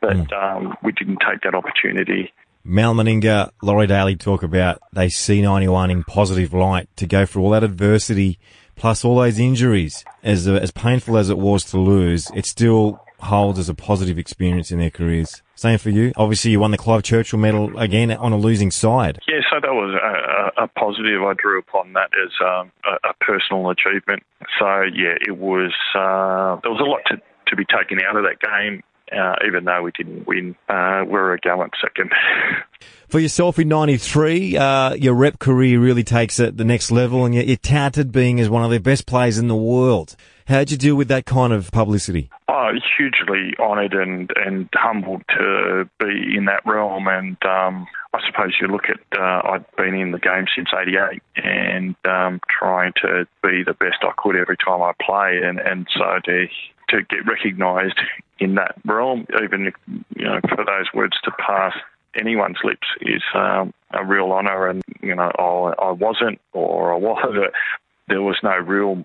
but 0.00 0.32
um, 0.32 0.74
we 0.82 0.90
didn't 0.90 1.18
take 1.18 1.42
that 1.42 1.54
opportunity. 1.54 2.32
Mal 2.64 2.94
Meninga, 2.94 3.50
Laurie 3.62 3.86
Daley 3.86 4.16
talk 4.16 4.42
about 4.42 4.80
they 4.92 5.08
see 5.08 5.42
91 5.42 5.90
in 5.90 6.04
positive 6.04 6.52
light 6.52 6.88
to 6.96 7.06
go 7.06 7.24
through 7.24 7.44
all 7.44 7.50
that 7.50 7.64
adversity 7.64 8.38
plus 8.80 9.04
all 9.04 9.16
those 9.16 9.38
injuries. 9.38 10.04
As, 10.22 10.48
as 10.48 10.70
painful 10.70 11.18
as 11.18 11.28
it 11.28 11.36
was 11.36 11.64
to 11.64 11.78
lose, 11.78 12.30
it 12.34 12.46
still 12.46 13.04
holds 13.18 13.58
as 13.58 13.68
a 13.68 13.74
positive 13.74 14.18
experience 14.18 14.72
in 14.72 14.78
their 14.78 14.90
careers? 14.90 15.42
Same 15.54 15.76
for 15.76 15.90
you. 15.90 16.12
Obviously, 16.16 16.52
you 16.52 16.60
won 16.60 16.70
the 16.70 16.78
Clive 16.78 17.02
Churchill 17.02 17.38
Medal 17.38 17.78
again 17.78 18.10
on 18.10 18.32
a 18.32 18.38
losing 18.38 18.70
side. 18.70 19.18
Yeah, 19.28 19.40
so 19.50 19.60
that 19.60 19.74
was 19.74 19.94
a, 19.94 20.62
a, 20.64 20.68
positive. 20.68 21.22
I 21.22 21.34
drew 21.34 21.58
upon 21.58 21.92
that 21.92 22.08
as 22.16 22.32
um, 22.40 22.72
a, 22.86 23.10
a 23.10 23.14
personal 23.20 23.68
achievement. 23.68 24.22
So 24.58 24.82
yeah, 24.94 25.20
it 25.28 25.36
was. 25.36 25.72
Uh, 25.94 26.56
there 26.62 26.72
was 26.72 26.80
a 26.80 26.88
lot 26.88 27.00
to, 27.08 27.20
to 27.48 27.56
be 27.56 27.66
taken 27.66 28.00
out 28.00 28.16
of 28.16 28.24
that 28.24 28.40
game. 28.40 28.82
Uh, 29.12 29.34
even 29.46 29.64
though 29.64 29.82
we 29.82 29.90
didn't 29.92 30.26
win, 30.26 30.54
uh, 30.68 31.04
we 31.06 31.14
are 31.14 31.32
a 31.32 31.38
gallant 31.38 31.72
second. 31.80 32.10
For 33.08 33.18
yourself 33.18 33.58
in 33.58 33.68
'93, 33.68 34.56
uh, 34.56 34.94
your 34.94 35.14
rep 35.14 35.38
career 35.38 35.80
really 35.80 36.04
takes 36.04 36.38
it 36.38 36.56
the 36.56 36.64
next 36.64 36.90
level, 36.92 37.24
and 37.24 37.34
you're, 37.34 37.44
you're 37.44 37.56
touted 37.56 38.12
being 38.12 38.38
as 38.38 38.48
one 38.48 38.64
of 38.64 38.70
the 38.70 38.78
best 38.78 39.06
players 39.06 39.36
in 39.36 39.48
the 39.48 39.56
world. 39.56 40.14
How'd 40.50 40.72
you 40.72 40.76
deal 40.76 40.96
with 40.96 41.06
that 41.08 41.26
kind 41.26 41.52
of 41.52 41.70
publicity? 41.70 42.28
Oh, 42.48 42.72
hugely 42.98 43.54
honoured 43.60 43.94
and, 43.94 44.30
and 44.44 44.68
humbled 44.74 45.22
to 45.28 45.88
be 46.00 46.36
in 46.36 46.46
that 46.46 46.66
realm. 46.66 47.06
And 47.06 47.36
um, 47.44 47.86
I 48.12 48.18
suppose 48.26 48.56
you 48.60 48.66
look 48.66 48.86
at, 48.88 48.98
uh, 49.16 49.42
I'd 49.44 49.64
been 49.76 49.94
in 49.94 50.10
the 50.10 50.18
game 50.18 50.46
since 50.56 50.68
88 50.76 51.22
and 51.36 51.94
um, 52.04 52.40
trying 52.50 52.92
to 53.02 53.28
be 53.44 53.62
the 53.64 53.74
best 53.74 53.98
I 54.02 54.10
could 54.16 54.34
every 54.34 54.56
time 54.56 54.82
I 54.82 54.92
play. 55.00 55.40
And, 55.44 55.60
and 55.60 55.86
so 55.96 56.18
to, 56.24 56.46
to 56.90 57.02
get 57.08 57.26
recognised 57.26 57.98
in 58.38 58.54
that 58.56 58.74
realm, 58.84 59.26
even 59.42 59.72
you 60.16 60.24
know, 60.24 60.40
for 60.48 60.64
those 60.64 60.86
words 60.94 61.16
to 61.24 61.30
pass 61.32 61.74
anyone's 62.18 62.58
lips 62.64 62.86
is 63.00 63.22
um, 63.34 63.72
a 63.92 64.04
real 64.04 64.32
honour. 64.32 64.68
And, 64.68 64.82
you 65.00 65.14
know, 65.14 65.30
I, 65.38 65.84
I 65.86 65.90
wasn't 65.92 66.40
or 66.52 66.92
I 66.92 66.96
was. 66.96 67.50
There 68.08 68.22
was 68.22 68.38
no 68.42 68.56
real 68.56 69.04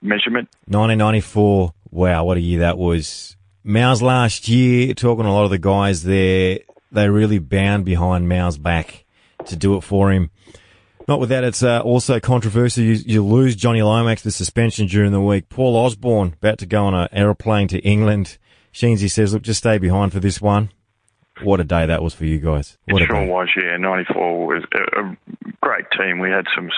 measurement. 0.00 0.48
1994. 0.66 1.72
Wow, 1.92 2.24
what 2.24 2.38
a 2.38 2.40
year 2.40 2.58
that 2.58 2.76
was. 2.76 3.36
Mal's 3.62 4.02
last 4.02 4.48
year, 4.48 4.94
talking 4.94 5.22
to 5.22 5.30
a 5.30 5.32
lot 5.32 5.44
of 5.44 5.50
the 5.50 5.58
guys 5.58 6.02
there, 6.02 6.58
they 6.90 7.08
really 7.08 7.38
bound 7.38 7.84
behind 7.84 8.28
Mal's 8.28 8.58
back 8.58 9.04
to 9.46 9.54
do 9.54 9.76
it 9.76 9.82
for 9.82 10.10
him. 10.10 10.32
Not 11.08 11.20
with 11.20 11.30
that, 11.30 11.44
it's 11.44 11.62
uh, 11.62 11.80
also 11.80 12.20
controversial. 12.20 12.84
You, 12.84 12.92
you, 12.92 13.24
lose 13.24 13.56
Johnny 13.56 13.82
Lomax 13.82 14.22
to 14.22 14.30
suspension 14.30 14.86
during 14.86 15.12
the 15.12 15.20
week. 15.20 15.48
Paul 15.48 15.76
Osborne 15.76 16.34
about 16.40 16.58
to 16.58 16.66
go 16.66 16.84
on 16.84 16.94
an 16.94 17.08
aeroplane 17.12 17.68
to 17.68 17.78
England. 17.80 18.38
Sheensy 18.72 19.10
says, 19.10 19.34
look, 19.34 19.42
just 19.42 19.58
stay 19.58 19.78
behind 19.78 20.12
for 20.12 20.20
this 20.20 20.40
one. 20.40 20.70
What 21.42 21.60
a 21.60 21.64
day 21.64 21.86
that 21.86 22.02
was 22.02 22.14
for 22.14 22.24
you 22.24 22.38
guys. 22.38 22.78
What 22.86 23.02
it 23.02 23.06
sure 23.06 23.26
was, 23.26 23.48
yeah. 23.56 23.76
94 23.76 24.46
was 24.46 24.64
a, 24.72 25.00
a 25.00 25.16
great 25.60 25.86
team. 25.96 26.18
We 26.18 26.30
had 26.30 26.46
some 26.54 26.70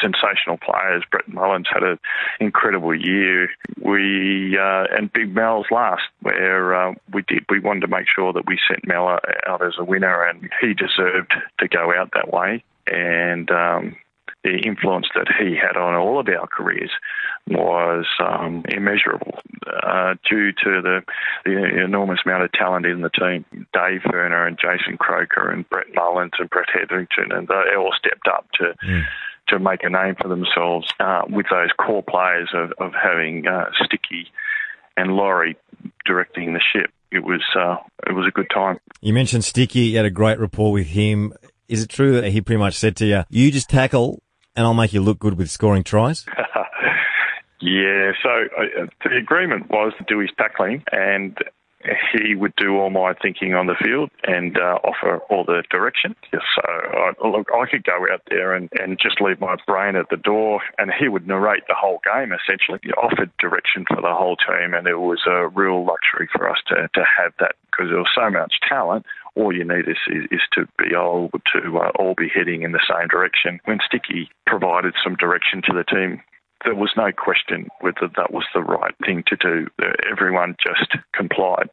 sensational 0.00 0.58
players. 0.58 1.02
Brett 1.10 1.28
Mullins 1.28 1.66
had 1.72 1.82
an 1.82 1.98
incredible 2.40 2.94
year. 2.94 3.48
We 3.80 4.58
uh, 4.58 4.84
and 4.96 5.12
Big 5.12 5.34
Mel's 5.34 5.66
last, 5.70 6.02
where 6.20 6.74
uh, 6.74 6.94
we 7.12 7.22
did. 7.22 7.44
We 7.48 7.60
wanted 7.60 7.80
to 7.80 7.88
make 7.88 8.06
sure 8.14 8.32
that 8.32 8.46
we 8.46 8.58
sent 8.68 8.86
Mel 8.86 9.18
out 9.46 9.62
as 9.62 9.74
a 9.78 9.84
winner, 9.84 10.22
and 10.22 10.48
he 10.60 10.74
deserved 10.74 11.34
to 11.58 11.68
go 11.68 11.92
out 11.94 12.10
that 12.14 12.32
way. 12.32 12.64
And 12.86 13.50
um, 13.50 13.96
the 14.46 14.58
influence 14.64 15.06
that 15.14 15.26
he 15.38 15.56
had 15.56 15.76
on 15.76 15.94
all 15.94 16.20
of 16.20 16.28
our 16.28 16.46
careers 16.46 16.90
was 17.48 18.06
um, 18.20 18.64
immeasurable 18.68 19.38
uh, 19.82 20.14
due 20.28 20.52
to 20.52 20.80
the, 20.82 21.02
the, 21.44 21.84
enormous 21.84 22.20
amount 22.24 22.44
of 22.44 22.52
talent 22.52 22.86
in 22.86 23.00
the 23.00 23.10
team. 23.10 23.44
Dave 23.72 24.02
Furner 24.02 24.46
and 24.46 24.58
Jason 24.58 24.98
Croker 24.98 25.50
and 25.50 25.68
Brett 25.68 25.86
Mullins 25.94 26.32
and 26.38 26.48
Brett 26.50 26.68
Hetherington, 26.72 27.32
and 27.32 27.48
they 27.48 27.76
all 27.76 27.92
stepped 27.98 28.28
up 28.28 28.46
to. 28.54 28.74
Mm. 28.86 29.02
To 29.50 29.60
make 29.60 29.84
a 29.84 29.88
name 29.88 30.16
for 30.20 30.26
themselves 30.26 30.88
uh, 30.98 31.22
with 31.28 31.46
those 31.52 31.68
core 31.78 32.02
players 32.02 32.50
of, 32.52 32.72
of 32.80 32.92
having 33.00 33.46
uh, 33.46 33.66
Sticky 33.84 34.26
and 34.96 35.12
Laurie 35.12 35.56
directing 36.04 36.52
the 36.52 36.60
ship. 36.60 36.90
It 37.12 37.22
was 37.22 37.42
uh, 37.54 37.76
it 38.08 38.12
was 38.12 38.26
a 38.26 38.32
good 38.32 38.50
time. 38.52 38.80
You 39.00 39.12
mentioned 39.12 39.44
Sticky. 39.44 39.82
You 39.82 39.98
had 39.98 40.04
a 40.04 40.10
great 40.10 40.40
rapport 40.40 40.72
with 40.72 40.88
him. 40.88 41.32
Is 41.68 41.82
it 41.82 41.88
true 41.88 42.20
that 42.20 42.30
he 42.30 42.40
pretty 42.40 42.58
much 42.58 42.74
said 42.74 42.96
to 42.96 43.06
you, 43.06 43.24
"You 43.28 43.50
just 43.50 43.68
tackle 43.68 44.22
and 44.56 44.64
I'll 44.64 44.74
make 44.74 44.92
you 44.92 45.02
look 45.02 45.18
good 45.18 45.36
with 45.36 45.50
scoring 45.50 45.84
tries? 45.84 46.24
yeah, 47.60 48.12
so 48.22 48.30
uh, 48.58 48.86
the 49.04 49.16
agreement 49.16 49.70
was 49.70 49.92
to 49.98 50.04
do 50.08 50.18
his 50.20 50.30
tackling 50.36 50.82
and 50.92 51.36
he 52.12 52.34
would 52.34 52.54
do 52.56 52.76
all 52.76 52.90
my 52.90 53.14
thinking 53.22 53.54
on 53.54 53.66
the 53.66 53.76
field 53.82 54.10
and 54.24 54.56
uh, 54.58 54.78
offer 54.82 55.18
all 55.30 55.44
the 55.44 55.62
direction. 55.70 56.16
So 56.32 56.62
I, 56.64 57.12
look, 57.26 57.48
I 57.54 57.70
could 57.70 57.84
go 57.84 58.06
out 58.10 58.22
there 58.28 58.54
and, 58.54 58.68
and 58.80 58.98
just 59.00 59.20
leave 59.20 59.40
my 59.40 59.56
brain 59.66 59.94
at 59.96 60.08
the 60.10 60.16
door, 60.16 60.60
and 60.78 60.90
he 60.98 61.08
would 61.08 61.26
narrate 61.26 61.64
the 61.68 61.76
whole 61.78 62.00
game. 62.04 62.32
Essentially, 62.32 62.80
he 62.82 62.90
offered 62.92 63.30
direction 63.38 63.84
for 63.86 64.00
the 64.00 64.14
whole 64.14 64.36
team, 64.36 64.74
and 64.74 64.86
it 64.86 64.96
was 64.96 65.22
a 65.28 65.48
real 65.48 65.84
luxury 65.84 66.28
for 66.32 66.48
us 66.50 66.58
to 66.68 66.88
to 66.94 67.04
have 67.04 67.32
that 67.38 67.54
because 67.70 67.90
there 67.90 67.98
was 67.98 68.10
so 68.16 68.30
much 68.30 68.54
talent 68.68 69.06
all 69.36 69.54
you 69.54 69.64
need 69.64 69.86
is, 69.86 69.98
is, 70.08 70.24
is 70.30 70.40
to 70.54 70.66
be 70.78 70.94
able 70.94 71.30
to 71.54 71.78
uh, 71.78 71.90
all 71.98 72.14
be 72.16 72.28
heading 72.34 72.62
in 72.62 72.72
the 72.72 72.82
same 72.88 73.08
direction. 73.08 73.60
When 73.66 73.78
Sticky 73.86 74.28
provided 74.46 74.94
some 75.04 75.14
direction 75.14 75.62
to 75.66 75.72
the 75.72 75.84
team, 75.84 76.22
there 76.64 76.74
was 76.74 76.90
no 76.96 77.12
question 77.12 77.68
whether 77.80 78.08
that 78.16 78.32
was 78.32 78.44
the 78.54 78.62
right 78.62 78.94
thing 79.04 79.22
to 79.28 79.36
do. 79.36 79.68
Everyone 80.10 80.56
just 80.62 80.90
complied. 81.14 81.68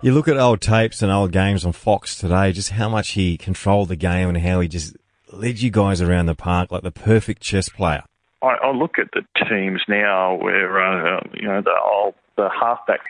You 0.00 0.12
look 0.12 0.28
at 0.28 0.36
old 0.36 0.60
tapes 0.60 1.02
and 1.02 1.10
old 1.10 1.32
games 1.32 1.64
on 1.64 1.72
Fox 1.72 2.16
today, 2.16 2.52
just 2.52 2.70
how 2.70 2.88
much 2.88 3.10
he 3.10 3.36
controlled 3.36 3.88
the 3.88 3.96
game 3.96 4.28
and 4.28 4.38
how 4.38 4.60
he 4.60 4.68
just 4.68 4.96
led 5.32 5.60
you 5.60 5.70
guys 5.70 6.00
around 6.00 6.26
the 6.26 6.34
park 6.34 6.70
like 6.70 6.82
the 6.82 6.92
perfect 6.92 7.42
chess 7.42 7.68
player. 7.68 8.04
I, 8.42 8.54
I 8.62 8.70
look 8.72 8.98
at 8.98 9.10
the 9.12 9.22
teams 9.48 9.82
now 9.88 10.34
where, 10.34 10.80
uh, 10.80 11.20
you 11.34 11.48
know, 11.48 11.62
the 11.62 11.78
old, 11.84 12.14
the 12.36 12.48
halfback 12.48 13.00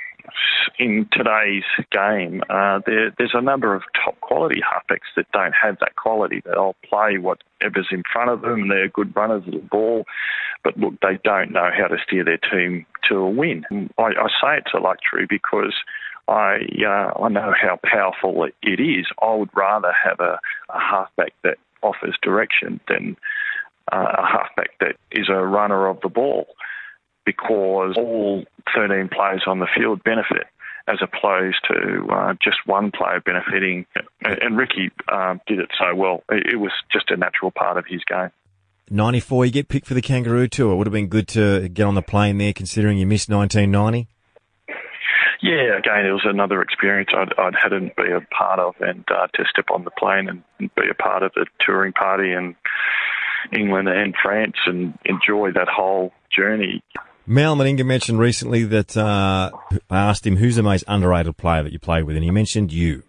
in 0.79 1.09
today's 1.13 1.65
game, 1.91 2.43
uh, 2.49 2.81
there, 2.87 3.13
there's 3.19 3.35
a 3.35 3.41
number 3.41 3.75
of 3.75 3.83
top 4.05 4.21
quality 4.21 4.61
halfbacks 4.61 5.11
that 5.17 5.31
don't 5.33 5.55
have 5.61 5.79
that 5.81 5.97
quality. 5.97 6.43
They'll 6.45 6.77
play 6.89 7.19
whatever's 7.19 7.89
in 7.91 8.03
front 8.13 8.31
of 8.31 8.43
them. 8.43 8.69
They're 8.69 8.89
good 8.89 9.15
runners 9.15 9.45
of 9.47 9.53
the 9.53 9.59
ball, 9.59 10.05
but 10.65 10.77
look, 10.77 10.95
they 11.01 11.19
don't 11.25 11.53
know 11.53 11.71
how 11.77 11.89
to 11.89 11.97
steer 12.07 12.25
their 12.25 12.39
team 12.39 12.87
to 13.09 13.17
a 13.17 13.31
win. 13.31 13.65
I, 13.99 14.03
I 14.03 14.29
say 14.41 14.59
it's 14.59 14.75
a 14.75 14.81
luxury 14.81 15.27
because 15.29 15.75
I 16.29 16.61
uh, 16.87 17.23
I 17.23 17.29
know 17.29 17.53
how 17.61 17.79
powerful 17.83 18.45
it 18.45 18.81
is. 18.81 19.07
I 19.21 19.35
would 19.35 19.51
rather 19.55 19.93
have 19.93 20.21
a, 20.21 20.39
a 20.71 20.79
halfback 20.79 21.35
that 21.43 21.59
offers 21.83 22.17
direction 22.23 22.81
than 22.89 23.17
uh, 23.93 24.15
a 24.19 24.27
halfback 24.27 24.71
that 24.81 24.97
is 25.11 25.29
a 25.29 25.45
runner 25.45 25.89
of 25.89 26.01
the 26.01 26.09
ball 26.09 26.47
because 27.25 27.95
all 27.97 28.45
13 28.75 29.09
players 29.09 29.43
on 29.47 29.59
the 29.59 29.69
field 29.75 30.03
benefit 30.05 30.47
as 30.89 30.99
opposed 31.01 31.59
to 31.69 32.07
uh, 32.13 32.35
just 32.43 32.59
one 32.67 32.91
player 32.91 33.21
benefiting. 33.21 33.87
And 34.25 34.57
Ricky 34.57 34.91
um, 35.11 35.41
did 35.47 35.61
it 35.61 35.71
so 35.79 35.95
well. 35.95 36.25
It 36.29 36.59
was 36.59 36.73
just 36.93 37.11
a 37.11 37.17
natural 37.17 37.51
part 37.51 37.79
of 37.79 37.87
his 37.87 38.03
game. 38.05 38.31
94, 38.91 39.47
you 39.47 39.53
get 39.53 39.69
picked 39.69 39.87
for 39.87 39.95
the 39.95 40.03
Kangaroo 40.03 40.49
Tour. 40.49 40.73
It 40.73 40.77
would 40.77 40.87
have 40.87 40.93
been 40.93 41.07
good 41.07 41.29
to 41.29 41.69
get 41.69 41.87
on 41.87 41.95
the 41.95 42.03
plane 42.03 42.39
there 42.39 42.53
considering 42.53 42.99
you 42.99 43.07
missed 43.07 43.31
1990. 43.31 44.09
Yeah, 45.41 45.79
again, 45.79 46.07
it 46.07 46.13
was 46.13 46.25
another 46.25 46.63
experience 46.63 47.11
I'd, 47.17 47.33
I'd 47.37 47.55
had 47.61 47.71
to 47.71 47.81
be 47.81 48.13
a 48.13 48.21
part 48.33 48.61
of 48.61 48.75
and 48.81 49.05
uh, 49.11 49.27
to 49.35 49.45
step 49.51 49.67
on 49.73 49.83
the 49.83 49.91
plane 49.91 50.29
and 50.29 50.43
be 50.59 50.89
a 50.89 50.95
part 50.95 51.25
of 51.25 51.33
the 51.35 51.47
touring 51.65 51.93
party 51.93 52.33
in 52.33 52.55
England 53.53 53.89
and 53.89 54.15
France 54.23 54.57
and 54.67 54.97
enjoy 55.05 55.51
that 55.53 55.69
whole 55.69 56.13
journey. 56.31 56.83
Mal 57.27 57.55
Meninga 57.55 57.87
mentioned 57.87 58.19
recently 58.19 58.65
that 58.65 58.97
uh, 58.97 59.51
I 59.89 59.97
asked 59.97 60.27
him 60.27 60.37
who's 60.37 60.57
the 60.57 60.63
most 60.63 60.85
underrated 60.89 61.37
player 61.37 61.63
that 61.63 61.73
you 61.73 61.79
played 61.79 62.05
with, 62.05 62.17
and 62.17 62.25
he 62.25 62.31
mentioned 62.31 62.73
you. 62.73 63.05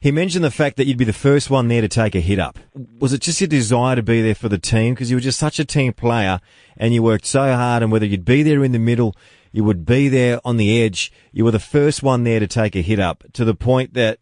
He 0.00 0.10
mentioned 0.10 0.44
the 0.44 0.50
fact 0.50 0.76
that 0.76 0.86
you'd 0.86 0.98
be 0.98 1.04
the 1.04 1.12
first 1.12 1.48
one 1.48 1.68
there 1.68 1.80
to 1.80 1.88
take 1.88 2.14
a 2.14 2.20
hit 2.20 2.38
up. 2.38 2.58
Was 2.98 3.12
it 3.12 3.20
just 3.20 3.40
your 3.40 3.48
desire 3.48 3.96
to 3.96 4.02
be 4.02 4.20
there 4.20 4.34
for 4.34 4.48
the 4.48 4.58
team 4.58 4.94
because 4.94 5.10
you 5.10 5.16
were 5.16 5.20
just 5.20 5.38
such 5.38 5.58
a 5.58 5.64
team 5.64 5.92
player 5.92 6.40
and 6.76 6.92
you 6.92 7.02
worked 7.02 7.26
so 7.26 7.52
hard, 7.54 7.82
and 7.82 7.92
whether 7.92 8.06
you'd 8.06 8.24
be 8.24 8.42
there 8.42 8.64
in 8.64 8.72
the 8.72 8.78
middle, 8.78 9.14
you 9.52 9.64
would 9.64 9.86
be 9.86 10.08
there 10.08 10.40
on 10.44 10.56
the 10.56 10.82
edge. 10.82 11.12
You 11.32 11.44
were 11.44 11.50
the 11.52 11.58
first 11.58 12.02
one 12.02 12.24
there 12.24 12.40
to 12.40 12.46
take 12.46 12.74
a 12.74 12.82
hit 12.82 12.98
up 12.98 13.24
to 13.34 13.44
the 13.44 13.54
point 13.54 13.94
that 13.94 14.18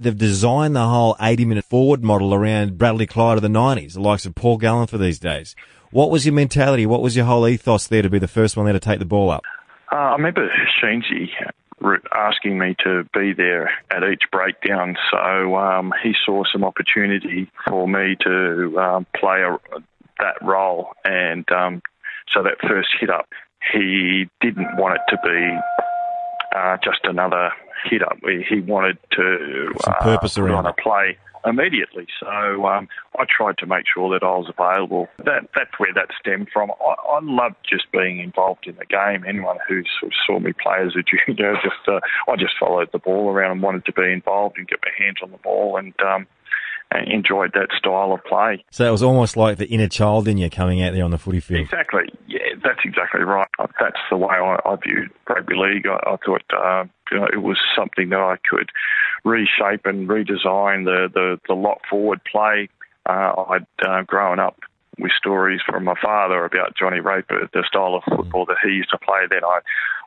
they've 0.00 0.16
designed 0.16 0.74
the 0.74 0.88
whole 0.88 1.14
80 1.20 1.44
minute 1.44 1.64
forward 1.64 2.02
model 2.02 2.34
around 2.34 2.78
Bradley 2.78 3.06
Clyde 3.06 3.36
of 3.36 3.42
the 3.42 3.48
90s, 3.48 3.92
the 3.92 4.00
likes 4.00 4.26
of 4.26 4.34
Paul 4.34 4.56
Gallen 4.56 4.86
for 4.86 4.98
these 4.98 5.18
days. 5.18 5.54
What 5.90 6.10
was 6.10 6.24
your 6.24 6.34
mentality? 6.34 6.86
What 6.86 7.02
was 7.02 7.14
your 7.14 7.26
whole 7.26 7.46
ethos 7.46 7.86
there 7.86 8.02
to 8.02 8.10
be 8.10 8.18
the 8.18 8.28
first 8.28 8.56
one 8.56 8.64
there 8.64 8.72
to 8.72 8.80
take 8.80 8.98
the 8.98 9.04
ball 9.04 9.30
up? 9.30 9.42
Uh, 9.92 9.96
I 9.96 10.12
remember 10.12 10.48
Sheensy 10.82 11.28
asking 12.14 12.58
me 12.58 12.76
to 12.84 13.04
be 13.12 13.32
there 13.32 13.70
at 13.90 14.04
each 14.04 14.22
breakdown, 14.30 14.96
so 15.10 15.56
um, 15.56 15.92
he 16.02 16.14
saw 16.24 16.44
some 16.50 16.64
opportunity 16.64 17.50
for 17.66 17.88
me 17.88 18.16
to 18.20 18.78
um, 18.78 19.06
play 19.16 19.42
a, 19.42 19.56
that 20.18 20.36
role, 20.42 20.90
and 21.04 21.50
um, 21.50 21.82
so 22.32 22.42
that 22.42 22.56
first 22.68 22.88
hit 23.00 23.10
up, 23.10 23.28
he 23.72 24.28
didn't 24.40 24.76
want 24.76 24.96
it 24.96 25.10
to 25.10 25.18
be 25.24 25.58
uh, 26.56 26.76
just 26.84 27.00
another 27.04 27.50
hit 27.84 28.02
up. 28.02 28.18
He 28.48 28.60
wanted 28.60 28.98
to 29.12 29.72
some 29.82 29.94
purpose 30.00 30.38
uh, 30.38 30.42
around 30.42 30.66
a 30.66 30.72
play 30.72 31.16
immediately. 31.44 32.06
So 32.18 32.66
um, 32.66 32.88
I 33.18 33.24
tried 33.28 33.58
to 33.58 33.66
make 33.66 33.84
sure 33.92 34.10
that 34.12 34.24
I 34.24 34.36
was 34.36 34.50
available. 34.56 35.08
That 35.18 35.48
that's 35.54 35.70
where 35.78 35.92
that 35.94 36.08
stemmed 36.18 36.48
from. 36.52 36.70
I, 36.70 36.94
I 37.08 37.20
loved 37.22 37.56
just 37.68 37.90
being 37.92 38.20
involved 38.20 38.66
in 38.66 38.76
the 38.76 38.86
game. 38.86 39.24
Anyone 39.26 39.58
who 39.68 39.82
sort 39.98 40.12
of 40.12 40.18
saw 40.26 40.38
me 40.38 40.52
play 40.52 40.78
as 40.84 40.94
a 40.96 41.02
junior, 41.26 41.54
just 41.62 41.88
uh, 41.88 42.00
I 42.28 42.36
just 42.36 42.54
followed 42.58 42.90
the 42.92 42.98
ball 42.98 43.30
around 43.30 43.52
and 43.52 43.62
wanted 43.62 43.84
to 43.86 43.92
be 43.92 44.12
involved 44.12 44.58
and 44.58 44.68
get 44.68 44.80
my 44.82 45.04
hands 45.04 45.18
on 45.22 45.30
the 45.30 45.38
ball 45.38 45.76
and. 45.76 45.94
Um, 46.00 46.26
enjoyed 47.06 47.52
that 47.54 47.68
style 47.78 48.12
of 48.12 48.24
play. 48.24 48.64
So 48.72 48.84
it 48.84 48.90
was 48.90 49.02
almost 49.02 49.36
like 49.36 49.58
the 49.58 49.66
inner 49.66 49.86
child 49.86 50.26
in 50.26 50.38
you 50.38 50.50
coming 50.50 50.82
out 50.82 50.92
there 50.92 51.04
on 51.04 51.12
the 51.12 51.18
footy 51.18 51.38
field. 51.38 51.60
Exactly. 51.60 52.12
Yeah, 52.26 52.40
that's 52.64 52.80
exactly 52.84 53.22
right. 53.22 53.46
That's 53.58 54.00
the 54.10 54.16
way 54.16 54.34
I, 54.34 54.58
I 54.64 54.76
viewed 54.84 55.08
rugby 55.28 55.54
league. 55.54 55.86
I, 55.86 55.98
I 56.04 56.16
thought 56.24 56.42
it 57.10 57.42
was 57.42 57.58
something 57.76 58.10
that 58.10 58.20
I 58.20 58.36
could 58.48 58.70
reshape 59.24 59.84
and 59.86 60.08
redesign 60.08 60.84
the 60.84 61.08
the, 61.12 61.40
the 61.48 61.54
lock 61.54 61.80
forward 61.88 62.20
play. 62.30 62.68
Uh, 63.06 63.32
I'd 63.48 63.66
uh, 63.86 64.02
grown 64.02 64.38
up 64.38 64.60
with 64.98 65.12
stories 65.12 65.60
from 65.66 65.84
my 65.84 65.94
father 66.00 66.44
about 66.44 66.76
Johnny 66.76 67.00
Raper, 67.00 67.48
the 67.52 67.64
style 67.66 67.94
of 67.94 68.02
football 68.04 68.44
that 68.46 68.58
he 68.62 68.70
used 68.70 68.90
to 68.90 68.98
play. 68.98 69.20
Then 69.28 69.44
I, 69.44 69.60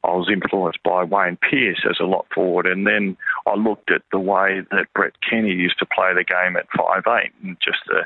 I 0.04 0.12
was 0.12 0.30
influenced 0.32 0.84
by 0.84 1.04
Wayne 1.04 1.38
Pearce 1.38 1.84
as 1.90 1.98
a 2.00 2.06
lock 2.06 2.28
forward, 2.34 2.68
and 2.68 2.86
then 2.86 3.18
I 3.48 3.56
looked 3.56 3.92
at 3.92 4.04
the 4.12 4.20
way 4.20 4.62
that 4.72 4.94
Brett 4.94 5.14
Kenny 5.28 5.52
used 5.52 5.80
to 5.80 5.86
play 5.86 6.14
the 6.14 6.24
game 6.24 6.56
at 6.56 6.68
five 6.78 7.04
eight, 7.20 7.32
and 7.44 7.58
just 7.64 7.80
the 7.88 8.06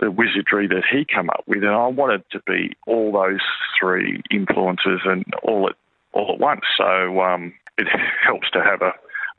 the 0.00 0.10
wizardry 0.12 0.68
that 0.68 0.84
he 0.88 1.04
came 1.04 1.28
up 1.30 1.42
with, 1.48 1.64
and 1.64 1.72
I 1.72 1.88
wanted 1.88 2.22
to 2.30 2.40
be 2.46 2.76
all 2.86 3.10
those 3.10 3.40
three 3.78 4.22
influences 4.30 5.00
and 5.04 5.24
all 5.42 5.68
at 5.68 5.74
all 6.12 6.32
at 6.34 6.40
once. 6.40 6.62
So 6.76 7.20
um, 7.20 7.52
it 7.78 7.88
helps 8.26 8.50
to 8.52 8.62
have 8.62 8.82
a, 8.82 8.92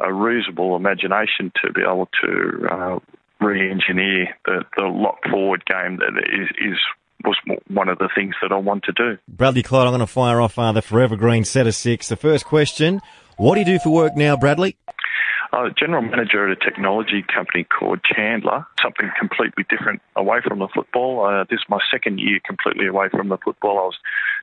a 0.04 0.14
reasonable 0.14 0.76
imagination 0.76 1.52
to 1.64 1.72
be 1.72 1.82
able 1.82 2.10
to 2.24 2.68
uh, 2.72 3.00
re-engineer 3.42 4.28
the, 4.46 4.64
the 4.78 4.84
lock 4.86 5.20
forward 5.30 5.64
game 5.66 5.98
that 5.98 6.18
is, 6.28 6.50
is 6.60 6.78
was 7.26 7.38
one 7.68 7.90
of 7.90 7.98
the 7.98 8.10
things 8.16 8.34
that 8.42 8.52
I 8.52 8.58
want 8.58 8.84
to 8.84 8.94
do. 8.94 9.18
Bradley 9.28 9.62
Clyde, 9.62 9.88
I'm 9.88 9.92
going 9.92 10.00
to 10.00 10.08
fire 10.08 10.40
off 10.40 10.58
uh, 10.58 10.72
the 10.72 10.82
Forever 10.82 11.18
Green 11.18 11.44
set 11.44 11.68
of 11.68 11.76
six. 11.76 12.08
The 12.08 12.16
first 12.16 12.46
question, 12.46 13.02
what 13.36 13.56
do 13.56 13.60
you 13.60 13.66
do 13.66 13.80
for 13.80 13.90
work 13.90 14.16
now, 14.16 14.38
Bradley? 14.38 14.78
I'm 15.52 15.66
a 15.66 15.74
general 15.74 16.04
manager 16.04 16.50
at 16.50 16.58
a 16.58 16.64
technology 16.64 17.24
company 17.24 17.66
called 17.66 18.00
Chandler, 18.04 18.66
something 18.82 19.10
completely 19.20 19.66
different 19.70 20.02
away 20.16 20.40
from 20.48 20.60
the 20.60 20.68
football. 20.74 21.26
Uh, 21.26 21.44
this 21.50 21.58
is 21.58 21.66
my 21.68 21.80
second 21.92 22.20
year 22.20 22.40
completely 22.46 22.88
away 22.88 23.10
from 23.10 23.30
the 23.30 23.38
football. 23.38 23.80
I 23.80 23.82
was 23.82 23.98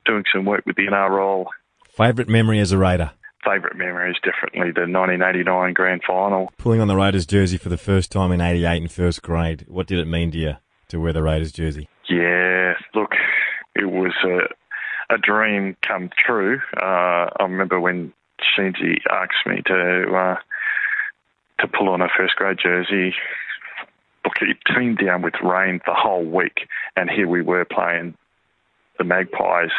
doing 0.05 0.23
some 0.33 0.45
work 0.45 0.65
with 0.65 0.75
the 0.75 0.87
NRL. 0.87 1.45
Favourite 1.89 2.29
memory 2.29 2.59
as 2.59 2.73
a 2.73 2.77
Raider? 2.77 3.11
Favourite 3.47 3.77
memory 3.77 4.11
is 4.11 4.17
definitely 4.23 4.71
the 4.71 4.91
1989 4.91 5.73
grand 5.73 6.01
final. 6.05 6.51
Pulling 6.57 6.81
on 6.81 6.89
the 6.89 6.97
Raiders 6.97 7.25
jersey 7.25 7.57
for 7.57 7.69
the 7.69 7.77
first 7.77 8.11
time 8.11 8.33
in 8.33 8.41
88 8.41 8.81
in 8.81 8.87
first 8.89 9.21
grade. 9.21 9.63
What 9.69 9.87
did 9.87 9.99
it 9.99 10.07
mean 10.07 10.31
to 10.31 10.37
you 10.37 10.53
to 10.89 10.99
wear 10.99 11.13
the 11.13 11.23
Raiders 11.23 11.53
jersey? 11.53 11.87
Yeah, 12.09 12.73
look, 12.93 13.11
it 13.73 13.85
was 13.85 14.11
a, 14.25 15.13
a 15.13 15.17
dream 15.17 15.77
come 15.81 16.09
true. 16.25 16.59
Uh, 16.75 17.29
I 17.39 17.43
remember 17.43 17.79
when 17.79 18.11
Sheensy 18.41 18.97
asked 19.09 19.45
me 19.45 19.61
to 19.67 20.13
uh, 20.13 20.35
to 21.61 21.67
pull 21.67 21.87
on 21.87 22.01
a 22.01 22.09
first 22.17 22.35
grade 22.35 22.57
jersey. 22.61 23.15
Look, 24.25 24.41
it 24.41 24.57
teemed 24.75 24.97
down 24.97 25.21
with 25.21 25.35
rain 25.41 25.79
the 25.85 25.93
whole 25.93 26.25
week, 26.25 26.67
and 26.97 27.09
here 27.09 27.29
we 27.29 27.41
were 27.41 27.63
playing 27.63 28.15
the 28.97 29.05
Magpies 29.05 29.71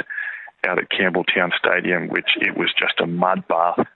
out 0.67 0.79
at 0.79 0.91
Campbelltown 0.91 1.51
Stadium, 1.59 2.09
which 2.09 2.31
it 2.41 2.57
was 2.57 2.73
just 2.79 3.01
a 3.01 3.07
mud 3.07 3.47
bath. 3.49 3.87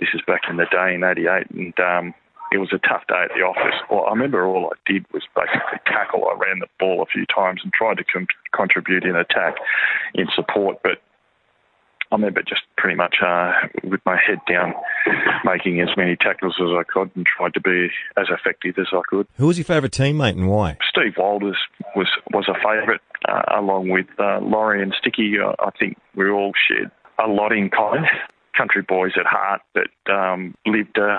This 0.00 0.10
is 0.14 0.20
back 0.26 0.42
in 0.50 0.56
the 0.56 0.66
day 0.70 0.94
in 0.94 1.02
'88, 1.04 1.50
and 1.50 1.80
um, 1.80 2.14
it 2.52 2.58
was 2.58 2.72
a 2.72 2.78
tough 2.78 3.06
day 3.08 3.24
at 3.24 3.30
the 3.34 3.42
office. 3.42 3.74
Well, 3.90 4.04
I 4.06 4.10
remember 4.10 4.46
all 4.46 4.72
I 4.72 4.92
did 4.92 5.06
was 5.12 5.22
basically 5.34 5.78
tackle. 5.86 6.28
I 6.28 6.36
ran 6.38 6.60
the 6.60 6.68
ball 6.78 7.02
a 7.02 7.06
few 7.06 7.26
times 7.26 7.60
and 7.64 7.72
tried 7.72 7.98
to 7.98 8.04
com- 8.04 8.28
contribute 8.52 9.04
in 9.04 9.16
attack, 9.16 9.56
in 10.14 10.26
support, 10.34 10.78
but 10.82 11.00
I 12.12 12.14
remember 12.14 12.42
just 12.42 12.62
pretty 12.76 12.96
much 12.96 13.16
uh, 13.24 13.52
with 13.84 14.00
my 14.06 14.16
head 14.16 14.38
down, 14.48 14.74
making 15.44 15.80
as 15.80 15.88
many 15.96 16.16
tackles 16.16 16.56
as 16.60 16.68
I 16.68 16.82
could 16.84 17.10
and 17.16 17.26
tried 17.26 17.54
to 17.54 17.60
be 17.60 17.88
as 18.16 18.26
effective 18.30 18.76
as 18.78 18.86
I 18.92 19.00
could. 19.08 19.26
Who 19.36 19.48
was 19.48 19.58
your 19.58 19.64
favourite 19.64 19.92
teammate 19.92 20.30
and 20.30 20.48
why? 20.48 20.78
Steve 20.88 21.14
Walters 21.18 21.58
was 21.94 22.08
was 22.32 22.48
a 22.48 22.54
favourite, 22.54 23.00
uh, 23.28 23.58
along 23.58 23.88
with 23.88 24.06
uh, 24.18 24.40
Laurie 24.40 24.82
and 24.82 24.94
Sticky. 24.98 25.34
Uh, 25.42 25.52
I 25.58 25.70
think 25.78 25.98
we 26.14 26.30
all 26.30 26.52
shared 26.68 26.90
a 27.22 27.28
lot 27.28 27.52
in 27.52 27.70
common. 27.70 28.04
Country 28.56 28.82
boys 28.82 29.12
at 29.18 29.26
heart 29.26 29.60
that 29.74 30.12
um, 30.12 30.54
lived 30.64 30.98
uh, 30.98 31.18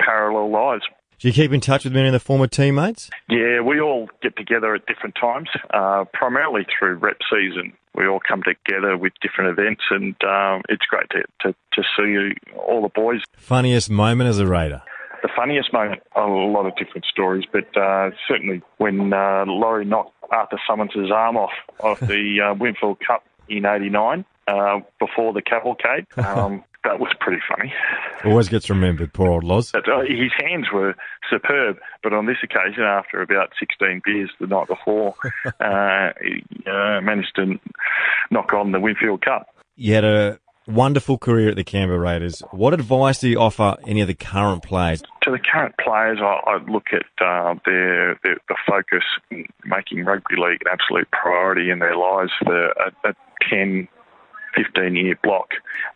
parallel 0.00 0.50
lives. 0.50 0.84
Do 1.18 1.26
you 1.26 1.34
keep 1.34 1.52
in 1.52 1.60
touch 1.60 1.82
with 1.82 1.92
many 1.92 2.06
of 2.06 2.12
the 2.12 2.20
former 2.20 2.46
teammates? 2.46 3.10
Yeah, 3.28 3.60
we 3.60 3.80
all 3.80 4.08
get 4.22 4.36
together 4.36 4.74
at 4.76 4.86
different 4.86 5.16
times, 5.20 5.48
uh, 5.74 6.04
primarily 6.12 6.64
through 6.78 6.94
rep 6.94 7.18
season. 7.28 7.72
We 7.98 8.06
all 8.06 8.20
come 8.20 8.44
together 8.44 8.96
with 8.96 9.12
different 9.20 9.58
events, 9.58 9.82
and 9.90 10.14
um, 10.22 10.62
it's 10.68 10.84
great 10.86 11.10
to, 11.10 11.22
to, 11.40 11.54
to 11.72 11.82
see 11.96 12.32
all 12.56 12.82
the 12.82 12.88
boys. 12.88 13.22
Funniest 13.36 13.90
moment 13.90 14.30
as 14.30 14.38
a 14.38 14.46
Raider? 14.46 14.82
The 15.22 15.28
funniest 15.34 15.72
moment, 15.72 16.00
a 16.14 16.20
lot 16.20 16.66
of 16.66 16.76
different 16.76 17.06
stories, 17.06 17.44
but 17.52 17.76
uh, 17.76 18.10
certainly 18.28 18.62
when 18.76 19.12
uh, 19.12 19.46
Laurie 19.48 19.84
knocked 19.84 20.14
Arthur 20.30 20.60
Summons' 20.64 21.10
arm 21.12 21.36
off 21.36 21.50
of 21.80 21.98
the 21.98 22.50
uh, 22.50 22.54
Winfield 22.54 22.98
Cup 23.04 23.24
in 23.48 23.66
'89 23.66 24.24
uh, 24.46 24.78
before 25.00 25.32
the 25.32 25.42
cavalcade. 25.42 26.06
Um, 26.18 26.62
that 26.84 27.00
was 27.00 27.12
pretty 27.20 27.42
funny. 27.48 27.72
Always 28.24 28.48
gets 28.48 28.70
remembered, 28.70 29.12
poor 29.12 29.28
old 29.28 29.44
Loz. 29.44 29.72
But, 29.72 29.88
uh, 29.88 30.00
his 30.00 30.32
hands 30.38 30.66
were 30.72 30.94
superb, 31.30 31.78
but 32.02 32.12
on 32.12 32.26
this 32.26 32.38
occasion, 32.42 32.82
after 32.84 33.20
about 33.20 33.52
16 33.58 34.02
beers 34.04 34.30
the 34.40 34.46
night 34.46 34.68
before, 34.68 35.14
uh, 35.60 36.10
he 36.22 36.44
uh, 36.66 37.00
managed 37.00 37.34
to 37.36 37.58
knock 38.30 38.52
on 38.52 38.72
the 38.72 38.80
Winfield 38.80 39.22
Cup. 39.22 39.48
You 39.76 39.94
had 39.94 40.04
a 40.04 40.38
wonderful 40.68 41.18
career 41.18 41.50
at 41.50 41.56
the 41.56 41.64
Canberra 41.64 41.98
Raiders. 41.98 42.42
What 42.50 42.74
advice 42.74 43.20
do 43.20 43.28
you 43.28 43.40
offer 43.40 43.76
any 43.86 44.00
of 44.00 44.08
the 44.08 44.14
current 44.14 44.62
players? 44.62 45.02
To 45.22 45.30
the 45.30 45.38
current 45.38 45.74
players, 45.82 46.18
I, 46.20 46.40
I 46.46 46.58
look 46.70 46.88
at 46.92 47.06
uh, 47.24 47.54
their, 47.64 48.18
their 48.22 48.36
the 48.48 48.56
focus, 48.66 49.04
making 49.64 50.04
rugby 50.04 50.36
league 50.36 50.60
an 50.64 50.72
absolute 50.72 51.10
priority 51.10 51.70
in 51.70 51.78
their 51.78 51.96
lives 51.96 52.32
for 52.44 52.68
a, 52.68 52.92
a 53.04 53.14
10, 53.48 53.88
15 54.54 54.96
year 54.96 55.18
block, 55.22 55.50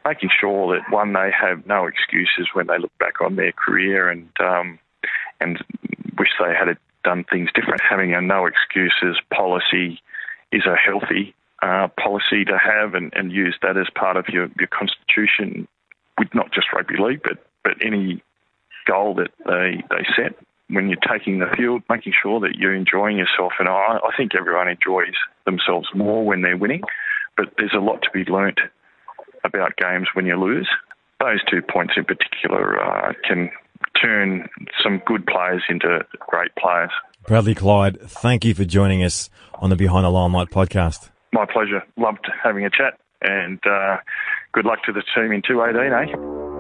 making 0.04 0.30
sure 0.38 0.74
that 0.74 0.90
one, 0.92 1.12
they 1.12 1.30
have 1.38 1.66
no 1.66 1.86
excuses 1.86 2.48
when 2.52 2.66
they 2.66 2.78
look 2.78 2.96
back 2.98 3.20
on 3.20 3.36
their 3.36 3.52
career 3.52 4.08
and, 4.08 4.28
um, 4.40 4.78
and 5.40 5.62
wish 6.18 6.30
they 6.38 6.54
had 6.54 6.76
done 7.04 7.24
things 7.24 7.50
different. 7.54 7.80
Having 7.88 8.14
a 8.14 8.20
no 8.20 8.46
excuses 8.46 9.20
policy 9.32 10.00
is 10.52 10.62
a 10.66 10.76
healthy 10.76 11.34
uh, 11.62 11.88
policy 11.98 12.44
to 12.44 12.58
have 12.58 12.94
and, 12.94 13.12
and 13.14 13.32
use 13.32 13.56
that 13.62 13.76
as 13.76 13.86
part 13.94 14.16
of 14.16 14.28
your, 14.28 14.48
your 14.58 14.68
constitution 14.68 15.66
with 16.18 16.28
not 16.34 16.52
just 16.52 16.72
rugby 16.72 16.96
league, 16.98 17.22
but, 17.22 17.44
but 17.64 17.74
any 17.84 18.22
goal 18.86 19.14
that 19.14 19.30
they, 19.46 19.82
they 19.90 20.04
set 20.16 20.36
when 20.68 20.88
you're 20.88 20.98
taking 21.10 21.38
the 21.38 21.46
field, 21.56 21.82
making 21.88 22.12
sure 22.20 22.40
that 22.40 22.56
you're 22.56 22.74
enjoying 22.74 23.18
yourself. 23.18 23.52
And 23.58 23.68
I, 23.68 23.98
I 23.98 24.16
think 24.16 24.34
everyone 24.34 24.68
enjoys 24.68 25.14
themselves 25.44 25.88
more 25.94 26.24
when 26.24 26.42
they're 26.42 26.56
winning 26.56 26.82
but 27.36 27.52
there's 27.58 27.74
a 27.74 27.80
lot 27.80 28.02
to 28.02 28.10
be 28.12 28.30
learnt 28.30 28.60
about 29.44 29.76
games 29.76 30.08
when 30.14 30.26
you 30.26 30.38
lose. 30.38 30.68
Those 31.20 31.40
two 31.50 31.62
points 31.62 31.94
in 31.96 32.04
particular 32.04 32.80
uh, 32.82 33.12
can 33.26 33.50
turn 34.00 34.48
some 34.82 35.02
good 35.06 35.26
players 35.26 35.62
into 35.68 36.00
great 36.18 36.54
players. 36.56 36.90
Bradley 37.26 37.54
Clyde, 37.54 38.00
thank 38.00 38.44
you 38.44 38.54
for 38.54 38.64
joining 38.64 39.04
us 39.04 39.30
on 39.54 39.70
the 39.70 39.76
Behind 39.76 40.04
the 40.04 40.10
Limelight 40.10 40.50
podcast. 40.50 41.10
My 41.32 41.46
pleasure. 41.46 41.82
Loved 41.96 42.28
having 42.42 42.64
a 42.64 42.70
chat, 42.70 42.98
and 43.22 43.60
uh, 43.64 43.98
good 44.52 44.64
luck 44.64 44.82
to 44.84 44.92
the 44.92 45.02
team 45.14 45.32
in 45.32 45.42
218, 45.46 46.14
eh? 46.14 46.51